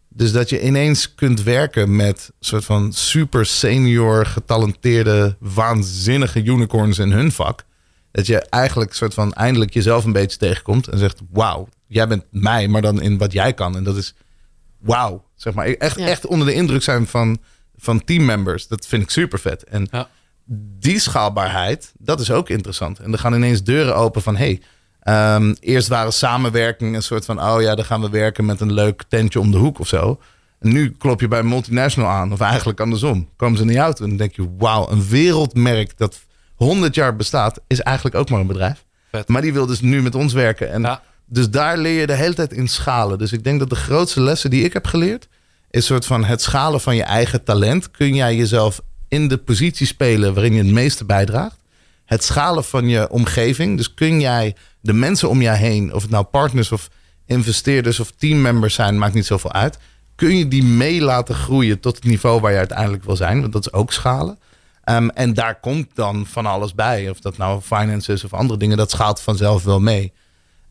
Dus 0.08 0.32
dat 0.32 0.48
je 0.48 0.62
ineens 0.62 1.14
kunt 1.14 1.42
werken 1.42 1.96
met 1.96 2.32
soort 2.40 2.64
van 2.64 2.92
super 2.92 3.46
senior, 3.46 4.26
getalenteerde, 4.26 5.36
waanzinnige 5.40 6.42
unicorns 6.42 6.98
in 6.98 7.12
hun 7.12 7.32
vak. 7.32 7.64
Dat 8.10 8.26
je 8.26 8.38
eigenlijk 8.38 8.94
soort 8.94 9.14
van 9.14 9.32
eindelijk 9.32 9.72
jezelf 9.74 10.04
een 10.04 10.12
beetje 10.12 10.38
tegenkomt 10.38 10.88
en 10.88 10.98
zegt: 10.98 11.20
Wauw, 11.30 11.68
jij 11.94 12.08
bent 12.08 12.24
mij, 12.30 12.68
maar 12.68 12.82
dan 12.82 13.00
in 13.00 13.18
wat 13.18 13.32
jij 13.32 13.52
kan. 13.52 13.76
En 13.76 13.84
dat 13.84 13.96
is 13.96 14.14
wauw. 14.78 15.24
Zeg 15.34 15.54
maar, 15.54 15.66
echt, 15.66 15.96
echt 15.96 16.26
onder 16.26 16.46
de 16.46 16.54
indruk 16.54 16.82
zijn 16.82 17.06
van, 17.06 17.38
van 17.76 18.04
teammembers. 18.04 18.68
Dat 18.68 18.86
vind 18.86 19.02
ik 19.02 19.10
super 19.10 19.38
vet. 19.38 19.64
En 19.64 19.88
ja. 19.90 20.08
die 20.78 20.98
schaalbaarheid, 20.98 21.92
dat 21.98 22.20
is 22.20 22.30
ook 22.30 22.48
interessant. 22.48 22.98
En 22.98 23.12
er 23.12 23.18
gaan 23.18 23.34
ineens 23.34 23.62
deuren 23.62 23.96
open 23.96 24.22
van: 24.22 24.36
hey, 24.36 24.60
um, 25.04 25.56
eerst 25.60 25.88
waren 25.88 26.12
samenwerking 26.12 26.94
een 26.94 27.02
soort 27.02 27.24
van: 27.24 27.42
oh 27.42 27.60
ja, 27.60 27.74
dan 27.74 27.84
gaan 27.84 28.00
we 28.00 28.10
werken 28.10 28.44
met 28.44 28.60
een 28.60 28.72
leuk 28.72 29.04
tentje 29.08 29.40
om 29.40 29.50
de 29.50 29.58
hoek 29.58 29.78
of 29.78 29.88
zo. 29.88 30.20
En 30.58 30.72
nu 30.72 30.90
klop 30.90 31.20
je 31.20 31.28
bij 31.28 31.38
een 31.38 31.48
multinational 31.48 32.10
aan, 32.10 32.32
of 32.32 32.40
eigenlijk 32.40 32.80
andersom. 32.80 33.28
Komen 33.36 33.58
ze 33.58 33.64
naar 33.64 33.74
jou 33.74 33.94
toe 33.94 34.04
en 34.04 34.08
dan 34.08 34.18
denk 34.18 34.36
je: 34.36 34.54
wauw, 34.58 34.90
een 34.90 35.06
wereldmerk 35.08 35.98
dat 35.98 36.20
100 36.54 36.94
jaar 36.94 37.16
bestaat, 37.16 37.60
is 37.66 37.80
eigenlijk 37.80 38.16
ook 38.16 38.30
maar 38.30 38.40
een 38.40 38.46
bedrijf. 38.46 38.84
Vet. 39.10 39.28
Maar 39.28 39.42
die 39.42 39.52
wil 39.52 39.66
dus 39.66 39.80
nu 39.80 40.02
met 40.02 40.14
ons 40.14 40.32
werken. 40.32 40.70
En 40.70 40.82
ja. 40.82 41.02
Dus 41.26 41.50
daar 41.50 41.78
leer 41.78 42.00
je 42.00 42.06
de 42.06 42.14
hele 42.14 42.34
tijd 42.34 42.52
in 42.52 42.68
schalen. 42.68 43.18
Dus 43.18 43.32
ik 43.32 43.44
denk 43.44 43.58
dat 43.58 43.70
de 43.70 43.76
grootste 43.76 44.20
lessen 44.20 44.50
die 44.50 44.64
ik 44.64 44.72
heb 44.72 44.86
geleerd, 44.86 45.28
is 45.70 45.86
soort 45.86 46.06
van 46.06 46.24
het 46.24 46.42
schalen 46.42 46.80
van 46.80 46.96
je 46.96 47.02
eigen 47.02 47.44
talent. 47.44 47.90
Kun 47.90 48.14
jij 48.14 48.36
jezelf 48.36 48.80
in 49.08 49.28
de 49.28 49.38
positie 49.38 49.86
spelen 49.86 50.34
waarin 50.34 50.52
je 50.52 50.62
het 50.62 50.72
meeste 50.72 51.04
bijdraagt? 51.04 51.58
Het 52.04 52.24
schalen 52.24 52.64
van 52.64 52.88
je 52.88 53.10
omgeving. 53.10 53.76
Dus 53.76 53.94
kun 53.94 54.20
jij 54.20 54.56
de 54.80 54.92
mensen 54.92 55.28
om 55.28 55.42
je 55.42 55.50
heen, 55.50 55.94
of 55.94 56.02
het 56.02 56.10
nou 56.10 56.24
partners 56.24 56.72
of 56.72 56.88
investeerders 57.26 58.00
of 58.00 58.10
teammembers 58.10 58.74
zijn, 58.74 58.98
maakt 58.98 59.14
niet 59.14 59.26
zoveel 59.26 59.52
uit. 59.52 59.78
Kun 60.14 60.36
je 60.36 60.48
die 60.48 60.64
mee 60.64 61.00
laten 61.00 61.34
groeien 61.34 61.80
tot 61.80 61.94
het 61.94 62.04
niveau 62.04 62.40
waar 62.40 62.52
je 62.52 62.58
uiteindelijk 62.58 63.04
wil 63.04 63.16
zijn? 63.16 63.40
Want 63.40 63.52
dat 63.52 63.66
is 63.66 63.72
ook 63.72 63.92
schalen. 63.92 64.38
Um, 64.84 65.10
en 65.10 65.34
daar 65.34 65.60
komt 65.60 65.88
dan 65.94 66.26
van 66.26 66.46
alles 66.46 66.74
bij. 66.74 67.10
Of 67.10 67.20
dat 67.20 67.36
nou 67.36 67.60
finance 67.60 68.12
is 68.12 68.24
of 68.24 68.32
andere 68.32 68.58
dingen, 68.58 68.76
dat 68.76 68.90
schaalt 68.90 69.20
vanzelf 69.20 69.64
wel 69.64 69.80
mee. 69.80 70.12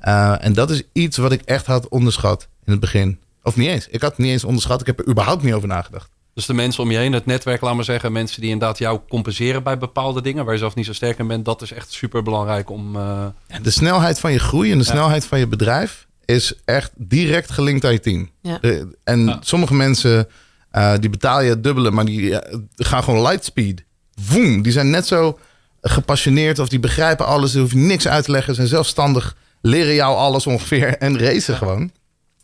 Uh, 0.08 0.46
en 0.46 0.54
dat 0.54 0.70
is 0.70 0.84
iets 0.94 1.18
wat 1.18 1.32
ik 1.32 1.42
echt 1.42 1.66
had 1.66 1.88
onderschat 1.88 2.48
in 2.66 2.72
het 2.72 2.82
begin. 2.82 3.20
Of 3.44 3.56
niet 3.56 3.68
eens. 3.68 3.88
Ik 3.88 4.02
had 4.02 4.10
het 4.10 4.20
niet 4.20 4.32
eens 4.32 4.44
onderschat. 4.44 4.82
Ik 4.82 4.88
heb 4.88 5.00
er 5.00 5.08
überhaupt 5.08 5.44
niet 5.44 5.54
over 5.54 5.68
nagedacht. 5.68 6.10
Dus 6.34 6.46
de 6.46 6.54
mensen 6.54 6.84
om 6.84 6.92
je 6.92 6.98
heen, 6.98 7.14
het 7.14 7.26
netwerk, 7.26 7.62
laat 7.62 7.76
maar 7.76 7.84
zeggen, 7.84 8.12
mensen 8.12 8.42
die 8.42 8.50
inderdaad 8.50 8.78
jou 8.78 9.00
compenseren 9.10 9.64
bij 9.64 9.78
bepaalde 9.78 10.22
dingen, 10.22 10.46
waar 10.46 10.54
je 10.54 10.60
zelf 10.60 10.76
niet 10.76 10.86
zo 10.86 10.94
sterk 10.94 11.18
in 11.18 11.28
bent, 11.28 11.46
dat 11.46 11.62
is 11.62 11.72
echt 11.72 11.92
super 11.92 12.24
belangrijk 12.24 12.70
om. 12.70 12.96
Uh... 12.96 13.26
De 13.62 13.70
snelheid 13.70 14.20
van 14.20 14.32
je 14.32 14.40
groei 14.40 14.72
en 14.72 14.78
de 14.78 14.84
snelheid 14.84 15.26
van 15.26 15.40
je 15.40 15.48
bedrijf 15.48 16.08
is 16.26 16.54
echt 16.66 16.92
direct 16.96 17.52
gelinkt 17.52 17.86
aan 17.86 17.92
je 17.92 18.00
team. 18.00 18.30
Ja. 18.42 18.60
en 19.04 19.38
sommige 19.42 19.74
mensen 19.74 20.28
uh, 20.72 20.94
die 21.00 21.10
betaal 21.10 21.42
je 21.42 21.50
het 21.50 21.64
dubbele, 21.64 21.92
maar 21.92 22.06
die 22.06 22.40
gaan 22.76 23.04
gewoon 23.04 23.22
lightspeed. 23.22 23.84
Woem, 24.30 24.62
die 24.62 24.72
zijn 24.72 24.90
net 24.90 25.08
zo 25.08 25.40
gepassioneerd 25.82 26.60
of 26.60 26.70
die 26.70 26.80
begrijpen 26.80 27.26
alles, 27.26 27.52
die 27.52 27.62
hoef 27.62 27.72
je 27.72 27.78
niks 27.78 28.08
uit 28.08 28.26
te 28.26 28.32
leggen, 28.32 28.56
zijn 28.56 28.68
zelfstandig 28.68 29.36
leren 29.66 29.94
jou 29.94 30.16
alles 30.16 30.48
ongeveer 30.48 30.98
en 30.98 31.20
racen 31.20 31.56
gewoon. 31.56 31.92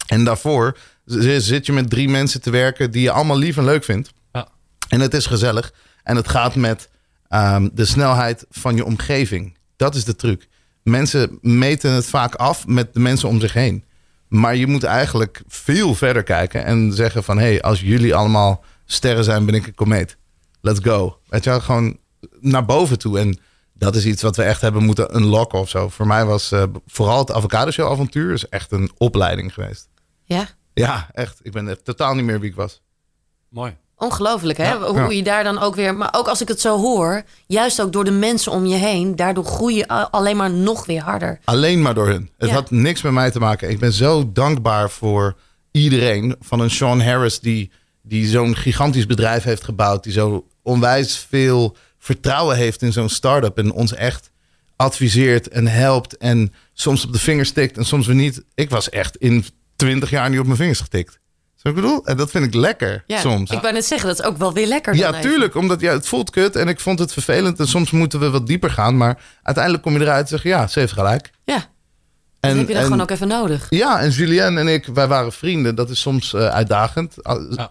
En 0.07 0.23
daarvoor 0.23 0.77
zit 1.05 1.65
je 1.65 1.71
met 1.71 1.89
drie 1.89 2.09
mensen 2.09 2.41
te 2.41 2.49
werken 2.49 2.91
die 2.91 3.01
je 3.01 3.11
allemaal 3.11 3.37
lief 3.37 3.57
en 3.57 3.63
leuk 3.63 3.83
vindt. 3.83 4.11
Ja. 4.31 4.47
En 4.89 4.99
het 4.99 5.13
is 5.13 5.25
gezellig. 5.25 5.73
En 6.03 6.15
het 6.15 6.27
gaat 6.27 6.55
met 6.55 6.89
um, 7.29 7.69
de 7.73 7.85
snelheid 7.85 8.45
van 8.49 8.75
je 8.75 8.85
omgeving. 8.85 9.57
Dat 9.75 9.95
is 9.95 10.03
de 10.03 10.15
truc. 10.15 10.47
Mensen 10.83 11.37
meten 11.41 11.91
het 11.91 12.05
vaak 12.05 12.35
af 12.35 12.67
met 12.67 12.93
de 12.93 12.99
mensen 12.99 13.29
om 13.29 13.39
zich 13.39 13.53
heen. 13.53 13.83
Maar 14.27 14.55
je 14.55 14.67
moet 14.67 14.83
eigenlijk 14.83 15.41
veel 15.47 15.95
verder 15.95 16.23
kijken 16.23 16.65
en 16.65 16.93
zeggen 16.93 17.23
van... 17.23 17.37
hé, 17.37 17.43
hey, 17.43 17.61
als 17.61 17.81
jullie 17.81 18.15
allemaal 18.15 18.63
sterren 18.85 19.23
zijn, 19.23 19.45
ben 19.45 19.55
ik 19.55 19.67
een 19.67 19.75
komeet. 19.75 20.17
Let's 20.61 20.79
go. 20.83 21.19
Weet 21.27 21.43
je 21.43 21.49
wel, 21.49 21.61
gewoon 21.61 21.97
naar 22.39 22.65
boven 22.65 22.99
toe. 22.99 23.19
En 23.19 23.39
dat 23.79 23.95
is 23.95 24.05
iets 24.05 24.21
wat 24.21 24.35
we 24.35 24.43
echt 24.43 24.61
hebben 24.61 24.83
moeten 24.83 25.15
unlocken 25.15 25.59
of 25.59 25.69
zo. 25.69 25.89
Voor 25.89 26.07
mij 26.07 26.25
was 26.25 26.51
uh, 26.51 26.63
vooral 26.87 27.17
het 27.17 27.31
avocado 27.31 27.71
show 27.71 27.91
avontuur 27.91 28.33
is 28.33 28.49
echt 28.49 28.71
een 28.71 28.91
opleiding 28.97 29.53
geweest. 29.53 29.89
Ja? 30.23 30.47
Ja, 30.73 31.09
echt. 31.13 31.39
Ik 31.41 31.51
ben 31.51 31.83
totaal 31.83 32.15
niet 32.15 32.25
meer 32.25 32.39
wie 32.39 32.49
ik 32.49 32.55
was. 32.55 32.81
Mooi. 33.49 33.77
Ongelooflijk, 33.95 34.57
hè? 34.57 34.75
Hoe 34.75 35.15
je 35.15 35.23
daar 35.23 35.43
dan 35.43 35.59
ook 35.59 35.75
weer... 35.75 35.95
Maar 35.95 36.09
ook 36.11 36.27
als 36.27 36.41
ik 36.41 36.47
het 36.47 36.61
zo 36.61 36.77
hoor, 36.77 37.23
juist 37.47 37.81
ook 37.81 37.93
door 37.93 38.03
de 38.03 38.11
mensen 38.11 38.51
om 38.51 38.65
je 38.65 38.75
heen... 38.75 39.15
daardoor 39.15 39.45
groei 39.45 39.75
je 39.75 39.87
alleen 39.87 40.37
maar 40.37 40.51
nog 40.51 40.85
weer 40.85 41.01
harder. 41.01 41.39
Alleen 41.43 41.81
maar 41.81 41.93
door 41.93 42.07
hun. 42.07 42.29
Het 42.37 42.49
had 42.49 42.71
niks 42.71 43.01
met 43.01 43.11
mij 43.11 43.31
te 43.31 43.39
maken. 43.39 43.69
Ik 43.69 43.79
ben 43.79 43.93
zo 43.93 44.31
dankbaar 44.31 44.89
voor 44.89 45.35
iedereen. 45.71 46.35
Van 46.39 46.59
een 46.59 46.71
Sean 46.71 47.01
Harris 47.01 47.39
die, 47.39 47.71
die 48.01 48.27
zo'n 48.27 48.55
gigantisch 48.55 49.05
bedrijf 49.05 49.43
heeft 49.43 49.63
gebouwd... 49.63 50.03
die 50.03 50.13
zo 50.13 50.47
onwijs 50.61 51.17
veel 51.29 51.75
vertrouwen 52.13 52.55
heeft 52.55 52.81
in 52.81 52.91
zo'n 52.91 53.09
start-up 53.09 53.57
en 53.57 53.71
ons 53.71 53.93
echt 53.93 54.31
adviseert 54.75 55.47
en 55.47 55.67
helpt 55.67 56.17
en 56.17 56.53
soms 56.73 57.05
op 57.05 57.13
de 57.13 57.19
vingers 57.19 57.51
tikt 57.51 57.77
en 57.77 57.85
soms 57.85 58.07
weer 58.07 58.15
niet. 58.15 58.43
Ik 58.55 58.69
was 58.69 58.89
echt 58.89 59.15
in 59.15 59.45
twintig 59.75 60.09
jaar 60.09 60.29
niet 60.29 60.39
op 60.39 60.45
mijn 60.45 60.57
vingers 60.57 60.79
getikt. 60.79 61.19
Zo 61.55 61.69
ik 61.69 61.75
bedoel? 61.75 62.05
En 62.05 62.17
dat 62.17 62.31
vind 62.31 62.45
ik 62.45 62.53
lekker 62.53 63.03
ja, 63.07 63.19
soms. 63.19 63.51
Ik 63.51 63.61
wou 63.61 63.73
net 63.73 63.85
zeggen, 63.85 64.07
dat 64.07 64.19
is 64.19 64.25
ook 64.25 64.37
wel 64.37 64.53
weer 64.53 64.67
lekker. 64.67 64.95
Ja, 64.95 65.19
tuurlijk. 65.19 65.55
Omdat 65.55 65.81
ja, 65.81 65.91
het 65.91 66.07
voelt 66.07 66.29
kut 66.29 66.55
en 66.55 66.67
ik 66.67 66.79
vond 66.79 66.99
het 66.99 67.13
vervelend. 67.13 67.59
En 67.59 67.67
soms 67.67 67.91
moeten 67.91 68.19
we 68.19 68.29
wat 68.29 68.47
dieper 68.47 68.71
gaan. 68.71 68.97
Maar 68.97 69.21
uiteindelijk 69.43 69.83
kom 69.83 69.93
je 69.93 69.99
eruit 69.99 70.21
en 70.21 70.27
zeg 70.27 70.43
je, 70.43 70.49
ja, 70.49 70.67
ze 70.67 70.79
heeft 70.79 70.93
gelijk. 70.93 71.31
Ja. 71.43 71.65
En, 72.39 72.57
heb 72.57 72.67
je 72.67 72.73
dat 72.73 72.83
gewoon 72.83 73.01
ook 73.01 73.11
even 73.11 73.27
nodig. 73.27 73.65
Ja, 73.69 73.99
en 73.99 74.09
Julien 74.09 74.57
en 74.57 74.67
ik, 74.67 74.85
wij 74.85 75.07
waren 75.07 75.31
vrienden. 75.31 75.75
Dat 75.75 75.89
is 75.89 75.99
soms 76.01 76.33
uh, 76.33 76.47
uitdagend, 76.47 77.15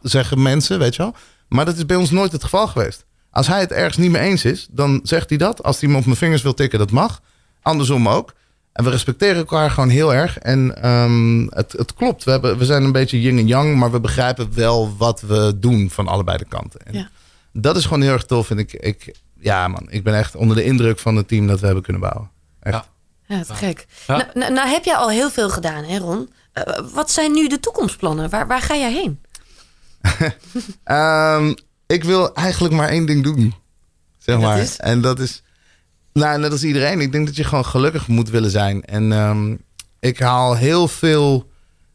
zeggen 0.03 0.43
mensen, 0.43 0.79
weet 0.79 0.95
je 0.95 1.03
wel. 1.03 1.15
Maar 1.49 1.65
dat 1.65 1.77
is 1.77 1.87
bij 1.87 1.97
ons 1.97 2.11
nooit 2.11 2.33
het 2.33 2.45
geval 2.45 2.67
geweest. 2.67 3.07
Als 3.39 3.47
hij 3.47 3.61
het 3.61 3.73
ergens 3.73 3.97
niet 3.97 4.11
mee 4.11 4.23
eens 4.23 4.45
is, 4.45 4.69
dan 4.71 5.01
zegt 5.03 5.29
hij 5.29 5.39
dat. 5.39 5.63
Als 5.63 5.81
hij 5.81 5.91
me 5.91 5.97
op 5.97 6.05
mijn 6.05 6.17
vingers 6.17 6.43
wil 6.43 6.55
tikken, 6.55 6.79
dat 6.79 6.91
mag. 6.91 7.21
Andersom 7.63 8.09
ook. 8.09 8.35
En 8.73 8.85
we 8.85 8.91
respecteren 8.91 9.37
elkaar 9.37 9.71
gewoon 9.71 9.89
heel 9.89 10.15
erg. 10.15 10.39
En 10.39 10.83
ehm, 10.83 11.47
het, 11.47 11.73
het 11.73 11.95
klopt. 11.95 12.25
We, 12.25 12.31
hebben, 12.31 12.59
we 12.59 12.65
zijn 12.65 12.83
een 12.85 12.93
beetje 12.93 13.21
yin 13.21 13.39
en 13.39 13.47
yang, 13.47 13.77
maar 13.77 13.91
we 13.91 14.01
begrijpen 14.01 14.55
wel 14.55 14.97
wat 14.97 15.21
we 15.21 15.53
doen 15.57 15.91
van 15.91 16.09
allebei 16.09 16.39
de 16.39 16.45
kanten. 16.45 16.81
En 16.87 16.95
Ja. 16.95 17.09
Dat 17.53 17.77
is 17.77 17.85
gewoon 17.85 18.03
heel 18.03 18.13
erg 18.13 18.25
tof. 18.25 18.51
En 18.51 18.59
ik, 18.59 18.73
ik, 18.73 19.15
ja, 19.41 19.69
man, 19.69 19.87
ik 19.91 20.05
ben 20.05 20.15
echt 20.15 20.37
onder 20.37 20.57
de 20.57 20.65
indruk 20.65 20.99
van 20.99 21.17
het 21.17 21.29
team 21.29 21.47
dat 21.47 21.61
we 21.61 21.67
hebben 21.67 21.85
kunnen 21.85 22.03
bouwen. 22.03 22.31
Echt. 22.61 22.85
Ja. 23.27 23.37
Ja, 23.37 23.45
te 23.45 23.55
gek. 23.55 23.87
Ja. 24.07 24.17
Nou, 24.17 24.29
nou, 24.35 24.53
nou 24.53 24.69
heb 24.69 24.85
jij 24.85 24.97
al 24.97 25.11
heel 25.11 25.31
veel 25.31 25.51
gedaan, 25.51 25.85
hè 25.85 25.99
Ron? 25.99 26.31
Eh, 26.53 26.79
wat 26.93 27.11
zijn 27.11 27.33
nu 27.33 27.49
de 27.49 27.61
toekomstplannen? 27.61 28.31
Waar, 28.31 28.47
waar 28.47 28.63
ga 28.63 28.77
jij 28.77 28.93
heen? 28.93 29.21
Ehm, 30.85 31.55
ik 31.89 32.05
wil 32.05 32.35
eigenlijk 32.35 32.75
maar 32.75 32.89
één 32.89 33.07
ding 33.07 33.23
doen. 33.23 33.55
Zeg 34.19 34.35
En 34.35 34.41
dat 34.41 34.51
maar. 34.51 34.59
is? 34.59 34.77
En 34.77 35.01
dat 35.01 35.19
is. 35.19 35.43
Nou, 36.13 36.41
net 36.41 36.51
als 36.51 36.65
iedereen. 36.65 37.01
Ik 37.01 37.13
denk 37.13 37.27
dat 37.27 37.37
je 37.37 37.45
gewoon 37.45 37.65
gelukkig 37.65 38.09
moet 38.09 38.31
willen 38.31 38.51
zijn. 38.51 38.85
En 38.85 39.13
ehm, 39.13 39.55
ik 40.01 40.19
haal 40.19 40.57
heel 40.57 40.89
veel 40.89 41.51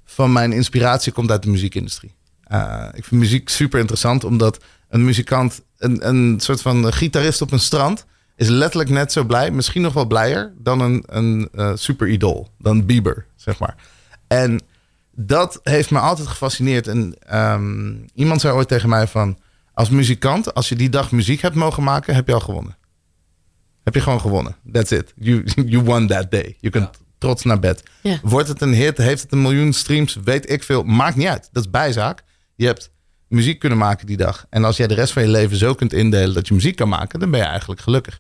van 0.06 0.32
mijn 0.34 0.52
inspiratie 0.52 1.12
komt 1.12 1.32
uit 1.32 1.44
de 1.44 1.50
muziekindustrie. 1.50 2.14
Eh, 2.44 2.88
ik 2.94 3.06
vind 3.06 3.22
muziek 3.22 3.50
super 3.50 3.80
interessant, 3.80 4.24
omdat 4.24 4.60
een 4.90 5.06
muzikant, 5.06 5.62
een, 5.78 6.08
een 6.08 6.40
soort 6.40 6.62
van 6.62 6.94
gitarist 6.94 7.42
op 7.42 7.52
een 7.52 7.60
strand, 7.60 8.06
is 8.36 8.48
letterlijk 8.48 8.90
net 8.90 9.12
zo 9.12 9.24
blij, 9.24 9.52
misschien 9.52 9.82
nog 9.82 9.94
wel 9.94 10.06
blijer, 10.06 10.54
dan 10.58 10.80
een, 10.80 11.04
een 11.08 11.50
eh, 11.54 11.72
super 11.76 12.08
idool, 12.08 12.50
dan 12.60 12.86
Bieber, 12.86 13.26
zeg 13.36 13.60
maar. 13.60 13.76
En 14.28 14.62
dat 15.12 15.60
heeft 15.64 15.92
me 15.92 16.00
altijd 16.00 16.28
gefascineerd. 16.28 16.88
En 16.88 17.16
ehm, 17.20 17.94
iemand 18.14 18.42
zei 18.42 18.54
ooit 18.54 18.68
tegen 18.68 18.90
mij 18.90 19.08
van... 19.08 19.38
als 19.74 19.90
muzikant, 19.90 20.54
als 20.54 20.70
je 20.70 20.76
die 20.76 20.90
dag 20.90 21.12
muziek 21.12 21.42
hebt 21.42 21.56
mogen 21.56 21.84
maken... 21.84 22.16
heb 22.16 22.28
je 22.28 22.34
al 22.34 22.40
gewonnen. 22.40 22.78
Heb 23.84 23.94
je 23.94 24.02
gewoon 24.02 24.22
gewonnen. 24.22 24.56
That's 24.72 24.92
it. 24.92 25.14
You, 25.16 25.44
you 25.74 25.84
won 25.84 26.08
that 26.08 26.32
day. 26.32 26.56
Je 26.60 26.70
kunt 26.70 26.84
Ja. 26.84 27.00
trots 27.18 27.44
naar 27.44 27.60
bed. 27.60 27.84
Ja. 28.02 28.20
Wordt 28.24 28.48
het 28.48 28.62
een 28.62 28.74
hit? 28.74 28.98
Heeft 28.98 29.22
het 29.22 29.32
een 29.32 29.42
miljoen 29.42 29.74
streams? 29.74 30.18
Weet 30.24 30.50
ik 30.50 30.64
veel. 30.64 30.84
Maakt 30.84 31.16
niet 31.16 31.28
uit. 31.28 31.50
Dat 31.52 31.64
is 31.64 31.70
bijzaak. 31.70 32.24
Je 32.56 32.66
hebt 32.66 32.92
muziek 33.28 33.60
kunnen 33.60 33.78
maken 33.78 34.06
die 34.08 34.18
dag. 34.18 34.46
En 34.50 34.64
als 34.64 34.78
jij 34.78 34.88
de 34.88 34.94
rest 34.94 35.14
van 35.14 35.22
je 35.24 35.30
leven 35.30 35.58
zo 35.58 35.74
kunt 35.74 35.94
indelen... 35.94 36.34
dat 36.34 36.48
je 36.48 36.54
muziek 36.54 36.76
kan 36.76 36.90
maken, 36.90 37.20
dan 37.20 37.32
ben 37.32 37.40
je 37.40 37.46
eigenlijk 37.46 37.82
gelukkig. 37.82 38.20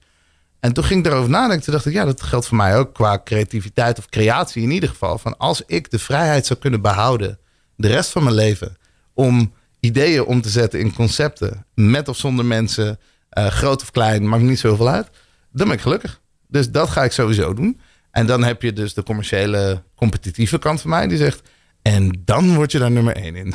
En 0.59 0.73
toen 0.73 0.83
ging 0.83 0.99
ik 0.99 1.05
daarover 1.05 1.29
nadenken. 1.31 1.63
Toen 1.63 1.73
dacht 1.73 1.85
ik, 1.85 1.93
ja, 1.93 2.05
dat 2.05 2.21
geldt 2.21 2.47
voor 2.47 2.57
mij 2.57 2.77
ook 2.77 2.93
qua 2.93 3.21
creativiteit 3.23 3.97
of 3.97 4.09
creatie 4.09 4.63
in 4.63 4.71
ieder 4.71 4.89
geval. 4.89 5.17
Van 5.17 5.37
als 5.37 5.61
ik 5.65 5.91
de 5.91 5.99
vrijheid 5.99 6.45
zou 6.45 6.59
kunnen 6.59 6.81
behouden, 6.81 7.39
de 7.75 7.87
rest 7.87 8.09
van 8.09 8.23
mijn 8.23 8.35
leven, 8.35 8.77
om 9.13 9.53
ideeën 9.85 10.23
om 10.23 10.41
te 10.41 10.49
zetten 10.49 10.79
in 10.79 10.93
concepten, 10.93 11.65
met 11.73 12.07
of 12.07 12.17
zonder 12.17 12.45
mensen, 12.45 12.99
eh, 13.29 13.47
groot 13.47 13.81
of 13.81 13.91
klein, 13.91 14.27
maakt 14.27 14.43
niet 14.43 14.59
zoveel 14.59 14.89
uit, 14.89 15.09
dan 15.51 15.67
ben 15.67 15.75
ik 15.75 15.81
gelukkig. 15.81 16.21
Dus 16.47 16.71
dat 16.71 16.89
ga 16.89 17.03
ik 17.03 17.11
sowieso 17.11 17.53
doen. 17.53 17.79
En 18.11 18.25
dan 18.25 18.43
heb 18.43 18.61
je 18.61 18.73
dus 18.73 18.93
de 18.93 19.03
commerciële, 19.03 19.83
competitieve 19.95 20.59
kant 20.59 20.81
van 20.81 20.89
mij 20.89 21.07
die 21.07 21.17
zegt, 21.17 21.41
en 21.81 22.21
dan 22.25 22.55
word 22.55 22.71
je 22.71 22.79
daar 22.79 22.91
nummer 22.91 23.15
één 23.15 23.35
in. 23.35 23.53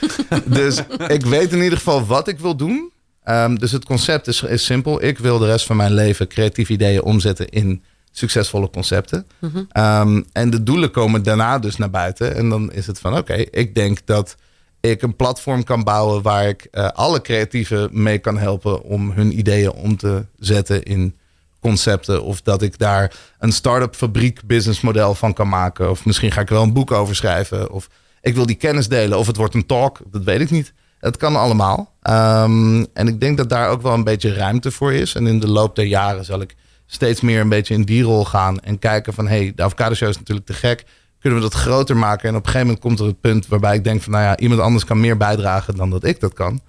dus 0.58 0.82
ik 1.08 1.24
weet 1.26 1.52
in 1.52 1.62
ieder 1.62 1.78
geval 1.78 2.06
wat 2.06 2.28
ik 2.28 2.38
wil 2.38 2.56
doen. 2.56 2.92
Ehm, 3.22 3.54
dus 3.54 3.72
het 3.72 3.84
concept 3.84 4.26
is, 4.26 4.42
is 4.42 4.64
simpel. 4.64 5.04
Ik 5.04 5.18
wil 5.18 5.38
de 5.38 5.46
rest 5.46 5.66
van 5.66 5.76
mijn 5.76 5.94
leven 5.94 6.28
creatieve 6.28 6.72
ideeën 6.72 7.02
omzetten 7.02 7.48
in 7.48 7.82
succesvolle 8.10 8.70
concepten. 8.70 9.26
Ehm, 9.70 10.22
en 10.32 10.50
de 10.50 10.62
doelen 10.62 10.90
komen 10.90 11.22
daarna 11.22 11.58
dus 11.58 11.76
naar 11.76 11.90
buiten. 11.90 12.36
En 12.36 12.48
dan 12.48 12.72
is 12.72 12.86
het 12.86 12.98
van 12.98 13.16
oké, 13.16 13.34
ik 13.34 13.74
denk 13.74 13.98
dat 14.04 14.36
ik 14.80 15.02
een 15.02 15.16
platform 15.16 15.64
kan 15.64 15.84
bouwen 15.84 16.22
waar 16.22 16.48
ik 16.48 16.68
eh, 16.70 16.88
alle 16.88 17.20
creatieven 17.20 17.88
mee 17.92 18.18
kan 18.18 18.38
helpen 18.38 18.82
om 18.82 19.10
hun 19.10 19.38
ideeën 19.38 19.72
om 19.72 19.96
te 19.96 20.26
zetten 20.38 20.82
in 20.82 21.14
concepten. 21.60 22.22
Of 22.22 22.42
dat 22.42 22.62
ik 22.62 22.78
daar 22.78 23.14
een 23.38 23.52
start-up 23.52 23.94
fabriek 23.94 24.40
businessmodel 24.44 25.14
van 25.14 25.32
kan 25.32 25.48
maken. 25.48 25.90
Of 25.90 26.04
misschien 26.04 26.32
ga 26.32 26.40
ik 26.40 26.48
wel 26.48 26.62
een 26.62 26.72
boek 26.72 26.90
over 26.90 27.16
schrijven. 27.16 27.70
Of 27.70 27.88
ik 28.20 28.34
wil 28.34 28.46
die 28.46 28.56
kennis 28.56 28.88
delen. 28.88 29.18
Of 29.18 29.26
het 29.26 29.36
wordt 29.36 29.54
een 29.54 29.66
talk. 29.66 29.98
Dat 30.10 30.24
weet 30.24 30.40
ik 30.40 30.50
niet. 30.50 30.72
Het 30.98 31.16
kan 31.16 31.36
allemaal. 31.36 31.94
Ehm, 32.02 32.84
en 32.92 33.08
ik 33.08 33.20
denk 33.20 33.36
dat 33.36 33.48
daar 33.48 33.68
ook 33.68 33.82
wel 33.82 33.92
een 33.92 34.04
beetje 34.04 34.34
ruimte 34.34 34.70
voor 34.70 34.92
is. 34.92 35.14
En 35.14 35.26
in 35.26 35.40
de 35.40 35.48
loop 35.48 35.76
der 35.76 35.84
jaren 35.84 36.24
zal 36.24 36.40
ik 36.40 36.54
steeds 36.86 37.20
meer 37.20 37.40
een 37.40 37.48
beetje 37.48 37.74
in 37.74 37.82
die 37.82 38.02
rol 38.02 38.24
gaan. 38.24 38.60
En 38.60 38.78
kijken 38.78 39.12
van, 39.12 39.28
hey, 39.28 39.52
de 39.54 39.62
avocado 39.62 39.92
is 39.92 40.00
natuurlijk 40.00 40.46
te 40.46 40.52
gek. 40.52 40.84
Kunnen 41.20 41.38
we 41.38 41.44
dat 41.44 41.54
groter 41.54 41.96
maken? 41.96 42.28
En 42.28 42.34
op 42.34 42.40
een 42.40 42.46
gegeven 42.46 42.66
moment 42.66 42.84
komt 42.84 42.98
er 43.00 43.06
het 43.06 43.20
punt 43.20 43.46
waarbij 43.46 43.74
ik 43.76 43.84
denk 43.84 44.02
van, 44.02 44.12
nou 44.12 44.24
ja, 44.24 44.38
iemand 44.38 44.60
anders 44.60 44.84
kan 44.84 45.00
meer 45.00 45.16
bijdragen 45.16 45.76
dan 45.76 45.90
dat 45.90 46.04
ik 46.04 46.20
dat 46.20 46.32
kan. 46.32 46.60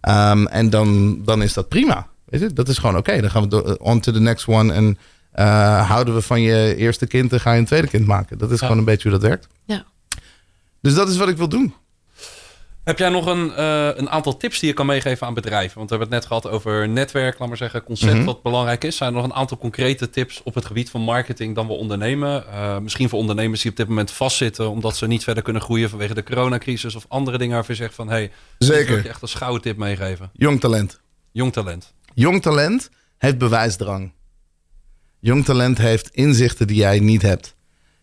Ehm, 0.00 0.46
en 0.46 0.70
dan, 0.70 1.18
dan 1.24 1.42
is 1.42 1.52
dat 1.52 1.68
prima. 1.68 2.06
Weet 2.24 2.40
je? 2.40 2.52
Dat 2.52 2.68
is 2.68 2.78
gewoon 2.78 2.96
oké. 2.96 3.20
Dan 3.20 3.30
gaan 3.30 3.42
we 3.42 3.48
door- 3.48 3.76
on 3.76 4.00
to 4.00 4.12
the 4.12 4.20
next 4.20 4.46
one. 4.46 4.72
En 4.72 4.98
eh, 5.32 5.88
houden 5.88 6.14
we 6.14 6.22
van 6.22 6.40
je 6.40 6.74
eerste 6.76 7.06
kind 7.06 7.32
en 7.32 7.40
ga 7.40 7.52
je 7.52 7.58
een 7.58 7.64
tweede 7.66 7.88
kind 7.88 8.06
maken. 8.06 8.38
Dat 8.38 8.50
is 8.50 8.58
gewoon 8.60 8.78
een 8.78 8.84
beetje 8.84 9.08
hoe 9.10 9.18
dat 9.18 9.28
werkt. 9.28 9.48
Ja. 9.64 9.84
Dus 10.80 10.94
dat 10.94 11.08
is 11.08 11.16
wat 11.16 11.28
ik 11.28 11.36
wil 11.36 11.48
doen. 11.48 11.74
Heb 12.86 12.98
jij 12.98 13.08
nog 13.08 13.26
een, 13.26 13.52
eh, 13.54 13.88
een 13.94 14.10
aantal 14.10 14.36
tips 14.36 14.58
die 14.58 14.68
je 14.68 14.74
kan 14.74 14.86
meegeven 14.86 15.26
aan 15.26 15.34
bedrijven? 15.34 15.76
Want 15.78 15.90
we 15.90 15.96
hebben 15.96 16.14
het 16.14 16.22
net 16.22 16.26
gehad 16.40 16.54
over 16.54 16.88
netwerk, 16.88 17.38
laat 17.38 17.48
maar 17.48 17.56
zeggen, 17.56 17.82
concept 17.82 18.14
Mhm. 18.14 18.24
wat 18.24 18.42
belangrijk 18.42 18.84
is. 18.84 18.96
Zijn 18.96 19.10
er 19.10 19.16
nog 19.16 19.24
een 19.24 19.34
aantal 19.34 19.58
concrete 19.58 20.10
tips 20.10 20.42
op 20.42 20.54
het 20.54 20.64
gebied 20.64 20.90
van 20.90 21.00
marketing 21.00 21.54
dan 21.54 21.66
we 21.66 21.72
ondernemen? 21.72 22.46
Eh, 22.52 22.78
misschien 22.78 23.08
voor 23.08 23.18
ondernemers 23.18 23.62
die 23.62 23.70
op 23.70 23.76
dit 23.76 23.88
moment 23.88 24.10
vastzitten 24.10 24.70
omdat 24.70 24.96
ze 24.96 25.06
niet 25.06 25.24
verder 25.24 25.42
kunnen 25.42 25.62
groeien 25.62 25.88
vanwege 25.90 26.14
de 26.14 26.22
coronacrisis 26.22 26.94
of 26.94 27.04
andere 27.08 27.38
dingen 27.38 27.54
waarvan 27.54 27.74
je 27.74 27.80
zegt 27.82 27.94
van, 27.94 28.08
hey, 28.08 28.30
wil 28.58 28.68
ik 28.68 28.74
Zeker. 28.76 29.02
je 29.02 29.08
echt 29.08 29.22
een 29.22 29.28
schouwe 29.28 29.60
tip 29.60 29.76
meegeven. 29.76 30.30
Jong 30.32 30.60
talent. 30.60 31.00
Jong 31.32 31.52
talent. 31.52 31.92
Jong 32.14 32.42
talent 32.42 32.90
heeft 33.18 33.38
bewijsdrang. 33.38 34.12
Jong 35.20 35.44
talent 35.44 35.78
heeft 35.78 36.08
inzichten 36.08 36.66
die 36.66 36.76
jij 36.76 36.98
niet 36.98 37.22
hebt. 37.22 37.55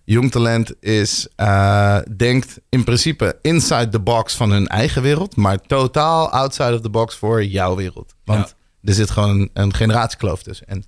Jong 0.05 0.31
talent 0.31 0.73
is, 0.79 1.27
eh, 1.35 1.97
denkt 2.17 2.59
in 2.69 2.83
principe 2.83 3.37
inside 3.41 3.89
the 3.89 3.99
box 3.99 4.35
van 4.35 4.51
hun 4.51 4.67
eigen 4.67 5.01
wereld, 5.01 5.35
maar 5.35 5.61
totaal 5.61 6.29
outside 6.29 6.73
of 6.73 6.81
the 6.81 6.89
box 6.89 7.15
voor 7.15 7.45
jouw 7.45 7.75
wereld. 7.75 8.13
Want 8.25 8.55
er 8.83 8.93
zit 8.93 9.11
gewoon 9.11 9.29
een, 9.29 9.49
een 9.53 9.73
generatiekloof 9.73 10.43
tussen. 10.43 10.67
En 10.67 10.83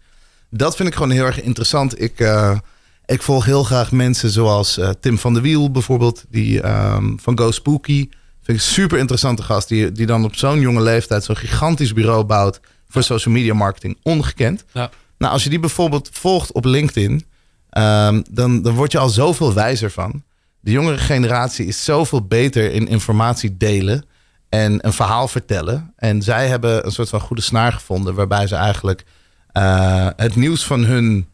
dat 0.49 0.75
vind 0.75 0.87
ik 0.89 0.95
gewoon 0.95 1.11
heel 1.11 1.25
erg 1.25 1.41
interessant. 1.41 2.01
Ik, 2.01 2.19
eh, 2.19 2.57
ik 3.05 3.21
volg 3.21 3.45
heel 3.45 3.63
graag 3.63 3.91
mensen 3.91 4.29
zoals 4.29 4.77
eh, 4.77 4.89
Tim 4.99 5.17
van 5.17 5.33
der 5.33 5.41
Wiel 5.41 5.71
bijvoorbeeld, 5.71 6.25
die 6.29 6.61
ehm, 6.61 7.17
van 7.17 7.37
Go 7.37 7.51
Spooky. 7.51 8.09
Vind 8.43 8.57
ik 8.57 8.65
een 8.65 8.71
super 8.71 8.97
interessante 8.97 9.43
gast, 9.43 9.67
die, 9.67 9.91
die 9.91 10.05
dan 10.05 10.23
op 10.23 10.35
zo'n 10.35 10.59
jonge 10.59 10.81
leeftijd 10.81 11.23
zo'n 11.23 11.37
gigantisch 11.37 11.93
bureau 11.93 12.23
bouwt 12.23 12.59
voor 12.87 13.03
social 13.03 13.33
media 13.33 13.53
marketing. 13.53 13.97
Ongekend. 14.03 14.63
Ja. 14.71 14.89
Nou, 15.17 15.33
als 15.33 15.43
je 15.43 15.49
die 15.49 15.59
bijvoorbeeld 15.59 16.09
volgt 16.11 16.51
op 16.51 16.65
LinkedIn, 16.65 17.25
ehm, 17.75 18.21
dan, 18.31 18.61
dan 18.61 18.73
word 18.75 18.91
je 18.91 18.97
al 18.97 19.09
zoveel 19.09 19.53
wijzer 19.53 19.91
van. 19.91 20.23
De 20.59 20.71
jongere 20.71 20.97
generatie 20.97 21.65
is 21.65 21.83
zoveel 21.83 22.27
beter 22.27 22.71
in 22.71 22.87
informatie 22.87 23.57
delen 23.57 24.05
en 24.49 24.85
een 24.85 24.93
verhaal 24.93 25.27
vertellen. 25.27 25.93
En 25.95 26.21
zij 26.21 26.47
hebben 26.47 26.85
een 26.85 26.91
soort 26.91 27.09
van 27.09 27.19
goede 27.19 27.41
snaar 27.41 27.71
gevonden, 27.71 28.15
waarbij 28.15 28.47
ze 28.47 28.55
eigenlijk 28.55 29.03
eh, 29.51 30.07
het 30.15 30.35
nieuws 30.35 30.65
van 30.65 30.83
hun 30.83 31.27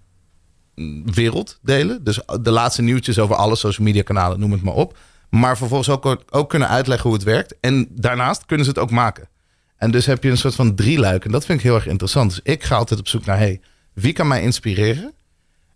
wereld 1.05 1.59
delen. 1.61 2.03
Dus 2.03 2.21
de 2.41 2.51
laatste 2.51 2.81
nieuwtjes 2.81 3.19
over 3.19 3.35
alle 3.35 3.55
social 3.55 3.85
media 3.85 4.01
kanalen, 4.01 4.39
noem 4.39 4.51
het 4.51 4.61
maar 4.61 4.73
op. 4.73 4.97
Maar 5.29 5.57
vervolgens 5.57 5.89
ook, 5.89 6.23
ook 6.29 6.49
kunnen 6.49 6.67
uitleggen 6.67 7.09
hoe 7.09 7.17
het 7.17 7.27
werkt. 7.27 7.55
En 7.59 7.87
daarnaast 7.91 8.45
kunnen 8.45 8.65
ze 8.65 8.71
het 8.71 8.79
ook 8.79 8.91
maken. 8.91 9.29
En 9.77 9.91
dus 9.91 10.05
heb 10.05 10.23
je 10.23 10.29
een 10.29 10.37
soort 10.37 10.55
van 10.55 10.75
drieluik. 10.75 11.25
En 11.25 11.31
dat 11.31 11.45
vind 11.45 11.57
ik 11.57 11.63
heel 11.63 11.75
erg 11.75 11.87
interessant. 11.87 12.29
Dus 12.29 12.39
ik 12.43 12.63
ga 12.63 12.75
altijd 12.75 12.99
op 12.99 13.07
zoek 13.07 13.25
naar, 13.25 13.37
hey, 13.37 13.61
wie 13.93 14.13
kan 14.13 14.27
mij 14.27 14.41
inspireren? 14.41 15.13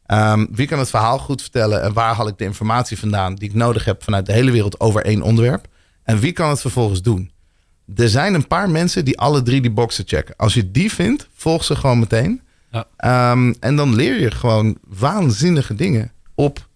Ehm, 0.06 0.46
wie 0.52 0.68
kan 0.68 0.80
het 0.80 0.89
verhaal 0.89 1.20
goed 1.20 1.41
vertellen? 1.41 1.82
En 1.82 1.94
waar 1.94 2.15
haal 2.15 2.28
ik 2.28 2.38
de 2.38 2.44
informatie 2.44 3.00
vandaan 3.00 3.36
die 3.36 3.50
ik 3.50 3.56
nodig 3.56 3.86
heb 3.86 4.04
vanuit 4.04 4.26
de 4.26 4.34
hele 4.34 4.52
wereld 4.52 4.80
over 4.80 5.06
één 5.06 5.22
onderwerp? 5.22 5.68
En 6.04 6.20
wie 6.20 6.32
kan 6.32 6.50
het 6.50 6.62
vervolgens 6.62 7.02
doen? 7.02 7.32
Er 7.96 8.10
zijn 8.10 8.34
een 8.34 8.48
paar 8.48 8.70
mensen 8.70 9.06
die 9.06 9.20
alle 9.20 9.41
drie 9.41 9.62
die 9.62 9.72
boxen 9.72 10.04
checken. 10.08 10.36
Als 10.36 10.54
je 10.54 10.72
die 10.72 10.91
vindt, 10.91 11.28
volg 11.36 11.63
ze 11.63 11.76
gewoon 11.76 12.00
meteen. 12.00 12.41
Ja. 12.72 12.88
Ehm, 12.98 13.54
en 13.60 13.76
dan 13.76 13.96
leer 13.96 14.20
je 14.20 14.32
gewoon 14.32 14.78
waanzinnige 14.88 15.76
dingen 15.76 16.12
op 16.36 16.68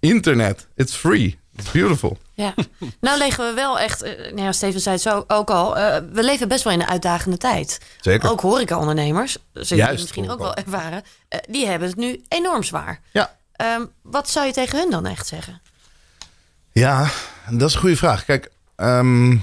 internet. 0.00 0.68
It's 0.76 0.94
free. 0.94 1.38
It's 1.56 1.70
beautiful. 1.70 2.18
Ja, 2.34 2.54
nou 3.00 3.18
leggen 3.18 3.46
we 3.46 3.54
wel 3.54 3.78
echt, 3.78 4.02
eh, 4.02 4.18
nou 4.18 4.42
ja, 4.42 4.52
Steven 4.52 4.80
zei 4.80 4.94
het 4.94 5.04
zo 5.04 5.24
ook 5.26 5.50
al, 5.50 5.76
eh, 5.76 6.02
we 6.12 6.24
leven 6.24 6.48
best 6.48 6.64
wel 6.64 6.72
in 6.72 6.80
een 6.80 6.86
uitdagende 6.86 7.36
tijd. 7.36 7.80
Zeker. 8.00 8.30
Ook 8.30 8.40
horeca-ondernemers, 8.40 9.32
zullen 9.32 9.66
jullie 9.68 9.84
Juist, 9.84 10.00
misschien 10.00 10.30
ook 10.30 10.38
ik 10.38 10.38
wel 10.38 10.54
ervaren, 10.54 11.02
eh, 11.28 11.38
die 11.48 11.66
hebben 11.66 11.88
het 11.88 11.96
nu 11.96 12.22
enorm 12.28 12.62
zwaar. 12.62 13.00
Ja. 13.12 13.36
Ehm, 13.52 13.84
wat 14.02 14.30
zou 14.30 14.46
je 14.46 14.52
tegen 14.52 14.78
hun 14.78 14.90
dan 14.90 15.06
echt 15.06 15.26
zeggen? 15.26 15.62
Ja, 16.72 17.10
dat 17.50 17.68
is 17.68 17.74
een 17.74 17.80
goede 17.80 17.96
vraag. 17.96 18.24
Kijk, 18.24 18.50
ehm, 18.76 19.36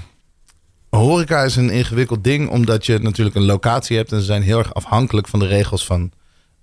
horeca 0.90 1.42
is 1.42 1.56
een 1.56 1.70
ingewikkeld 1.70 2.24
ding 2.24 2.50
omdat 2.50 2.86
je 2.86 2.98
natuurlijk 2.98 3.36
een 3.36 3.44
locatie 3.44 3.96
hebt 3.96 4.12
en 4.12 4.18
ze 4.18 4.24
zijn 4.24 4.42
heel 4.42 4.58
erg 4.58 4.74
afhankelijk 4.74 5.28
van 5.28 5.38
de 5.38 5.46
regels 5.46 5.86
van 5.86 6.12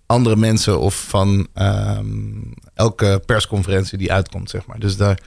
andere 0.05 0.35
mensen 0.35 0.79
of 0.79 0.95
van 1.07 1.47
ehm, 1.53 2.41
elke 2.73 3.21
persconferentie 3.25 3.97
die 3.97 4.11
uitkomt, 4.11 4.49
zeg 4.49 4.65
maar. 4.65 4.79
Dus 4.79 4.97
daar, 4.97 5.19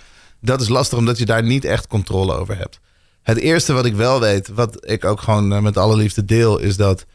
dat 0.42 0.60
is 0.60 0.68
lastig 0.68 0.98
omdat 0.98 1.18
je 1.18 1.24
daar 1.24 1.42
niet 1.42 1.64
echt 1.64 1.86
controle 1.86 2.34
over 2.34 2.58
hebt. 2.58 2.80
Het 3.22 3.38
eerste 3.38 3.72
wat 3.72 3.84
ik 3.84 3.94
wel 3.94 4.20
weet, 4.20 4.48
wat 4.48 4.90
ik 4.90 5.04
ook 5.04 5.20
gewoon 5.20 5.52
eh, 5.52 5.60
met 5.60 5.76
alle 5.76 5.96
liefde 5.96 6.24
deel, 6.24 6.58
is 6.58 6.76
dat 6.76 7.06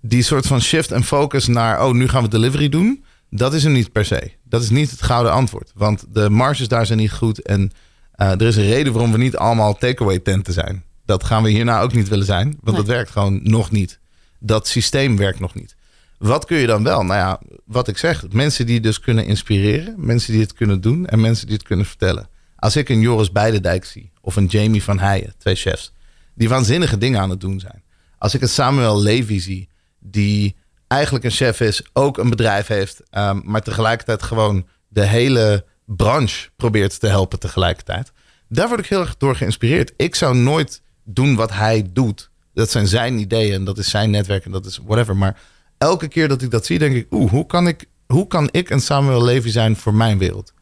die 0.00 0.22
soort 0.22 0.46
van 0.46 0.60
shift 0.60 0.92
en 0.92 1.04
focus 1.04 1.46
naar, 1.46 1.84
oh, 1.86 1.92
nu 1.92 2.08
gaan 2.08 2.22
we 2.22 2.28
delivery 2.28 2.68
doen. 2.68 3.04
Dat 3.30 3.54
is 3.54 3.62
hem 3.62 3.72
niet 3.72 3.92
per 3.92 4.04
se. 4.04 4.32
Dat 4.44 4.62
is 4.62 4.70
niet 4.70 4.90
het 4.90 5.02
gouden 5.02 5.32
antwoord. 5.32 5.72
Want 5.74 6.04
de 6.08 6.30
marges 6.30 6.68
daar 6.68 6.86
zijn 6.86 6.98
niet 6.98 7.12
goed. 7.12 7.42
En 7.42 7.72
uh, 8.16 8.30
er 8.30 8.42
is 8.42 8.56
een 8.56 8.68
reden 8.68 8.92
waarom 8.92 9.12
we 9.12 9.18
niet 9.18 9.36
allemaal 9.36 9.74
takeaway 9.76 10.18
tenten 10.18 10.52
zijn. 10.52 10.84
Dat 11.04 11.24
gaan 11.24 11.42
we 11.42 11.50
hierna 11.50 11.80
ook 11.80 11.92
niet 11.92 12.08
willen 12.08 12.26
zijn. 12.26 12.58
Want 12.60 12.76
dat 12.76 12.86
werkt 12.86 13.10
gewoon 13.10 13.40
nog 13.42 13.70
niet. 13.70 13.98
Dat 14.38 14.68
systeem 14.68 15.16
werkt 15.16 15.40
nog 15.40 15.54
niet. 15.54 15.76
Wat 16.18 16.44
kun 16.44 16.56
je 16.56 16.66
dan 16.66 16.82
wel? 16.82 17.02
Nou 17.02 17.20
ja, 17.20 17.40
wat 17.64 17.88
ik 17.88 17.98
zeg. 17.98 18.24
Mensen 18.30 18.66
die 18.66 18.80
dus 18.80 19.00
kunnen 19.00 19.26
inspireren. 19.26 19.94
Mensen 19.96 20.32
die 20.32 20.42
het 20.42 20.52
kunnen 20.52 20.80
doen. 20.80 21.06
En 21.06 21.20
mensen 21.20 21.46
die 21.46 21.56
het 21.56 21.66
kunnen 21.66 21.86
vertellen. 21.86 22.28
Als 22.64 22.76
ik 22.76 22.88
een 22.88 23.00
Joris 23.00 23.32
Beidendijk 23.32 23.84
zie. 23.84 24.12
Of 24.20 24.36
een 24.36 24.46
Jamie 24.46 24.82
van 24.82 24.98
Heijen. 24.98 25.34
Twee 25.38 25.54
chefs. 25.54 25.92
Die 26.34 26.48
waanzinnige 26.48 26.98
dingen 26.98 27.20
aan 27.20 27.30
het 27.30 27.40
doen 27.40 27.60
zijn. 27.60 27.82
Als 28.18 28.34
ik 28.34 28.42
een 28.42 28.48
Samuel 28.48 29.02
Levy 29.02 29.40
zie. 29.40 29.68
Die 30.00 30.56
eigenlijk 30.86 31.24
een 31.24 31.30
chef 31.30 31.60
is. 31.60 31.82
Ook 31.92 32.18
een 32.18 32.30
bedrijf 32.30 32.66
heeft. 32.66 33.02
Um, 33.10 33.42
maar 33.44 33.62
tegelijkertijd 33.62 34.22
gewoon 34.22 34.66
de 34.88 35.06
hele 35.06 35.64
branche 35.84 36.48
probeert 36.56 37.00
te 37.00 37.06
helpen 37.06 37.38
tegelijkertijd. 37.38 38.12
Daar 38.48 38.68
word 38.68 38.80
ik 38.80 38.86
heel 38.86 39.00
erg 39.00 39.16
door 39.16 39.36
geïnspireerd. 39.36 39.92
Ik 39.96 40.14
zou 40.14 40.36
nooit 40.36 40.82
doen 41.02 41.34
wat 41.34 41.52
hij 41.52 41.88
doet. 41.92 42.30
Dat 42.54 42.70
zijn 42.70 42.86
zijn 42.86 43.18
ideeën 43.18 43.54
en 43.54 43.64
dat 43.64 43.78
is 43.78 43.90
zijn 43.90 44.10
netwerk 44.10 44.44
en 44.44 44.50
dat 44.50 44.66
is 44.66 44.80
whatever. 44.84 45.16
Maar 45.16 45.40
elke 45.78 46.08
keer 46.08 46.28
dat 46.28 46.42
ik 46.42 46.50
dat 46.50 46.66
zie, 46.66 46.78
denk 46.78 46.94
ik, 46.94 47.06
oeh, 47.10 47.30
hoe 47.30 47.46
kan 47.46 47.68
ik, 47.68 47.84
hoe 48.06 48.26
kan 48.26 48.48
ik 48.50 48.70
een 48.70 48.80
Samuel 48.80 49.24
Levy 49.24 49.50
zijn 49.50 49.76
voor 49.76 49.94
mijn 49.94 50.18
wereld? 50.18 50.52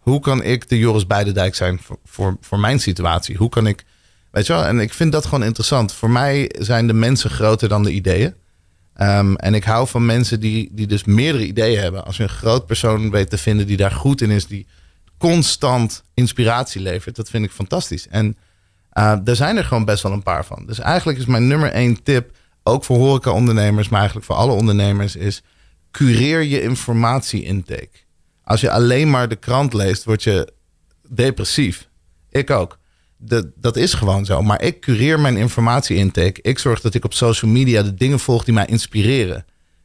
Hoe 0.00 0.20
kan 0.20 0.42
ik 0.42 0.68
de 0.68 0.78
Joris 0.78 1.06
Beidendijk 1.06 1.54
zijn 1.54 1.78
voor, 1.82 1.98
voor, 2.04 2.36
voor 2.40 2.58
mijn 2.58 2.80
situatie? 2.80 3.36
Hoe 3.36 3.48
kan 3.48 3.66
ik, 3.66 3.84
weet 4.30 4.46
je 4.46 4.52
wel? 4.52 4.64
En 4.64 4.80
ik 4.80 4.92
vind 4.92 5.12
dat 5.12 5.24
gewoon 5.24 5.44
interessant. 5.44 5.92
Voor 5.92 6.10
mij 6.10 6.54
zijn 6.58 6.86
de 6.86 6.92
mensen 6.92 7.30
groter 7.30 7.68
dan 7.68 7.82
de 7.82 7.92
ideeën. 7.92 8.34
Um, 8.96 9.36
en 9.36 9.54
ik 9.54 9.64
hou 9.64 9.88
van 9.88 10.06
mensen 10.06 10.40
die, 10.40 10.68
die 10.72 10.86
dus 10.86 11.04
meerdere 11.04 11.46
ideeën 11.46 11.80
hebben. 11.80 12.04
Als 12.04 12.16
je 12.16 12.22
een 12.22 12.28
groot 12.28 12.66
persoon 12.66 13.10
weet 13.10 13.30
te 13.30 13.38
vinden 13.38 13.66
die 13.66 13.76
daar 13.76 13.92
goed 13.92 14.20
in 14.20 14.30
is, 14.30 14.46
die 14.46 14.66
constant 15.18 16.02
inspiratie 16.14 16.80
levert, 16.80 17.16
dat 17.16 17.30
vind 17.30 17.44
ik 17.44 17.50
fantastisch. 17.50 18.08
En 18.08 18.36
daar 18.92 19.36
zijn 19.36 19.56
er 19.56 19.64
gewoon 19.64 19.84
best 19.84 20.02
wel 20.02 20.12
een 20.12 20.22
paar 20.22 20.44
van. 20.44 20.66
Dus 20.66 20.78
eigenlijk 20.78 21.18
is 21.18 21.24
mijn 21.24 21.46
nummer 21.46 21.70
één 21.70 22.02
tip, 22.02 22.36
ook 22.62 22.84
voor 22.84 22.96
horeca-ondernemers, 22.96 23.88
maar 23.88 23.98
eigenlijk 23.98 24.26
voor 24.26 24.36
alle 24.36 24.52
ondernemers, 24.52 25.16
is 25.16 25.42
cureer 25.90 26.42
je 26.42 26.62
informatie-intake. 26.62 28.08
Als 28.50 28.60
je 28.60 28.70
alleen 28.70 29.10
maar 29.10 29.28
de 29.28 29.36
krant 29.36 29.72
leest, 29.72 30.04
word 30.04 30.22
je 30.22 30.52
depressief. 31.08 31.88
Ik 32.30 32.50
ook. 32.50 32.78
De, 33.16 33.52
dat 33.56 33.76
is 33.76 33.94
gewoon 33.94 34.24
zo. 34.24 34.42
Maar 34.42 34.62
ik 34.62 34.80
cureer 34.80 35.20
mijn 35.20 35.36
informatie-intake. 35.36 36.42
Ik 36.42 36.58
zorg 36.58 36.80
dat 36.80 36.94
ik 36.94 37.04
op 37.04 37.14
social 37.14 37.50
media 37.50 37.82
de 37.82 37.94
dingen 37.94 38.18
volg 38.18 38.44
die 38.44 38.54
mij 38.54 38.66
inspireren. 38.66 39.44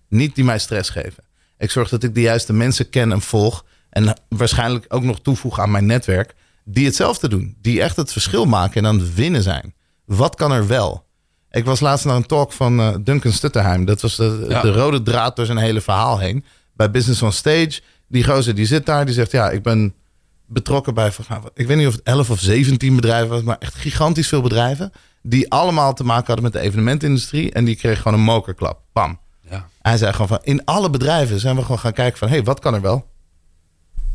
Niet 0.09 0.36
die 0.36 0.43
mij 0.43 0.59
stress 0.59 0.89
geven. 0.89 1.24
Ik 1.57 1.72
zorg 1.72 1.89
dat 1.89 2.03
ik 2.03 2.13
de 2.13 2.22
juiste 2.22 2.53
mensen 2.53 2.89
ken 2.89 3.11
en 3.11 3.22
volg. 3.22 3.66
En 3.89 4.20
waarschijnlijk 4.30 4.86
ook 4.88 5.03
nog 5.03 5.22
toevoeg 5.22 5.59
aan 5.59 5.72
mijn 5.72 5.86
netwerk. 5.86 6.36
Die 6.63 6.86
hetzelfde 6.86 7.30
doen. 7.30 7.55
Die 7.61 7.82
echt 7.82 7.95
het 7.95 8.11
verschil 8.11 8.45
maken 8.45 8.82
en 8.82 8.88
aan 8.88 8.99
het 8.99 9.13
winnen 9.13 9.43
zijn. 9.43 9.74
Wat 10.05 10.36
kan 10.36 10.51
er 10.51 10.68
wel? 10.68 11.05
Ik 11.51 11.66
was 11.66 11.80
laatst 11.80 12.05
naar 12.05 12.16
een 12.16 12.26
talk 12.26 12.51
van 12.51 12.80
uh, 12.80 12.95
Duncan 13.01 13.32
Stutterheim. 13.32 13.86
Dat 13.86 14.01
was 14.01 14.16
de, 14.16 14.45
de, 14.47 14.72
rode 14.72 15.03
draad 15.03 15.36
door 15.36 15.45
zijn 15.45 15.57
hele 15.57 15.82
verhaal 15.82 16.20
heen. 16.20 16.45
Bij 16.74 16.91
Business 16.91 17.22
on 17.22 17.32
Stage. 17.32 17.82
Die 18.08 18.24
gozer 18.24 18.56
die 18.56 18.66
zit 18.66 18.86
daar. 18.86 19.06
Die 19.06 19.14
zegt 19.14 19.32
ja, 19.32 19.49
ik 19.49 19.64
ben 19.64 19.93
betrokken 20.45 20.93
bij, 20.93 21.12
ik 21.53 21.68
weet 21.68 21.78
niet 21.78 21.88
of 21.88 21.93
het 21.93 22.03
11 22.03 22.30
of 22.30 22.39
17 22.39 22.95
bedrijven 22.95 23.30
was, 23.30 23.41
maar 23.41 23.58
echt 23.60 23.76
gigantisch 23.76 24.28
veel 24.28 24.41
bedrijven. 24.41 24.91
Die 25.22 25.51
allemaal 25.51 25.93
te 25.93 26.03
maken 26.03 26.26
hadden 26.26 26.43
met 26.43 26.53
de 26.53 26.60
evenementindustrie. 26.60 27.51
En 27.51 27.66
die 27.66 27.76
kregen 27.76 28.01
gewoon 28.01 28.18
een 28.18 28.26
mokerklap. 28.26 28.82
Pam. 28.93 29.20
Ja. 29.49 29.68
Hij 29.82 29.97
zei 29.97 30.12
gewoon 30.12 30.28
van, 30.28 30.39
in 30.41 30.66
alle 30.66 30.89
bedrijven 30.89 31.39
zijn 31.39 31.56
we 31.56 31.62
gewoon 31.62 31.80
gaan 31.80 31.93
kijken 31.93 32.18
van, 32.18 32.28
hé, 32.28 32.34
hey, 32.34 32.43
wat 32.43 32.60
kan 32.60 32.74
er 32.74 32.82
wel? 32.82 33.06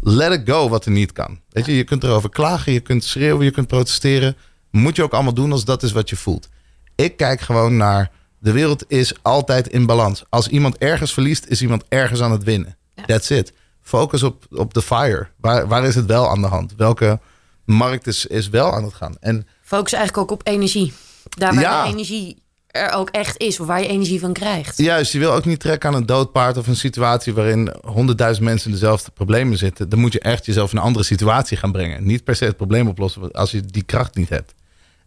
Let 0.01 0.33
it 0.33 0.49
go 0.51 0.69
wat 0.69 0.85
er 0.85 0.91
niet 0.91 1.13
kan. 1.13 1.41
Weet 1.49 1.67
je, 1.67 1.77
je 1.77 1.85
kunt 1.85 2.05
erover 2.05 2.31
klagen, 2.31 2.73
je 2.73 2.81
kunt 2.81 3.05
schreeuwen, 3.05 3.45
je 3.45 3.51
kunt 3.51 3.67
protesteren. 3.67 4.37
Moet 4.71 4.97
je 4.97 5.03
ook 5.03 5.13
allemaal 5.13 5.35
doen 5.35 5.53
als 5.53 5.65
dat 5.65 5.83
is 5.83 5.93
wat 5.93 6.11
je 6.11 6.17
voelt. 6.17 6.49
Ik 6.95 7.17
kijk 7.17 7.41
gewoon 7.41 7.77
naar, 7.77 8.11
de 8.39 8.53
wereld 8.53 8.85
is 8.89 9.15
altijd 9.23 9.69
in 9.69 9.87
balans. 9.87 10.25
Als 10.29 10.49
iemand 10.49 10.79
ergens 10.79 11.13
verliest, 11.13 11.47
is 11.47 11.63
iemand 11.63 11.85
ergens 11.89 12.21
aan 12.21 12.33
het 12.33 12.45
winnen. 12.45 12.77
That's 13.07 13.31
it 13.31 13.53
focus 13.83 14.23
op, 14.23 14.47
op 14.51 14.75
de 14.75 14.83
fire. 14.83 15.29
Waar, 15.37 15.69
waar 15.69 15.85
is 15.85 15.95
het 15.95 16.07
wel 16.07 16.29
aan 16.29 16.41
de 16.41 16.47
hand? 16.47 16.75
Welke 16.77 17.21
markt 17.65 18.07
is, 18.07 18.27
is 18.27 18.49
wel 18.49 18.75
aan 18.75 18.85
het 18.85 18.95
gaan? 18.95 19.17
En, 19.21 19.47
focus 19.63 19.93
eigenlijk 19.93 20.31
ook 20.31 20.41
op 20.41 20.47
energie. 20.47 20.93
Daar 21.29 21.55
waar 21.55 21.85
de 21.85 21.91
energie 21.91 22.43
er 22.71 22.93
ook 22.93 23.11
echt 23.11 23.39
is, 23.39 23.61
of 23.61 23.67
waar 23.67 23.81
je 23.81 23.87
energie 23.87 24.21
van 24.21 24.33
krijgt. 24.33 24.79
Juist, 24.79 25.13
je 25.13 25.19
wil 25.19 25.33
ook 25.33 25.45
niet 25.45 25.61
trekken 25.61 25.89
aan 25.89 25.95
een 25.95 26.07
doodpaard 26.07 26.57
of 26.57 26.67
een 26.67 26.77
situatie 26.77 27.35
waarin 27.35 27.75
honderdduizend 27.83 28.47
mensen 28.47 28.67
in 28.67 28.73
dezelfde 28.73 29.11
problemen 29.11 29.59
zitten. 29.59 29.89
Dan 29.89 29.99
moet 29.99 30.13
je 30.13 30.21
echt 30.21 30.47
jezelf 30.47 30.73
in 30.73 30.79
een 30.79 30.85
andere 30.85 31.05
situatie 31.05 31.57
gaan 31.57 31.73
brengen. 31.73 32.05
Niet 32.05 32.25
per 32.25 32.37
se 32.37 32.45
het 32.45 32.57
probleem 32.57 32.89
oplossen 32.89 33.33
als 33.33 33.51
je 33.51 33.61
die 33.61 33.83
kracht 33.83 34.15
niet 34.15 34.29
hebt. 34.29 34.55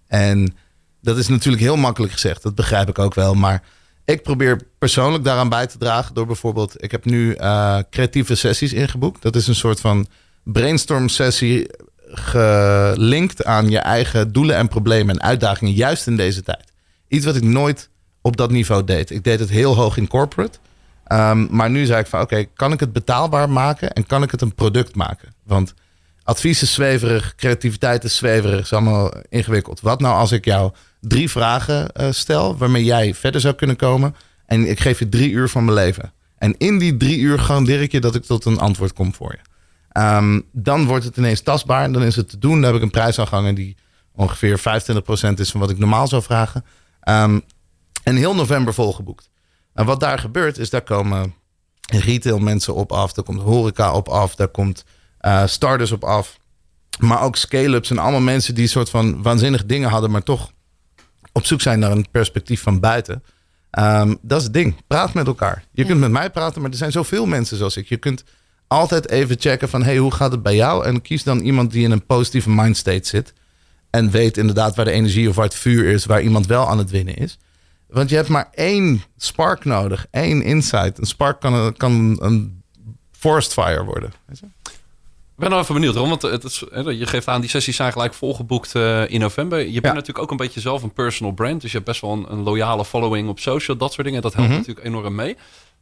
En 0.08 0.56
dat 1.02 1.18
is 1.18 1.28
natuurlijk 1.28 1.64
heel 1.64 1.76
makkelijk 1.76 2.14
gezegd, 2.14 2.44
dat 2.44 2.56
begrijp 2.56 2.90
ik 2.90 3.00
ook 3.00 3.14
wel. 3.14 3.34
Maar 3.34 3.64
ik 4.06 4.24
probeer 4.24 4.62
persoonlijk 4.80 5.24
daaraan 5.24 5.50
bij 5.50 5.68
te 5.68 5.78
dragen 5.78 6.16
door 6.16 6.26
bijvoorbeeld, 6.26 6.84
ik 6.84 6.92
heb 6.92 7.06
nu 7.06 7.36
uh, 7.36 7.80
creatieve 7.90 8.36
sessies 8.36 8.74
ingeboekt. 8.74 9.22
Dat 9.22 9.36
is 9.36 9.48
een 9.48 9.56
soort 9.56 9.80
van 9.80 10.08
brainstorm 10.44 11.10
sessie 11.10 11.68
gelinkt 12.06 13.46
aan 13.46 13.70
je 13.70 13.80
eigen 13.80 14.32
doelen 14.32 14.56
en 14.56 14.68
problemen 14.68 15.16
en 15.16 15.22
uitdagingen, 15.22 15.74
juist 15.74 16.08
in 16.08 16.16
deze 16.16 16.44
tijd. 16.44 16.72
Iets 17.08 17.26
wat 17.26 17.36
ik 17.36 17.44
nooit 17.44 17.90
op 18.22 18.38
dat 18.38 18.52
niveau 18.52 18.84
deed. 18.84 19.10
Ik 19.10 19.24
deed 19.24 19.40
het 19.40 19.50
heel 19.50 19.76
hoog 19.76 19.98
in 19.98 20.08
corporate. 20.08 20.58
Um, 21.08 21.48
maar 21.52 21.70
nu 21.70 21.86
zei 21.86 22.00
ik 22.00 22.08
van 22.08 22.22
oké, 22.22 22.44
kan 22.44 22.72
ik 22.72 22.80
het 22.80 22.94
betaalbaar 22.94 23.50
maken 23.50 23.92
en 23.92 24.06
kan 24.06 24.24
ik 24.24 24.32
het 24.32 24.42
een 24.42 24.56
product 24.56 24.96
maken? 24.96 25.34
Want 25.44 25.74
advies 26.24 26.62
is 26.62 26.74
zweverig, 26.74 27.36
creativiteit 27.36 28.04
is 28.04 28.16
zweverig, 28.16 28.60
is 28.60 28.74
allemaal 28.74 29.14
ingewikkeld. 29.30 29.82
Wat 29.82 30.00
nou 30.00 30.16
als 30.16 30.32
ik 30.32 30.46
jou 30.46 30.72
drie 31.00 31.30
vragen 31.30 31.90
uh, 31.96 32.08
stel 32.12 32.58
waarmee 32.58 32.84
jij 32.84 33.14
verder 33.14 33.42
zou 33.42 33.54
kunnen 33.54 33.76
komen. 33.76 34.16
En 34.46 34.70
ik 34.70 34.80
geef 34.80 35.00
je 35.00 35.10
drie 35.10 35.32
uur 35.32 35.50
van 35.50 35.66
mijn 35.66 35.78
leven. 35.78 36.14
En 36.38 36.58
in 36.58 36.78
die 36.78 36.98
drie 36.98 37.20
uur 37.20 37.40
garandeer 37.40 37.82
ik 37.82 37.92
je 37.92 38.00
dat 38.00 38.16
ik 38.16 38.24
tot 38.24 38.46
een 38.46 38.60
antwoord 38.60 38.94
kom 38.94 39.14
voor 39.14 39.32
je. 39.32 39.52
Um, 40.02 40.46
dan 40.52 40.86
wordt 40.86 41.06
het 41.06 41.18
ineens 41.18 41.42
tastbaar 41.42 41.92
dan 41.92 42.04
is 42.04 42.16
het 42.16 42.30
te 42.30 42.38
doen. 42.38 42.54
Dan 42.54 42.64
heb 42.64 42.76
ik 42.76 42.82
een 42.82 42.90
prijs 42.90 43.20
aangehangen 43.20 43.56
die 43.56 43.78
ongeveer 44.16 44.60
25% 44.60 44.62
is 45.36 45.52
van 45.52 45.60
wat 45.60 45.70
ik 45.70 45.78
normaal 45.78 46.08
zou 46.08 46.22
vragen. 46.22 46.66
Um, 47.10 47.42
en 48.04 48.16
heel 48.16 48.36
november 48.36 48.74
volgeboekt. 48.74 49.30
En 49.74 49.86
wat 49.86 50.00
daar 50.00 50.20
gebeurt 50.20 50.58
is, 50.58 50.70
daar 50.70 50.82
komen 50.82 51.36
retail 51.82 52.40
mensen 52.40 52.76
op 52.76 52.92
af. 52.92 53.14
Daar 53.14 53.26
komt 53.26 53.42
horeca 53.42 53.94
op 53.94 54.10
af. 54.10 54.36
Daar 54.36 54.48
komt 54.48 54.86
uh, 55.26 55.48
starters 55.48 55.92
op 55.92 56.04
af. 56.04 56.40
Maar 57.00 57.22
ook 57.22 57.36
scale-ups 57.36 57.90
en 57.90 57.98
allemaal 57.98 58.22
mensen 58.22 58.56
die 58.56 58.68
soort 58.68 58.90
van 58.90 59.22
waanzinnige 59.22 59.66
dingen 59.66 59.90
hadden, 59.90 60.12
maar 60.12 60.24
toch 60.24 60.52
op 61.32 61.46
zoek 61.46 61.62
zijn 61.62 61.80
naar 61.80 61.92
een 61.92 62.08
perspectief 62.12 62.62
van 62.62 62.80
buiten. 62.80 63.24
Um, 63.80 64.18
dat 64.22 64.38
is 64.38 64.44
het 64.44 64.54
ding. 64.54 64.76
Praat 64.88 65.14
met 65.14 65.28
elkaar. 65.28 65.64
Je 65.72 65.86
kunt 65.86 66.00
met 66.00 66.12
mij 66.12 66.30
praten, 66.30 66.62
maar 66.62 66.72
er 66.72 66.78
zijn 66.78 66.92
zoveel 66.92 67.26
mensen 67.26 67.58
zoals 67.58 67.78
ik. 67.78 67.88
Je 67.88 67.98
kunt 67.98 68.24
altijd 68.68 69.10
even 69.10 69.36
checken 69.40 69.70
van 69.70 69.84
hey, 69.84 69.98
hoe 69.98 70.14
gaat 70.14 70.32
het 70.32 70.44
bij 70.44 70.56
jou? 70.56 70.86
En 70.86 71.02
kies 71.02 71.24
dan 71.24 71.40
iemand 71.40 71.72
die 71.72 71.84
in 71.84 71.92
een 71.92 72.06
positieve 72.06 72.50
mindstate 72.50 73.08
zit. 73.08 73.34
En 73.90 74.12
weet 74.12 74.38
inderdaad 74.38 74.76
waar 74.76 74.86
de 74.86 74.92
energie 74.92 75.30
of 75.30 75.36
waar 75.36 75.46
het 75.46 75.56
vuur 75.56 75.86
is, 75.86 76.06
waar 76.06 76.22
iemand 76.22 76.48
wel 76.48 76.70
aan 76.70 76.78
het 76.78 76.90
winnen 76.90 77.16
is. 77.16 77.38
Want 77.88 78.10
je 78.10 78.16
hebt 78.16 78.30
maar 78.30 78.50
één 78.54 79.04
spark 79.18 79.66
nodig, 79.66 80.08
één 80.12 80.42
insight. 80.42 80.98
Een 80.98 81.06
spark 81.06 81.40
kan, 81.40 81.74
kan 81.78 82.18
een 82.22 82.64
forest 83.12 83.54
fire 83.54 83.84
worden. 83.84 84.14
Ben 85.36 85.54
even 85.54 85.74
benieuwd, 85.74 85.96
Ron, 85.96 86.10
want 86.10 86.22
het 86.22 86.44
is, 86.44 86.64
je 86.74 87.06
geeft 87.06 87.28
aan, 87.28 87.42
die 87.42 87.50
sessies 87.50 87.76
zijn 87.76 87.92
gelijk 87.92 88.14
volgeboekt 88.14 88.76
uh, 88.76 89.10
in 89.10 89.20
november. 89.20 89.60
Je 89.60 89.82
bent 89.82 89.94
natuurlijk 89.94 90.20
ook 90.20 90.32
een 90.32 90.38
beetje 90.38 90.60
zelf 90.60 90.84
een 90.84 90.94
personal 90.94 91.34
brand, 91.34 91.62
dus 91.62 91.72
je 91.72 91.78
hebt 91.78 91.90
best 91.90 92.02
wel 92.02 92.12
een, 92.12 92.26
een 92.32 92.44
loyale 92.44 92.86
following 92.86 93.30
op 93.30 93.40
social, 93.40 93.78
dat 93.78 93.94
soort 93.94 94.06
dingen. 94.08 94.22
Dat 94.22 94.34
helpt 94.34 94.50
mhm. 94.50 94.58
natuurlijk 94.58 94.86
enorm 94.88 95.16
mee. 95.16 95.38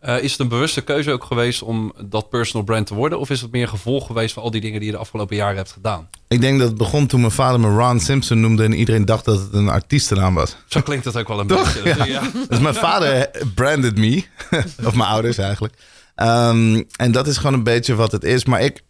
Uh, 0.06 0.24
is 0.24 0.32
het 0.32 0.40
een 0.40 0.48
bewuste 0.48 0.82
keuze 0.82 1.12
ook 1.12 1.24
geweest 1.24 1.62
om 1.62 1.94
dat 2.06 2.30
personal 2.30 2.66
brand 2.66 2.88
te 2.88 2.94
worden? 2.94 3.20
Of 3.20 3.30
is 3.30 3.42
het 3.42 3.52
meer 3.52 3.68
gevolg 3.68 4.06
geweest 4.06 4.34
van 4.34 4.44
al 4.44 4.52
die 4.52 4.62
dingen 4.62 4.80
die 4.80 4.90
je 4.90 4.96
de 4.96 5.02
afgelopen 5.02 5.36
jaren 5.36 5.56
hebt 5.56 5.72
gedaan? 5.72 6.08
Ik 6.28 6.42
denk 6.42 6.60
dat 6.60 6.68
het 6.68 6.78
begon 6.78 7.08
toen 7.08 7.20
mijn 7.20 7.32
vader 7.32 7.60
me 7.60 7.68
Ron 7.68 8.00
Simpson 8.00 8.40
noemde 8.40 8.64
en 8.64 8.74
iedereen 8.74 9.06
dacht 9.06 9.26
dat 9.26 9.40
het 9.40 9.54
een 9.54 9.70
artiestennaam 9.70 10.34
was. 10.34 10.56
Zo 10.68 10.82
klinkt 10.82 11.06
het 11.06 11.18
ook 11.18 11.28
wel 11.28 11.40
een 11.40 11.48
Toch? 11.48 11.84
beetje. 11.84 12.10
Ja. 12.12 12.22
Dus 12.50 12.60
mijn 12.60 12.76
vader 12.76 13.30
branded 13.56 13.98
me, 13.98 14.24
of 14.88 14.96
mijn 14.96 15.10
ouders 15.10 15.38
eigenlijk. 15.38 15.74
Um, 16.16 16.88
en 16.96 17.12
dat 17.12 17.28
is 17.28 17.38
gewoon 17.38 17.54
een 17.54 17.64
beetje 17.64 17.96
wat 17.96 18.12
het 18.12 18.24
is. 18.24 18.46
Maar 18.46 18.62
ik, 18.62 18.84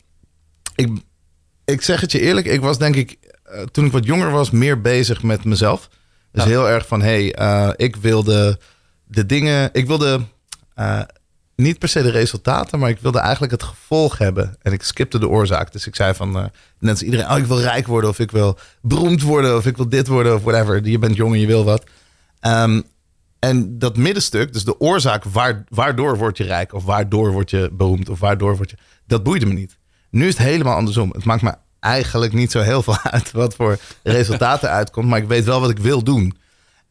ik, 0.75 0.89
ik 1.65 1.81
zeg 1.81 2.01
het 2.01 2.11
je 2.11 2.19
eerlijk, 2.19 2.47
ik 2.47 2.61
was 2.61 2.77
denk 2.77 2.95
ik, 2.95 3.17
uh, 3.53 3.61
toen 3.61 3.85
ik 3.85 3.91
wat 3.91 4.05
jonger 4.05 4.31
was, 4.31 4.51
meer 4.51 4.81
bezig 4.81 5.23
met 5.23 5.43
mezelf. 5.43 5.89
Dus 6.31 6.43
heel 6.43 6.69
erg 6.69 6.87
van, 6.87 7.01
hey, 7.01 7.39
uh, 7.39 7.69
ik 7.75 7.95
wilde 7.95 8.59
de 9.03 9.25
dingen, 9.25 9.69
ik 9.73 9.87
wilde 9.87 10.21
uh, 10.75 11.01
niet 11.55 11.79
per 11.79 11.89
se 11.89 12.01
de 12.01 12.11
resultaten, 12.11 12.79
maar 12.79 12.89
ik 12.89 12.99
wilde 12.99 13.19
eigenlijk 13.19 13.51
het 13.51 13.63
gevolg 13.63 14.17
hebben. 14.17 14.55
En 14.61 14.73
ik 14.73 14.83
skipte 14.83 15.19
de 15.19 15.27
oorzaak. 15.27 15.71
Dus 15.71 15.87
ik 15.87 15.95
zei 15.95 16.13
van, 16.13 16.31
net 16.79 16.91
als 16.91 17.03
iedereen, 17.03 17.29
oh, 17.29 17.37
ik 17.37 17.45
wil 17.45 17.61
rijk 17.61 17.87
worden, 17.87 18.09
of 18.09 18.19
ik 18.19 18.31
wil 18.31 18.57
beroemd 18.81 19.21
worden, 19.21 19.57
of 19.57 19.65
ik 19.65 19.77
wil 19.77 19.89
dit 19.89 20.07
worden, 20.07 20.35
of 20.35 20.43
whatever. 20.43 20.87
Je 20.87 20.99
bent 20.99 21.15
jong 21.15 21.33
en 21.33 21.39
je 21.39 21.47
wil 21.47 21.63
wat. 21.63 21.83
Um, 22.41 22.83
En 23.39 23.79
dat 23.79 23.97
middenstuk, 23.97 24.53
dus 24.53 24.63
de 24.63 24.79
oorzaak 24.79 25.23
waar, 25.23 25.63
waardoor 25.69 26.17
word 26.17 26.37
je 26.37 26.43
rijk 26.43 26.73
of 26.73 26.83
waardoor 26.83 27.31
word 27.31 27.49
je 27.49 27.69
beroemd 27.71 28.09
of 28.09 28.19
waardoor 28.19 28.55
word 28.55 28.69
je, 28.69 28.77
dat 29.07 29.23
boeide 29.23 29.45
me 29.45 29.53
niet. 29.53 29.77
Nu 30.11 30.27
is 30.27 30.37
het 30.37 30.47
helemaal 30.47 30.75
andersom. 30.75 31.09
Het 31.13 31.23
maakt 31.23 31.41
me 31.41 31.53
eigenlijk 31.79 32.33
niet 32.33 32.51
zo 32.51 32.59
heel 32.59 32.83
veel 32.83 32.97
uit 33.11 33.31
wat 33.31 33.55
voor 33.55 33.77
resultaten 34.03 34.69
uitkomt, 34.69 35.07
maar 35.07 35.19
ik 35.19 35.27
weet 35.27 35.45
wel 35.45 35.59
wat 35.59 35.69
ik 35.69 35.79
wil 35.79 36.03
doen. 36.03 36.37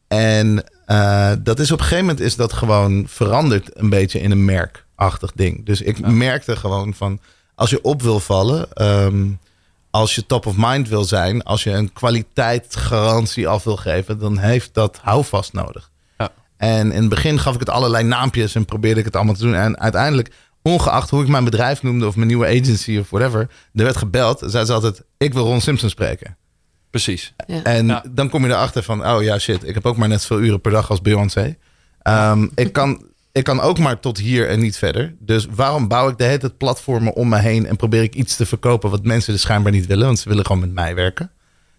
En 0.09 0.65
uh, 0.87 1.33
dat 1.39 1.59
is 1.59 1.71
op 1.73 1.79
een 1.79 1.85
gegeven 1.85 2.05
moment 2.05 2.25
is 2.25 2.37
dat 2.37 2.53
gewoon 2.53 3.05
veranderd 3.09 3.79
een 3.79 3.91
beetje 3.91 4.21
in 4.21 4.31
een 4.31 4.45
merkachtig 4.45 5.33
ding. 5.35 5.67
Dus 5.67 5.81
ik 5.81 6.01
merkte 6.07 6.57
gewoon 6.57 6.95
van 6.95 7.21
als 7.55 7.71
je 7.71 7.83
op 7.83 8.03
wil 8.03 8.21
vallen, 8.21 8.69
um, 8.83 9.39
als 9.91 10.15
je 10.15 10.27
top 10.27 10.47
of 10.47 10.55
mind 10.57 10.89
wil 10.89 11.05
zijn, 11.05 11.43
als 11.43 11.63
je 11.63 11.71
een 11.71 11.93
kwaliteitsgarantie 11.93 13.49
af 13.49 13.65
wil 13.65 13.77
geven, 13.77 14.19
dan 14.19 14.39
heeft 14.39 14.75
dat 14.75 14.99
houvast 15.03 15.53
nodig. 15.53 15.91
Ja. 16.19 16.31
En 16.57 16.93
in 16.93 17.01
het 17.01 17.09
begin 17.09 17.39
gaf 17.39 17.55
ik 17.55 17.61
het 17.61 17.71
allerlei 17.71 18.05
naampjes 18.05 18.55
en 18.55 18.65
probeerde 18.65 19.01
ik 19.01 19.07
het 19.07 19.17
allemaal 19.17 19.35
te 19.35 19.43
doen. 19.43 19.55
En 19.55 19.79
uiteindelijk, 19.79 20.33
ongeacht 20.63 21.11
hoe 21.11 21.23
ik 21.23 21.29
mijn 21.29 21.45
bedrijf 21.45 21.83
noemde 21.83 22.07
of 22.07 22.17
mijn 22.17 22.29
nieuwe 22.29 22.47
agency 22.47 22.99
of 22.99 23.11
whatever, 23.11 23.41
er 23.73 23.85
werd 23.85 23.97
gebeld. 23.97 24.43
Zei 24.47 24.65
ze 24.65 24.73
altijd: 24.73 25.03
Ik 25.17 25.33
wil 25.33 25.45
Ron 25.45 25.61
Simpson 25.61 25.89
spreken. 25.89 26.37
Precies. 26.91 27.35
Ja. 27.47 27.63
En 27.63 28.03
dan 28.11 28.29
kom 28.29 28.45
je 28.45 28.51
erachter 28.51 28.83
van: 28.83 29.07
Oh 29.07 29.23
ja, 29.23 29.39
shit, 29.39 29.69
ik 29.69 29.75
heb 29.75 29.87
ook 29.87 29.97
maar 29.97 30.09
net 30.09 30.21
zoveel 30.23 30.45
uren 30.45 30.61
per 30.61 30.73
dag 30.73 30.91
als 30.91 31.01
Beyoncé. 31.01 31.57
Um, 32.03 32.51
ik 32.55 32.73
kan 32.73 33.11
ik 33.33 33.45
kan 33.45 33.61
ook 33.61 33.79
maar 33.79 34.01
tot 34.01 34.19
hier 34.19 34.49
en 34.49 34.61
niet 34.61 34.77
verder. 34.77 35.15
Dus 35.19 35.47
waarom 35.51 35.89
bouw 35.89 36.09
ik 36.09 36.19
de 36.19 36.25
hele 36.25 36.39
tijd 36.39 36.59
platformen 36.59 37.15
om 37.15 37.29
me 37.29 37.39
heen 37.39 37.67
en 37.67 37.77
probeer 37.77 38.03
ik 38.03 38.15
iets 38.15 38.37
te 38.37 38.47
verkopen 38.47 38.91
wat 38.91 39.05
mensen 39.05 39.33
dus 39.33 39.43
schijnbaar 39.43 39.73
niet 39.73 39.87
willen, 39.87 40.07
want 40.07 40.19
ze 40.19 40.29
willen 40.29 40.47
gewoon 40.47 40.61
met 40.61 40.73
mij 40.73 40.95
werken. 40.95 41.31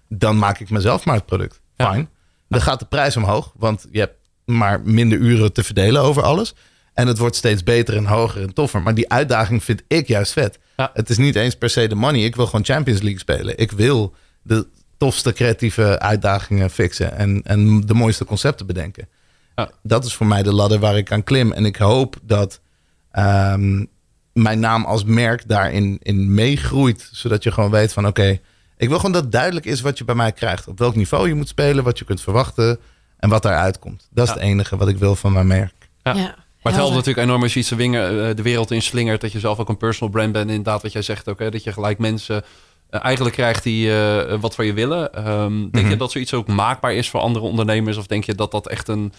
Dan 0.10 0.38
maak 0.38 0.60
ik 0.60 0.70
mezelf 0.70 1.06
maar 1.06 1.16
het 1.16 1.26
product. 1.26 1.62
Fine. 1.78 2.08
Dan 2.48 2.62
gaat 2.62 2.80
de 2.80 2.86
prijs 2.86 3.18
omhoog, 3.18 3.54
want 3.58 3.88
je 3.92 4.00
hebt 4.00 4.16
maar 4.46 4.82
minder 4.82 5.18
uren 5.18 5.54
te 5.54 5.64
verdelen 5.64 6.02
over 6.02 6.24
alles. 6.24 6.56
En 6.94 7.08
het 7.08 7.18
wordt 7.18 7.36
steeds 7.36 7.64
beter 7.64 7.96
en 7.96 8.06
hoger 8.06 8.42
en 8.42 8.54
toffer. 8.54 8.82
Maar 8.82 8.94
die 8.94 9.10
uitdaging 9.10 9.64
vind 9.64 9.84
ik 9.88 10.08
juist 10.08 10.32
vet. 10.32 10.60
Het 10.94 11.10
is 11.10 11.18
niet 11.18 11.36
eens 11.36 11.56
per 11.56 11.70
se 11.70 11.88
de 11.88 11.96
money. 11.96 12.24
Ik 12.24 12.36
wil 12.36 12.46
gewoon 12.46 12.66
Champions 12.66 13.02
League 13.02 13.20
spelen. 13.20 13.58
Ik 13.58 13.72
wil 13.72 14.16
de 14.42 14.68
tofste 14.98 15.34
creatieve 15.34 16.00
uitdagingen 16.00 16.70
fixen 16.70 17.16
en, 17.16 17.42
en 17.44 17.82
de 17.82 17.94
mooiste 17.94 18.26
concepten 18.26 18.66
bedenken. 18.66 19.08
Dat 19.84 20.06
is 20.06 20.14
voor 20.14 20.28
mij 20.28 20.44
de 20.44 20.54
ladder 20.54 20.80
waar 20.80 20.98
ik 20.98 21.12
aan 21.12 21.24
klim. 21.24 21.52
En 21.52 21.66
ik 21.66 21.76
hoop 21.76 22.16
dat 22.22 22.60
um, 23.14 23.88
mijn 24.34 24.60
naam 24.60 24.86
als 24.86 25.04
merk 25.04 25.48
daarin 25.48 25.98
in 26.02 26.34
meegroeit. 26.34 27.10
Zodat 27.12 27.44
je 27.44 27.52
gewoon 27.52 27.72
weet 27.72 27.94
van 27.94 28.08
oké, 28.08 28.40
ik 28.78 28.88
wil 28.88 28.98
gewoon 28.98 29.12
dat 29.12 29.24
het 29.24 29.32
duidelijk 29.32 29.66
is 29.66 29.82
wat 29.82 29.98
je 29.98 30.04
bij 30.04 30.16
mij 30.16 30.32
krijgt. 30.32 30.68
Op 30.68 30.80
welk 30.80 30.96
niveau 30.96 31.28
je 31.28 31.36
moet 31.36 31.48
spelen, 31.48 31.84
wat 31.84 32.00
je 32.00 32.06
kunt 32.06 32.22
verwachten 32.22 32.80
en 33.18 33.30
wat 33.30 33.44
daaruit 33.44 33.80
komt. 33.80 34.08
Dat 34.12 34.28
is 34.28 34.34
het 34.34 34.44
enige 34.44 34.78
wat 34.78 34.88
ik 34.88 34.98
wil 34.98 35.16
van 35.16 35.34
mijn 35.34 35.48
merk. 35.48 35.90
Ja. 36.04 36.14
ja. 36.14 36.36
Maar 36.62 36.74
het 36.74 36.82
helpt 36.82 36.96
natuurlijk 36.96 37.28
enorm 37.28 37.44
als 37.44 37.54
je 37.54 37.60
iets 37.60 37.70
de 37.70 38.42
wereld 38.44 38.72
in 38.72 38.82
slingert. 38.82 39.22
Dat 39.22 39.32
je 39.32 39.40
zelf 39.40 39.60
ook 39.60 39.70
een 39.70 39.78
personal 39.78 40.14
brand 40.14 40.32
bent. 40.32 40.50
Inderdaad, 40.50 40.82
wat 40.82 40.92
jij 40.92 41.02
zegt 41.02 41.30
ook. 41.30 41.40
Hè, 41.40 41.52
dat 41.52 41.64
je 41.64 41.74
gelijk 41.74 41.98
mensen 41.98 42.44
uh, 42.92 43.04
eigenlijk 43.04 43.36
krijgt 43.36 43.64
die 43.64 43.88
uh, 43.88 44.40
wat 44.40 44.56
van 44.56 44.66
je 44.66 44.74
willen. 44.74 45.28
Um, 45.30 45.60
denk 45.60 45.72
mm 45.72 45.80
-hmm. 45.82 45.90
je 45.90 45.98
dat 45.98 46.12
zoiets 46.12 46.34
ook 46.34 46.48
maakbaar 46.48 46.94
is 46.94 47.10
voor 47.10 47.20
andere 47.20 47.46
ondernemers? 47.46 47.98
Of 47.98 48.08
denk 48.08 48.24
je 48.24 48.36
dat 48.36 48.52
dat 48.52 48.68
echt 48.68 48.88
een 48.88 49.14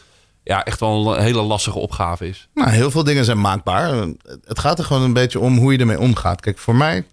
ja, 0.45 0.64
echt 0.64 0.80
wel 0.80 1.16
een 1.16 1.22
hele 1.22 1.43
lastige 1.43 1.78
opgave 1.78 2.28
is. 2.28 2.49
Nou, 2.55 2.70
heel 2.70 2.90
veel 2.90 3.05
dingen 3.05 3.24
zijn 3.24 3.40
maakbaar. 3.40 4.07
Het 4.45 4.59
gaat 4.59 4.78
er 4.78 4.84
gewoon 4.84 5.03
een 5.03 5.12
beetje 5.12 5.40
om 5.40 5.57
hoe 5.57 5.72
je 5.72 5.78
ermee 5.78 6.01
omgaat. 6.01 6.40
Kijk, 6.40 6.59
voor 6.59 6.74
mij, 6.74 7.07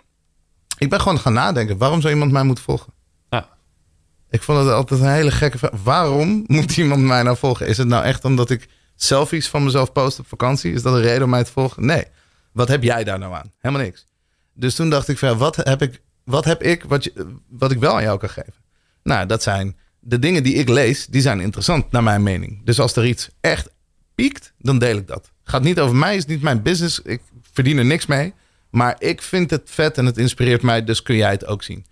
ik 0.77 0.89
ben 0.89 1.01
gewoon 1.01 1.19
gaan 1.19 1.33
nadenken. 1.33 1.77
Waarom 1.77 2.01
zou 2.01 2.13
iemand 2.13 2.31
mij 2.31 2.43
moeten 2.43 2.63
volgen? 2.63 2.93
Ja. 3.29 3.49
Ik 4.29 4.43
vond 4.43 4.59
het 4.59 4.71
altijd 4.71 4.99
een 4.99 5.11
hele 5.11 5.31
gekke 5.31 5.57
vraag. 5.57 5.71
Waarom 5.83 6.43
moet 6.47 6.77
iemand 6.77 7.01
mij 7.01 7.23
nou 7.23 7.37
volgen? 7.37 7.67
Is 7.67 7.77
het 7.77 7.87
nou 7.87 8.03
echt 8.03 8.25
omdat 8.25 8.49
ik 8.49 8.67
selfies 9.01 9.47
van 9.47 9.63
mezelf 9.63 9.91
post 9.91 10.19
op 10.19 10.27
vakantie? 10.27 10.73
Is 10.73 10.81
dat 10.81 10.93
een 10.93 11.01
reden 11.01 11.23
om 11.23 11.29
mij 11.29 11.43
te 11.43 11.51
volgen? 11.51 11.85
Nee. 11.85 12.03
Wat 12.51 12.67
heb 12.67 12.83
jij 12.83 13.03
daar 13.03 13.19
nou 13.19 13.33
aan? 13.33 13.51
Helemaal 13.59 13.85
niks. 13.85 14.05
Dus 14.53 14.75
toen 14.75 14.89
dacht 14.89 15.07
ik 15.07 15.17
van, 15.17 15.37
wat 15.37 15.55
heb 15.55 15.81
ik, 15.81 16.01
wat, 16.23 16.45
heb 16.45 16.63
ik 16.63 16.83
wat, 16.83 17.09
wat 17.49 17.71
ik 17.71 17.79
wel 17.79 17.95
aan 17.95 18.03
jou 18.03 18.19
kan 18.19 18.29
geven? 18.29 18.53
Nou, 19.03 19.25
dat 19.25 19.43
zijn 19.43 19.77
de 19.99 20.19
dingen 20.19 20.43
die 20.43 20.53
ik 20.53 20.69
lees, 20.69 21.05
die 21.05 21.21
zijn 21.21 21.39
interessant 21.39 21.91
naar 21.91 22.03
mijn 22.03 22.23
mening. 22.23 22.65
Dus 22.65 22.79
als 22.79 22.95
er 22.95 23.05
iets 23.05 23.29
echt 23.41 23.69
piekt, 24.15 24.53
dan 24.57 24.79
deel 24.79 24.97
ik 24.97 25.07
dat. 25.07 25.31
Gaat 25.43 25.63
niet 25.63 25.79
over 25.79 25.95
mij, 25.95 26.15
is 26.15 26.25
niet 26.25 26.41
mijn 26.41 26.61
business. 26.61 27.01
Ik 27.01 27.21
verdien 27.51 27.77
er 27.77 27.85
niks 27.85 28.05
mee. 28.05 28.33
Maar 28.69 28.95
ik 28.99 29.21
vind 29.21 29.49
het 29.49 29.61
vet 29.65 29.97
en 29.97 30.05
het 30.05 30.17
inspireert 30.17 30.61
mij, 30.61 30.83
dus 30.83 31.03
kun 31.03 31.15
jij 31.15 31.31
het 31.31 31.45
ook 31.45 31.63
zien. 31.63 31.85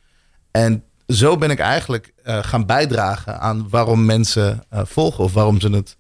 En 0.51 0.83
zo 1.07 1.37
ben 1.37 1.49
ik 1.49 1.59
eigenlijk 1.59 2.13
uh, 2.25 2.43
gaan 2.43 2.65
bijdragen 2.65 3.39
aan 3.39 3.69
waarom 3.69 4.05
mensen 4.05 4.63
uh, 4.73 4.81
volgen 4.83 5.23
of 5.23 5.33
waarom 5.33 5.59
ze 5.59 5.69
het 5.69 5.96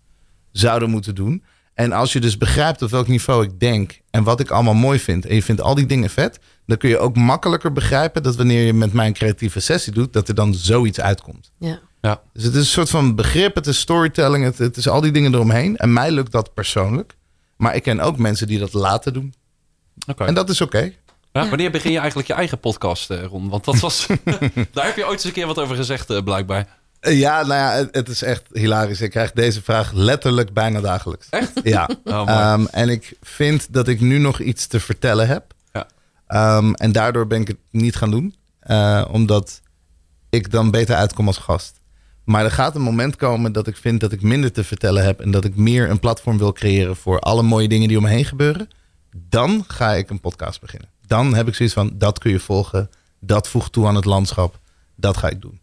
zouden 0.59 0.89
moeten 0.89 1.15
doen. 1.15 1.43
En 1.73 1.91
als 1.91 2.13
je 2.13 2.19
dus 2.19 2.37
begrijpt 2.37 2.81
op 2.81 2.89
welk 2.89 3.07
niveau 3.07 3.43
ik 3.43 3.59
denk 3.59 3.99
en 4.09 4.23
wat 4.23 4.39
ik 4.39 4.49
allemaal 4.49 4.73
mooi 4.73 4.99
vind 4.99 5.25
en 5.25 5.35
je 5.35 5.43
vindt 5.43 5.61
al 5.61 5.75
die 5.75 5.85
dingen 5.85 6.09
vet, 6.09 6.39
dan 6.65 6.77
kun 6.77 6.89
je 6.89 6.97
ook 6.97 7.15
makkelijker 7.15 7.73
begrijpen 7.73 8.23
dat 8.23 8.35
wanneer 8.35 8.65
je 8.65 8.73
met 8.73 8.93
mijn 8.93 9.13
creatieve 9.13 9.59
sessie 9.59 9.93
doet, 9.93 10.13
dat 10.13 10.27
er 10.27 10.35
dan 10.35 10.53
zoiets 10.53 10.99
uitkomt. 10.99 11.51
Ja. 11.59 11.79
Ja. 12.01 12.21
Dus 12.33 12.43
het 12.43 12.53
is 12.53 12.59
een 12.59 12.65
soort 12.65 12.89
van 12.89 13.15
begrip, 13.15 13.55
het 13.55 13.67
is 13.67 13.79
storytelling, 13.79 14.43
het, 14.43 14.57
het 14.57 14.77
is 14.77 14.87
al 14.87 15.01
die 15.01 15.11
dingen 15.11 15.33
eromheen. 15.33 15.77
En 15.77 15.93
mij 15.93 16.11
lukt 16.11 16.31
dat 16.31 16.53
persoonlijk. 16.53 17.15
Maar 17.57 17.75
ik 17.75 17.83
ken 17.83 17.99
ook 17.99 18.17
mensen 18.17 18.47
die 18.47 18.59
dat 18.59 18.73
laten 18.73 19.13
doen. 19.13 19.33
Okay. 20.07 20.27
En 20.27 20.33
dat 20.33 20.49
is 20.49 20.61
oké. 20.61 20.93
Ja, 21.31 21.49
wanneer 21.49 21.71
begin 21.71 21.91
je 21.91 21.97
eigenlijk 21.97 22.27
je 22.27 22.33
eigen 22.33 22.59
podcast, 22.59 23.11
uh, 23.11 23.23
Ron? 23.23 23.49
Want 23.49 23.65
dat 23.65 23.79
was. 23.79 24.07
daar 24.73 24.85
heb 24.85 24.95
je 24.95 25.05
ooit 25.05 25.13
eens 25.13 25.23
een 25.23 25.31
keer 25.31 25.47
wat 25.47 25.59
over 25.59 25.75
gezegd, 25.75 26.11
uh, 26.11 26.23
blijkbaar. 26.23 26.67
Uh, 27.07 27.19
ja, 27.19 27.45
nou 27.45 27.53
ja, 27.53 27.71
het, 27.71 27.95
het, 27.95 28.09
is 28.09 28.21
echt 28.21 28.43
hilarisch. 28.51 29.01
Ik 29.01 29.09
krijg 29.09 29.31
deze 29.31 29.61
vraag 29.61 29.91
letterlijk 29.91 30.53
bijna 30.53 30.81
dagelijks. 30.81 31.29
Echt? 31.29 31.51
Ja. 31.63 31.89
Oh, 32.03 32.53
um, 32.53 32.67
en 32.67 32.89
ik 32.89 33.17
vind 33.21 33.73
dat 33.73 33.87
ik 33.87 33.99
nu 33.99 34.17
nog 34.17 34.39
iets 34.39 34.67
te 34.67 34.79
vertellen 34.79 35.27
heb. 35.27 35.53
Ja. 35.71 35.87
Um, 36.57 36.73
en 36.73 36.91
daardoor 36.91 37.27
ben 37.27 37.41
ik 37.41 37.47
het 37.47 37.57
niet 37.71 37.95
gaan 37.95 38.11
doen. 38.11 38.35
omdat 39.11 39.61
ik 40.29 40.51
dan 40.51 40.71
beter 40.71 40.95
uitkom 40.95 41.27
als 41.27 41.37
gast. 41.37 41.79
Maar 42.23 42.43
er 42.43 42.51
gaat 42.51 42.75
een 42.75 42.81
moment 42.81 43.15
komen 43.15 43.51
dat 43.51 43.67
ik 43.67 43.77
vind 43.77 43.99
dat 43.99 44.11
ik 44.11 44.21
minder 44.21 44.51
te 44.51 44.63
vertellen 44.63 45.03
heb. 45.03 45.19
En 45.19 45.31
dat 45.31 45.45
ik 45.45 45.55
meer 45.55 45.89
een 45.89 45.99
platform 45.99 46.37
wil 46.37 46.51
creëren 46.51 46.95
voor 46.95 47.19
alle 47.19 47.43
mooie 47.43 47.67
dingen 47.67 47.87
die 47.87 47.97
om 47.97 48.03
me 48.03 48.09
heen 48.09 48.25
gebeuren. 48.25 48.69
Dan 49.29 49.63
ga 49.67 49.93
ik 49.93 50.09
een 50.09 50.19
podcast 50.19 50.61
beginnen. 50.61 50.89
Dan 51.05 51.33
heb 51.33 51.47
ik 51.47 51.55
zoiets 51.55 51.75
van, 51.75 51.91
dat 51.93 52.19
kun 52.19 52.31
je 52.31 52.39
volgen. 52.39 52.89
Dat 53.19 53.47
voegt 53.47 53.71
toe 53.71 53.87
aan 53.87 53.95
het 53.95 54.05
landschap. 54.05 54.59
Dat 54.95 55.17
ga 55.17 55.29
ik 55.29 55.41
doen. 55.41 55.59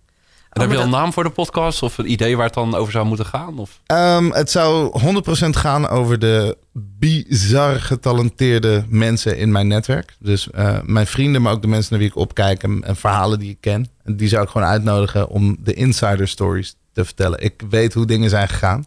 En 0.55 0.61
heb 0.61 0.71
je 0.71 0.77
al 0.77 0.83
een 0.83 0.91
naam 0.91 1.13
voor 1.13 1.25
de 1.25 1.31
podcast 1.31 1.83
of 1.83 1.99
een 1.99 2.11
idee 2.11 2.37
waar 2.37 2.47
het 2.47 2.55
dan 2.55 2.75
over 2.75 2.93
zou 2.93 3.07
moeten 3.07 3.27
gaan? 3.27 3.59
Of? 3.59 3.81
Um, 3.87 4.33
het 4.33 4.51
zou 4.51 5.01
100% 5.47 5.49
gaan 5.51 5.89
over 5.89 6.19
de 6.19 6.57
bizar 6.73 7.81
getalenteerde 7.81 8.85
mensen 8.89 9.39
in 9.39 9.53
mijn 9.53 9.69
netwerk. 9.69 10.17
Dus 10.19 10.49
uh, 10.55 10.79
mijn 10.83 11.07
vrienden, 11.07 11.43
maar 11.43 11.53
ook 11.53 11.63
de 11.63 11.69
mensen 11.69 11.91
naar 11.91 12.01
wie 12.01 12.09
ik 12.09 12.17
opkijk 12.17 12.63
en, 12.63 12.85
en, 12.85 12.97
verhalen 12.97 13.39
die 13.39 13.51
ik 13.51 13.61
ken. 13.61 13.89
En 14.05 14.17
die 14.17 14.29
zou 14.29 14.43
ik 14.43 14.49
gewoon 14.49 14.67
uitnodigen 14.67 15.29
om 15.29 15.57
de 15.61 15.75
insider 15.75 16.29
stories 16.29 16.77
te 16.93 17.05
vertellen. 17.05 17.43
Ik 17.43 17.63
weet 17.71 17.95
hoe 17.95 18.07
dingen 18.07 18.31
zijn 18.31 18.49
gegaan. 18.49 18.87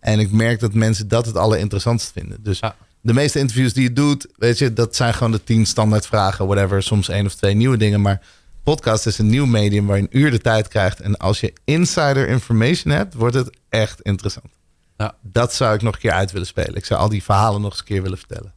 En 0.00 0.18
ik 0.18 0.32
merk 0.32 0.60
dat 0.60 0.74
mensen 0.74 1.08
dat 1.08 1.26
het 1.26 1.36
allerinteressantst 1.36 2.12
vinden. 2.12 2.38
Dus 2.42 2.58
ja. 2.58 2.76
de 3.00 3.14
meeste 3.14 3.38
interviews 3.38 3.72
die 3.72 3.82
je 3.82 3.92
doet, 3.92 4.26
weet 4.36 4.58
je, 4.58 4.72
dat 4.72 4.96
zijn 4.96 5.14
gewoon 5.14 5.32
de 5.32 5.44
tien 5.44 5.66
standaard 5.66 6.06
vragen, 6.06 6.46
whatever. 6.46 6.82
Soms 6.82 7.08
één 7.08 7.26
of 7.26 7.34
twee 7.34 7.54
nieuwe 7.54 7.76
dingen, 7.76 8.00
maar 8.00 8.20
podcast 8.74 9.06
is 9.06 9.18
een 9.18 9.28
nieuw 9.28 9.46
medium 9.46 9.86
waar 9.86 9.96
je 9.96 10.02
een 10.02 10.18
uur 10.18 10.30
de 10.30 10.38
tijd 10.38 10.68
krijgt. 10.68 11.00
En 11.00 11.16
als 11.16 11.40
je 11.40 11.52
insider 11.64 12.28
information 12.28 12.94
hebt, 12.94 13.14
wordt 13.14 13.34
het 13.34 13.56
echt 13.68 14.00
interessant. 14.00 14.46
Ja. 14.96 15.14
Dat 15.22 15.54
zou 15.54 15.74
ik 15.74 15.82
nog 15.82 15.94
een 15.94 16.00
keer 16.00 16.12
uit 16.12 16.32
willen 16.32 16.46
spelen. 16.46 16.74
Ik 16.74 16.84
zou 16.84 17.00
al 17.00 17.08
die 17.08 17.22
verhalen 17.22 17.60
nog 17.60 17.70
eens 17.70 17.78
een 17.78 17.86
keer 17.86 18.02
willen 18.02 18.18
vertellen. 18.18 18.54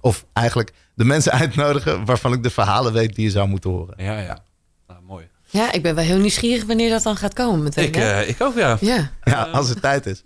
Of 0.00 0.24
eigenlijk 0.32 0.72
de 0.94 1.04
mensen 1.04 1.32
uitnodigen 1.42 2.04
waarvan 2.04 2.32
ik 2.32 2.42
de 2.42 2.50
verhalen 2.50 2.92
weet 2.92 3.14
die 3.14 3.24
je 3.24 3.30
zou 3.30 3.48
moeten 3.48 3.70
horen. 3.70 3.94
Ja, 3.96 4.20
ja. 4.20 4.44
Nou, 4.86 5.02
mooi. 5.02 5.28
Ja, 5.50 5.72
ik 5.72 5.82
ben 5.82 5.94
wel 5.94 6.04
heel 6.04 6.18
nieuwsgierig 6.18 6.64
wanneer 6.64 6.90
dat 6.90 7.02
dan 7.02 7.16
gaat 7.16 7.34
komen. 7.34 7.62
Meteen, 7.62 7.84
ik, 7.84 7.96
uh, 7.96 8.28
ik 8.28 8.40
ook, 8.40 8.56
ja. 8.56 8.76
Ja, 8.80 9.10
ja 9.24 9.42
als 9.42 9.68
het 9.68 9.80
tijd 9.80 10.06
is. 10.06 10.22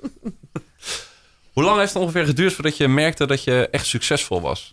Hoe 1.52 1.62
lang 1.64 1.78
heeft 1.78 1.92
het 1.92 2.02
ongeveer 2.02 2.24
geduurd 2.24 2.52
voordat 2.52 2.76
je 2.76 2.88
merkte 2.88 3.26
dat 3.26 3.44
je 3.44 3.68
echt 3.70 3.86
succesvol 3.86 4.40
was? 4.40 4.72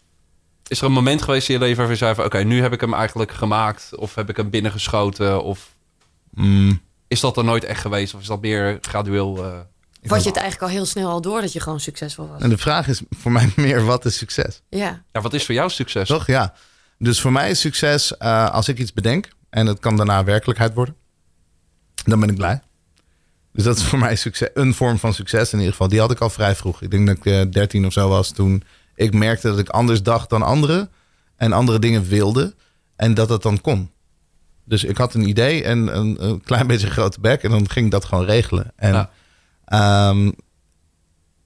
Is 0.68 0.80
er 0.80 0.86
een 0.86 0.92
moment 0.92 1.22
geweest 1.22 1.48
in 1.48 1.54
je 1.54 1.60
leven 1.60 1.78
waarvan 1.78 1.96
je 1.96 2.02
zei 2.02 2.16
van... 2.16 2.26
oké, 2.26 2.38
nu 2.38 2.62
heb 2.62 2.74
ik 2.74 2.82
hem 2.82 2.94
eigenlijk 2.94 3.32
gemaakt... 3.32 3.96
of 3.96 4.16
heb 4.16 4.30
ik 4.30 4.38
hem 4.38 4.50
binnengeschoten? 4.50 5.44
Of 5.44 5.76
mm. 6.30 6.82
is 7.08 7.20
dat 7.20 7.38
er 7.38 7.44
nooit 7.44 7.64
echt 7.64 7.82
geweest? 7.82 8.14
Of 8.14 8.22
is 8.22 8.28
dat 8.28 8.42
meer 8.42 8.78
gradueel... 8.82 9.46
Uh... 9.46 9.60
Wat 10.02 10.24
je 10.24 10.30
het 10.30 10.38
eigenlijk 10.38 10.72
al 10.72 10.78
heel 10.78 10.86
snel 10.86 11.10
al 11.10 11.22
door 11.22 11.42
dat 11.42 11.54
je 11.54 11.60
gewoon 11.60 11.80
succesvol 11.80 12.28
was? 12.28 12.42
En 12.42 12.50
de 12.50 12.58
vraag 12.58 12.88
is 12.88 13.02
voor 13.10 13.32
mij 13.32 13.52
meer, 13.56 13.86
wat 13.86 14.06
is 14.06 14.18
succes? 14.18 14.62
Ja. 14.70 15.04
ja 15.12 15.22
wat 15.22 15.34
is 15.34 15.46
voor 15.46 15.56
jou 15.56 15.70
succes? 15.70 16.08
Toch, 16.08 16.28
ja. 16.28 16.54
Dus 16.98 17.22
voor 17.22 17.32
mij 17.32 17.50
is 17.50 17.60
succes 17.60 18.14
uh, 18.20 18.50
als 18.50 18.68
ik 18.68 18.78
iets 18.78 18.94
bedenk... 18.94 19.30
en 19.50 19.66
het 19.66 19.80
kan 19.80 19.96
daarna 19.96 20.24
werkelijkheid 20.24 20.74
worden. 20.74 20.96
Dan 22.04 22.20
ben 22.20 22.30
ik 22.30 22.36
blij. 22.36 22.62
Dus 23.54 23.66
dat 23.66 23.78
is 23.78 23.84
voor 23.84 24.00
mij 24.00 24.16
succes, 24.16 24.50
een 24.54 24.74
vorm 24.74 24.98
van 24.98 25.14
succes 25.14 25.52
in 25.52 25.58
ieder 25.58 25.72
geval. 25.72 25.88
Die 25.88 26.00
had 26.00 26.12
ik 26.12 26.20
al 26.20 26.30
vrij 26.30 26.56
vroeg. 26.56 26.82
Ik 26.82 26.92
denk 26.92 27.08
dat 27.08 27.18
ik 27.18 27.26
uh, 27.26 27.52
13 27.52 27.86
of 27.86 27.94
zo 27.94 28.10
was 28.10 28.32
toen 28.32 28.64
ik 28.98 29.14
merkte 29.14 29.48
dat 29.48 29.60
ik 29.60 29.70
anders 29.70 30.04
dacht 30.04 30.30
dan 30.30 30.42
anderen. 30.42 30.90
En 31.36 31.52
andere 31.52 31.80
dingen 31.80 32.04
wilde. 32.04 32.56
En 32.96 33.14
dat 33.14 33.30
het 33.30 33.42
dan 33.42 33.62
kon. 33.62 33.92
Dus 34.64 34.84
ik 34.84 34.98
had 34.98 35.14
een 35.14 35.28
idee 35.28 35.64
en 35.64 35.98
een, 35.98 36.26
een 36.26 36.42
klein 36.42 36.68
beetje 36.72 36.88
een 36.88 36.94
grote 36.94 37.20
bek. 37.20 37.44
En 37.44 37.52
dan 37.52 37.70
ging 37.70 37.86
ik 37.86 37.92
dat 37.92 38.06
gewoon 38.06 38.26
regelen. 38.26 38.72
En 38.76 39.10
Ehm, 39.68 40.32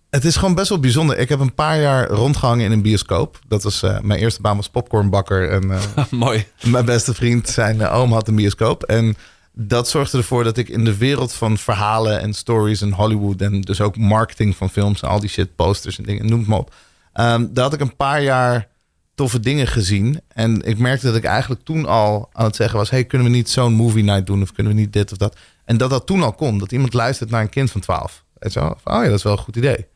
het 0.09 0.25
is 0.25 0.35
gewoon 0.35 0.55
best 0.55 0.69
wel 0.69 0.79
bijzonder. 0.79 1.17
Ik 1.17 1.29
heb 1.29 1.39
een 1.39 1.53
paar 1.53 1.81
jaar 1.81 2.09
rondgehangen 2.09 2.65
in 2.65 2.71
een 2.71 2.81
bioscoop. 2.81 3.39
Dat 3.47 3.63
was 3.63 3.83
eh, 3.83 3.99
mijn 3.99 4.19
eerste 4.19 4.41
baan 4.41 4.55
was 4.55 4.69
popcornbakker. 4.69 5.49
En 5.49 5.71
eh, 5.71 6.05
Mooi. 6.09 6.47
mijn 6.61 6.85
beste 6.85 7.13
vriend, 7.13 7.49
zijn 7.49 7.77
uh, 7.77 7.95
oom 7.95 8.13
had 8.13 8.27
een 8.27 8.35
bioscoop. 8.35 8.83
En 8.83 9.15
dat 9.53 9.89
zorgde 9.89 10.17
ervoor 10.17 10.43
dat 10.43 10.57
ik 10.57 10.69
in 10.69 10.85
de 10.85 10.97
wereld 10.97 11.33
van 11.33 11.57
verhalen 11.57 12.21
en 12.21 12.33
stories 12.33 12.81
en 12.81 12.93
Hollywood... 12.93 13.41
en 13.41 13.61
dus 13.61 13.81
ook 13.81 13.97
marketing 13.97 14.55
van 14.55 14.69
films 14.69 15.01
en 15.01 15.09
al 15.09 15.19
die 15.19 15.29
shit, 15.29 15.55
posters 15.55 15.97
en 15.97 16.03
dingen, 16.03 16.25
noem 16.25 16.39
het 16.39 16.47
maar 16.47 16.59
op. 16.59 16.73
Um, 17.13 17.53
daar 17.53 17.63
had 17.63 17.73
ik 17.73 17.79
een 17.79 17.95
paar 17.95 18.21
jaar 18.21 18.67
toffe 19.15 19.39
dingen 19.39 19.67
gezien. 19.67 20.21
En 20.27 20.61
ik 20.61 20.77
merkte 20.77 21.05
dat 21.05 21.15
ik 21.15 21.23
eigenlijk 21.23 21.61
toen 21.63 21.85
al 21.85 22.29
aan 22.31 22.45
het 22.45 22.55
zeggen 22.55 22.77
was... 22.77 22.89
hey, 22.89 23.05
kunnen 23.05 23.27
we 23.27 23.33
niet 23.33 23.49
zo'n 23.49 23.73
movie 23.73 24.03
night 24.03 24.25
doen 24.25 24.41
of 24.41 24.51
kunnen 24.51 24.73
we 24.73 24.79
niet 24.79 24.93
dit 24.93 25.11
of 25.11 25.17
dat? 25.17 25.37
En 25.65 25.77
dat 25.77 25.89
dat 25.89 26.05
toen 26.05 26.23
al 26.23 26.33
kon. 26.33 26.57
Dat 26.57 26.71
iemand 26.71 26.93
luistert 26.93 27.29
naar 27.29 27.41
een 27.41 27.49
kind 27.49 27.71
van 27.71 27.81
12. 27.81 28.23
Weet 28.39 28.53
je 28.53 28.59
wel? 28.59 28.69
Oh 28.69 29.03
ja, 29.03 29.03
dat 29.03 29.17
is 29.17 29.23
wel 29.23 29.31
een 29.31 29.37
goed 29.37 29.55
idee. 29.55 29.87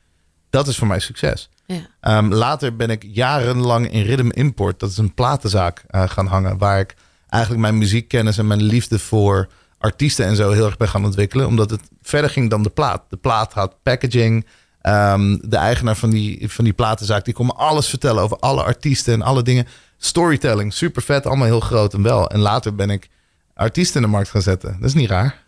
Dat 0.49 0.67
is 0.67 0.77
voor 0.77 0.87
mij 0.87 0.99
succes. 0.99 1.49
Ja. 1.65 2.17
Um, 2.17 2.33
later 2.33 2.75
ben 2.75 2.89
ik 2.89 3.05
jarenlang 3.07 3.91
in 3.91 4.03
Rhythm 4.03 4.29
Import, 4.29 4.79
dat 4.79 4.89
is 4.89 4.97
een 4.97 5.13
platenzaak, 5.13 5.83
uh, 5.91 6.09
gaan 6.09 6.27
hangen. 6.27 6.57
Waar 6.57 6.79
ik 6.79 6.95
eigenlijk 7.29 7.61
mijn 7.61 7.77
muziekkennis 7.77 8.37
en 8.37 8.47
mijn 8.47 8.63
liefde 8.63 8.99
voor 8.99 9.49
artiesten 9.77 10.25
en 10.25 10.35
zo 10.35 10.51
heel 10.51 10.65
erg 10.65 10.77
ben 10.77 10.89
gaan 10.89 11.05
ontwikkelen. 11.05 11.47
Omdat 11.47 11.69
het 11.69 11.81
verder 12.01 12.29
ging 12.29 12.49
dan 12.49 12.63
de 12.63 12.69
plaat. 12.69 13.03
De 13.09 13.17
plaat 13.17 13.53
had 13.53 13.83
packaging. 13.83 14.45
Um, 14.87 15.49
de 15.49 15.57
eigenaar 15.57 15.95
van 15.95 16.09
die, 16.09 16.49
van 16.49 16.63
die 16.63 16.73
platenzaak, 16.73 17.25
die 17.25 17.33
kon 17.33 17.45
me 17.45 17.53
alles 17.53 17.87
vertellen 17.89 18.23
over 18.23 18.37
alle 18.37 18.63
artiesten 18.63 19.13
en 19.13 19.21
alle 19.21 19.41
dingen. 19.41 19.67
Storytelling, 19.97 20.73
super 20.73 21.01
vet, 21.01 21.25
allemaal 21.25 21.45
heel 21.45 21.59
groot 21.59 21.93
en 21.93 22.01
wel. 22.01 22.29
En 22.29 22.39
later 22.39 22.75
ben 22.75 22.89
ik 22.89 23.09
artiesten 23.53 23.95
in 23.95 24.01
de 24.01 24.13
markt 24.13 24.29
gaan 24.29 24.41
zetten. 24.41 24.77
Dat 24.79 24.89
is 24.89 24.93
niet 24.93 25.09
raar. 25.09 25.43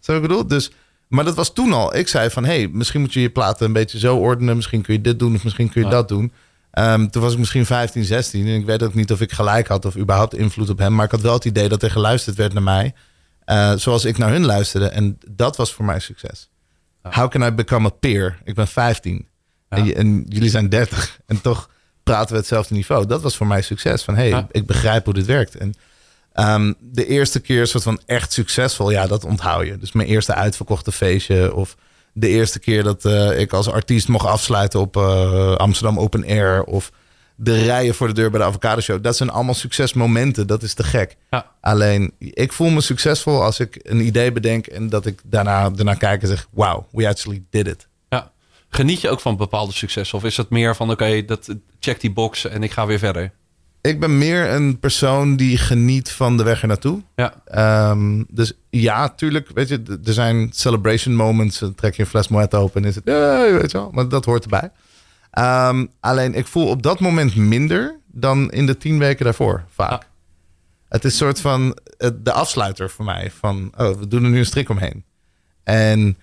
Zo 0.00 0.16
ik 0.16 0.22
bedoel? 0.22 0.46
Dus, 0.46 0.70
maar 1.08 1.24
dat 1.24 1.34
was 1.34 1.52
toen 1.52 1.72
al. 1.72 1.96
Ik 1.96 2.08
zei 2.08 2.30
van, 2.30 2.44
hey, 2.44 2.68
misschien 2.68 3.00
moet 3.00 3.12
je 3.12 3.20
je 3.20 3.30
platen 3.30 3.66
een 3.66 3.72
beetje 3.72 3.98
zo 3.98 4.16
ordenen. 4.16 4.56
Misschien 4.56 4.82
kun 4.82 4.94
je 4.94 5.00
dit 5.00 5.18
doen 5.18 5.34
of 5.34 5.44
misschien 5.44 5.70
kun 5.70 5.80
je 5.80 5.86
ja. 5.86 5.92
dat 5.92 6.08
doen. 6.08 6.32
Um, 6.72 7.10
toen 7.10 7.22
was 7.22 7.32
ik 7.32 7.38
misschien 7.38 7.66
15, 7.66 8.04
16 8.04 8.46
en 8.46 8.54
ik 8.54 8.66
weet 8.66 8.82
ook 8.82 8.94
niet 8.94 9.12
of 9.12 9.20
ik 9.20 9.32
gelijk 9.32 9.66
had 9.66 9.84
of 9.84 9.96
überhaupt 9.96 10.34
invloed 10.34 10.70
op 10.70 10.78
hem. 10.78 10.94
Maar 10.94 11.04
ik 11.04 11.10
had 11.10 11.20
wel 11.20 11.32
het 11.32 11.44
idee 11.44 11.68
dat 11.68 11.82
er 11.82 11.90
geluisterd 11.90 12.36
werd 12.36 12.52
naar 12.52 12.62
mij. 12.62 12.94
Uh, 13.46 13.72
zoals 13.76 14.04
ik 14.04 14.18
naar 14.18 14.30
hun 14.30 14.44
luisterde. 14.44 14.88
En 14.88 15.18
dat 15.30 15.56
was 15.56 15.72
voor 15.72 15.84
mij 15.84 16.00
succes. 16.00 16.50
How 17.10 17.30
can 17.30 17.42
I 17.42 17.52
become 17.52 17.86
a 17.86 17.90
peer? 17.90 18.38
Ik 18.44 18.54
ben 18.54 18.68
15 18.68 19.28
ja. 19.70 19.76
en, 19.76 19.94
en, 19.94 20.24
jullie 20.28 20.50
zijn 20.50 20.68
30 20.68 21.18
en 21.26 21.40
toch 21.40 21.70
praten 22.02 22.32
we 22.32 22.36
hetzelfde 22.36 22.74
niveau. 22.74 23.06
Dat 23.06 23.22
was 23.22 23.36
voor 23.36 23.46
mij 23.46 23.62
succes. 23.62 24.02
Van 24.02 24.14
hey, 24.14 24.28
ja. 24.28 24.46
ik 24.50 24.66
begrijp 24.66 25.04
hoe 25.04 25.14
dit 25.14 25.26
werkt. 25.26 25.56
En 25.56 25.74
um, 26.34 26.74
de 26.80 27.06
eerste 27.06 27.40
keer 27.40 27.66
soort 27.66 27.82
van 27.82 28.00
echt 28.06 28.32
succesvol, 28.32 28.90
ja, 28.90 29.06
dat 29.06 29.24
onthoud 29.24 29.66
je. 29.66 29.78
Dus 29.78 29.92
mijn 29.92 30.08
eerste 30.08 30.34
uitverkochte 30.34 30.92
feestje 30.92 31.54
of 31.54 31.76
de 32.12 32.28
eerste 32.28 32.58
keer 32.58 32.82
dat 32.82 33.04
uh, 33.04 33.40
ik 33.40 33.52
als 33.52 33.70
artiest 33.70 34.08
mocht 34.08 34.26
afsluiten 34.26 34.80
op 34.80 34.96
uh, 34.96 35.54
Amsterdam 35.54 35.98
Open 35.98 36.24
Air 36.24 36.64
of 36.64 36.90
de 37.36 37.62
rijen 37.62 37.94
voor 37.94 38.06
de 38.06 38.12
deur 38.12 38.30
bij 38.30 38.40
de 38.40 38.46
Avocado 38.46 38.80
Show. 38.80 39.02
Dat 39.02 39.16
zijn 39.16 39.30
allemaal 39.30 39.54
succesmomenten. 39.54 40.46
Dat 40.46 40.62
is 40.62 40.74
te 40.74 40.82
gek. 40.82 41.16
Ja. 41.30 41.46
Alleen, 41.60 42.12
ik 42.18 42.52
voel 42.52 42.70
me 42.70 42.80
succesvol 42.80 43.42
als 43.42 43.60
ik 43.60 43.80
een 43.82 44.00
idee 44.00 44.32
bedenk 44.32 44.66
en 44.66 44.88
dat 44.88 45.06
ik 45.06 45.20
daarna, 45.24 45.70
daarna 45.70 45.94
kijk 45.94 46.22
en 46.22 46.28
zeg: 46.28 46.46
Wow, 46.50 46.84
we 46.90 47.08
actually 47.08 47.42
did 47.50 47.66
it. 47.66 47.88
Ja. 48.08 48.30
Geniet 48.68 49.00
je 49.00 49.10
ook 49.10 49.20
van 49.20 49.36
bepaalde 49.36 49.72
successen? 49.72 50.18
Of 50.18 50.24
is 50.24 50.36
het 50.36 50.50
meer 50.50 50.76
van: 50.76 50.90
Oké, 50.90 51.04
okay, 51.04 51.24
dat 51.24 51.54
check 51.80 52.00
die 52.00 52.12
box 52.12 52.44
en 52.44 52.62
ik 52.62 52.70
ga 52.70 52.86
weer 52.86 52.98
verder? 52.98 53.32
Ik 53.80 54.00
ben 54.00 54.18
meer 54.18 54.50
een 54.50 54.78
persoon 54.78 55.36
die 55.36 55.58
geniet 55.58 56.10
van 56.10 56.36
de 56.36 56.42
weg 56.42 56.62
er 56.62 56.68
naartoe. 56.68 57.02
Ja. 57.16 57.90
Um, 57.90 58.26
dus 58.28 58.52
ja, 58.70 59.08
tuurlijk, 59.08 59.50
weet 59.54 59.68
je, 59.68 59.98
er 60.04 60.12
zijn 60.12 60.50
celebration 60.52 61.14
moments. 61.14 61.58
Dan 61.58 61.74
trek 61.74 61.94
je 61.94 62.02
een 62.02 62.08
fles 62.08 62.28
Moet 62.28 62.54
open 62.54 62.82
en 62.82 62.88
is 62.88 62.94
het, 62.94 63.04
ja, 63.04 63.52
weet 63.52 63.70
je 63.70 63.78
wel, 63.78 63.90
maar 63.92 64.08
dat 64.08 64.24
hoort 64.24 64.42
erbij. 64.42 64.70
Um, 65.38 65.88
alleen 66.00 66.34
ik 66.34 66.46
voel 66.46 66.68
op 66.68 66.82
dat 66.82 67.00
moment 67.00 67.36
minder 67.36 67.98
dan 68.06 68.50
in 68.50 68.66
de 68.66 68.76
tien 68.76 68.98
weken 68.98 69.24
daarvoor, 69.24 69.64
vaak. 69.68 69.90
Ah. 69.90 69.98
Het 70.88 71.04
is 71.04 71.10
een 71.12 71.18
soort 71.18 71.40
van 71.40 71.78
de 72.22 72.32
afsluiter 72.32 72.90
voor 72.90 73.04
mij. 73.04 73.30
Van, 73.30 73.72
oh, 73.76 73.98
we 73.98 74.08
doen 74.08 74.24
er 74.24 74.30
nu 74.30 74.38
een 74.38 74.46
strik 74.46 74.68
omheen. 74.68 75.04
En 75.62 76.16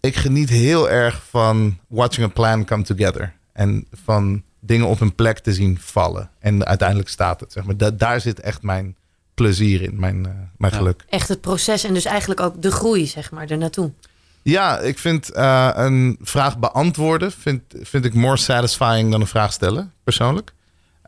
ik 0.00 0.16
geniet 0.16 0.48
heel 0.48 0.90
erg 0.90 1.22
van 1.28 1.78
watching 1.88 2.26
a 2.26 2.30
plan 2.30 2.64
come 2.64 2.82
together. 2.82 3.34
En 3.52 3.86
van 4.04 4.42
dingen 4.60 4.86
op 4.86 4.98
hun 4.98 5.14
plek 5.14 5.38
te 5.38 5.52
zien 5.52 5.78
vallen. 5.80 6.30
En 6.38 6.66
uiteindelijk 6.66 7.08
staat 7.08 7.40
het, 7.40 7.52
zeg 7.52 7.64
maar. 7.64 7.76
Da 7.76 7.90
daar 7.90 8.20
zit 8.20 8.40
echt 8.40 8.62
mijn 8.62 8.96
plezier 9.34 9.82
in, 9.82 10.00
mijn, 10.00 10.16
uh, 10.16 10.32
mijn 10.56 10.72
Ja. 10.72 10.78
geluk. 10.78 11.04
Echt 11.08 11.28
het 11.28 11.40
proces 11.40 11.84
en 11.84 11.94
dus 11.94 12.04
eigenlijk 12.04 12.40
ook 12.40 12.62
de 12.62 12.70
groei, 12.70 13.06
zeg 13.06 13.30
maar, 13.30 13.50
ernaartoe. 13.50 13.92
Ja, 14.42 14.78
ik 14.78 14.98
vind 14.98 15.36
uh, 15.36 15.70
een 15.74 16.18
vraag 16.20 16.58
beantwoorden 16.58 17.32
vind, 17.32 17.62
vind 17.82 18.04
ik 18.04 18.14
more 18.14 18.36
satisfying 18.36 19.10
dan 19.10 19.20
een 19.20 19.26
vraag 19.26 19.52
stellen, 19.52 19.92
persoonlijk. 20.04 20.52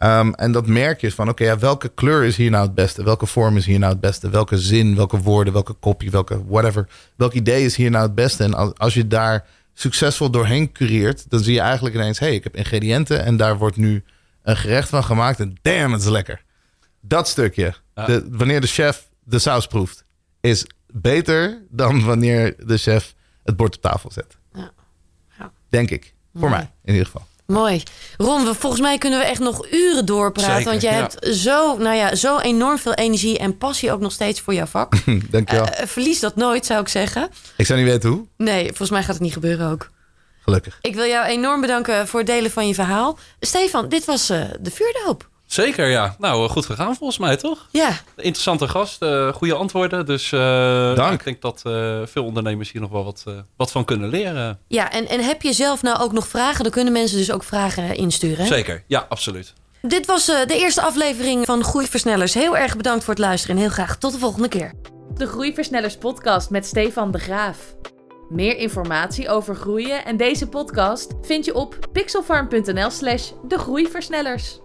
Um, 0.03 0.35
en 0.35 0.53
dat 0.53 0.67
merk 0.67 1.01
je 1.01 1.13
van, 1.13 1.29
oké, 1.29 1.43
okay, 1.43 1.55
ja, 1.55 1.61
welke 1.61 1.89
kleur 1.89 2.25
is 2.25 2.37
hier 2.37 2.51
nou 2.51 2.65
het 2.65 2.75
beste? 2.75 3.05
Welke 3.05 3.27
vorm 3.27 3.57
is 3.57 3.67
hier 3.67 3.79
nou 3.79 3.93
het 3.93 4.01
beste? 4.01 4.31
Welke 4.31 4.59
zin, 4.59 4.97
welke 4.97 5.19
woorden, 5.19 5.53
welke 5.53 5.73
kopie, 5.73 6.11
welke 6.11 6.47
whatever. 6.47 6.89
Welk 7.17 7.33
idee 7.33 7.65
is 7.65 7.77
hier 7.77 7.91
nou 7.91 8.05
het 8.05 8.15
beste? 8.15 8.45
En 8.45 8.55
als, 8.55 8.71
als 8.77 8.95
je 8.95 9.07
daar 9.07 9.47
succesvol 9.75 10.31
doorheen 10.31 10.73
cureert, 10.73 11.31
dan 11.31 11.41
zie 11.41 11.55
je 11.55 11.61
eigenlijk 11.61 11.95
ineens, 11.95 12.19
hé, 12.19 12.27
hey, 12.27 12.35
ik 12.35 12.45
heb 12.45 12.57
ingrediënten 12.57 13.25
en 13.25 13.37
daar 13.37 13.59
wordt 13.59 13.77
nu 13.77 14.05
een 14.43 14.57
gerecht 14.57 14.89
van 14.89 15.05
gemaakt 15.05 15.41
en 15.41 15.55
damn, 15.63 15.93
het 15.93 16.03
is 16.03 16.09
lekker. 16.09 16.43
Dat 17.01 17.29
stukje, 17.29 17.75
de, 17.95 18.27
wanneer 18.31 18.61
de 18.61 18.67
chef 18.67 19.09
de 19.25 19.39
saus 19.39 19.67
proeft, 19.67 20.05
is 20.41 20.67
beter 20.93 21.63
dan 21.71 22.05
wanneer 22.05 22.55
de 22.67 22.77
chef 22.77 23.15
het 23.45 23.57
bord 23.57 23.77
op 23.77 23.83
tafel 23.83 24.11
zet. 24.11 24.37
Ja. 24.55 24.73
Ja. 25.39 25.53
Denk 25.69 25.91
ik. 25.91 26.15
Voor 26.33 26.41
Mooi. 26.49 26.53
mij, 26.53 26.71
in 26.85 26.93
ieder 26.93 27.07
geval. 27.07 27.27
Mooi. 27.47 27.83
Ron, 28.17 28.45
we, 28.45 28.55
volgens 28.55 28.83
mij 28.83 28.99
kunnen 28.99 29.19
we 29.19 29.25
echt 29.25 29.41
nog 29.41 29.73
uren 29.73 30.07
doorpraten. 30.07 30.53
Zeker, 30.53 30.71
want 30.71 30.83
jij 30.83 30.93
ja. 30.93 31.01
hebt 31.01 31.37
zo, 31.37 31.77
nou 31.77 31.97
ja, 31.97 32.15
zo 32.15 32.39
enorm 32.39 32.79
veel 32.79 32.95
energie 32.95 33.39
en 33.39 33.59
passie 33.59 33.93
ook 33.93 34.01
nog 34.01 34.13
steeds 34.13 34.41
voor 34.41 34.55
jouw 34.55 34.67
vak. 34.67 34.95
Dankjewel. 35.31 35.67
Eh, 35.67 35.87
verlies 35.87 36.21
dat 36.21 36.37
nooit, 36.37 36.67
zou 36.67 36.81
ik 36.81 36.89
zeggen. 36.89 37.31
ik 37.57 37.67
zou 37.67 37.81
niet 37.81 37.89
weten 37.89 38.11
hoe. 38.11 38.27
Nee, 38.37 38.67
volgens 38.67 38.91
mij 38.91 39.03
gaat 39.03 39.15
het 39.15 39.23
niet 39.23 39.33
gebeuren 39.33 39.71
ook. 39.71 39.91
Gelukkig. 40.43 40.79
Ik 40.81 40.95
wil 40.95 41.07
jou 41.07 41.27
enorm 41.27 41.61
bedanken 41.61 42.09
voor 42.09 42.21
het 42.21 42.29
delen 42.29 42.51
van 42.51 42.69
je 42.69 42.75
verhaal. 42.75 43.19
Stefan, 43.41 43.89
dit 43.89 44.05
was 44.05 44.31
eh, 44.31 44.45
de 44.61 44.71
vuurdoop. 44.71 45.31
Zeker, 45.53 45.87
ja. 45.89 46.17
Nou, 46.19 46.45
eh, 46.45 46.51
goed 46.51 46.67
gegaan 46.67 46.97
volgens 46.97 47.19
mij, 47.19 47.37
toch? 47.37 47.67
Ja, 47.71 47.91
Interessante 48.17 48.69
gast, 48.69 49.03
eh, 49.03 49.33
goede 49.33 49.55
antwoorden. 49.55 50.07
Dus 50.07 50.33
eh, 50.33 50.95
Dank. 50.95 51.13
ik 51.13 51.25
denk 51.25 51.41
dat 51.41 51.61
eh, 51.65 51.99
veel 52.05 52.25
ondernemers 52.25 52.73
hier 52.73 52.81
nog 52.81 52.91
wel 52.91 53.05
wat, 53.05 53.23
eh, 53.27 53.35
wat 53.57 53.71
van 53.71 53.85
kunnen 53.85 54.09
leren. 54.09 54.59
ja 54.69 54.91
en, 54.93 55.09
en 55.09 55.21
heb 55.21 55.43
je 55.43 55.53
zelf 55.53 55.83
nou 55.83 56.01
ook 56.01 56.13
nog 56.13 56.29
vragen? 56.29 56.63
Dan 56.63 56.73
kunnen 56.73 56.93
mensen 56.93 57.19
dus 57.19 57.33
ook 57.33 57.45
vragen 57.45 57.95
insturen. 57.97 58.39
hè? 58.39 58.47
Zeker, 58.47 58.85
ja, 58.87 59.07
absoluut. 59.09 59.53
Dit 59.83 60.07
was 60.07 60.29
eh, 60.29 60.47
de 60.47 60.57
eerste 60.59 60.83
aflevering 60.83 61.45
van 61.47 61.65
Groeiversnellers. 61.65 62.35
Heel 62.35 62.57
erg 62.57 62.77
bedankt 62.77 63.05
voor 63.05 63.15
het 63.15 63.23
luisteren 63.23 63.57
en 63.57 63.63
heel 63.63 63.71
graag 63.71 63.97
tot 63.97 64.13
de 64.13 64.19
volgende 64.19 64.49
keer. 64.49 64.73
De 65.15 65.27
Groeiversnellers 65.27 65.97
podcast 65.97 66.51
met 66.51 66.67
Stefan 66.67 67.11
de 67.11 67.19
Graaf. 67.19 67.59
Meer 68.29 68.57
informatie 68.57 69.29
over 69.29 69.55
groeien 69.55 70.05
en 70.05 70.17
deze 70.17 70.47
podcast 70.49 71.13
vind 71.23 71.45
je 71.45 71.55
op 71.55 71.79
pixelfarm.nl 71.93 72.91
slash 72.91 73.31
de 73.49 73.59
groeiversnellers. 73.59 74.61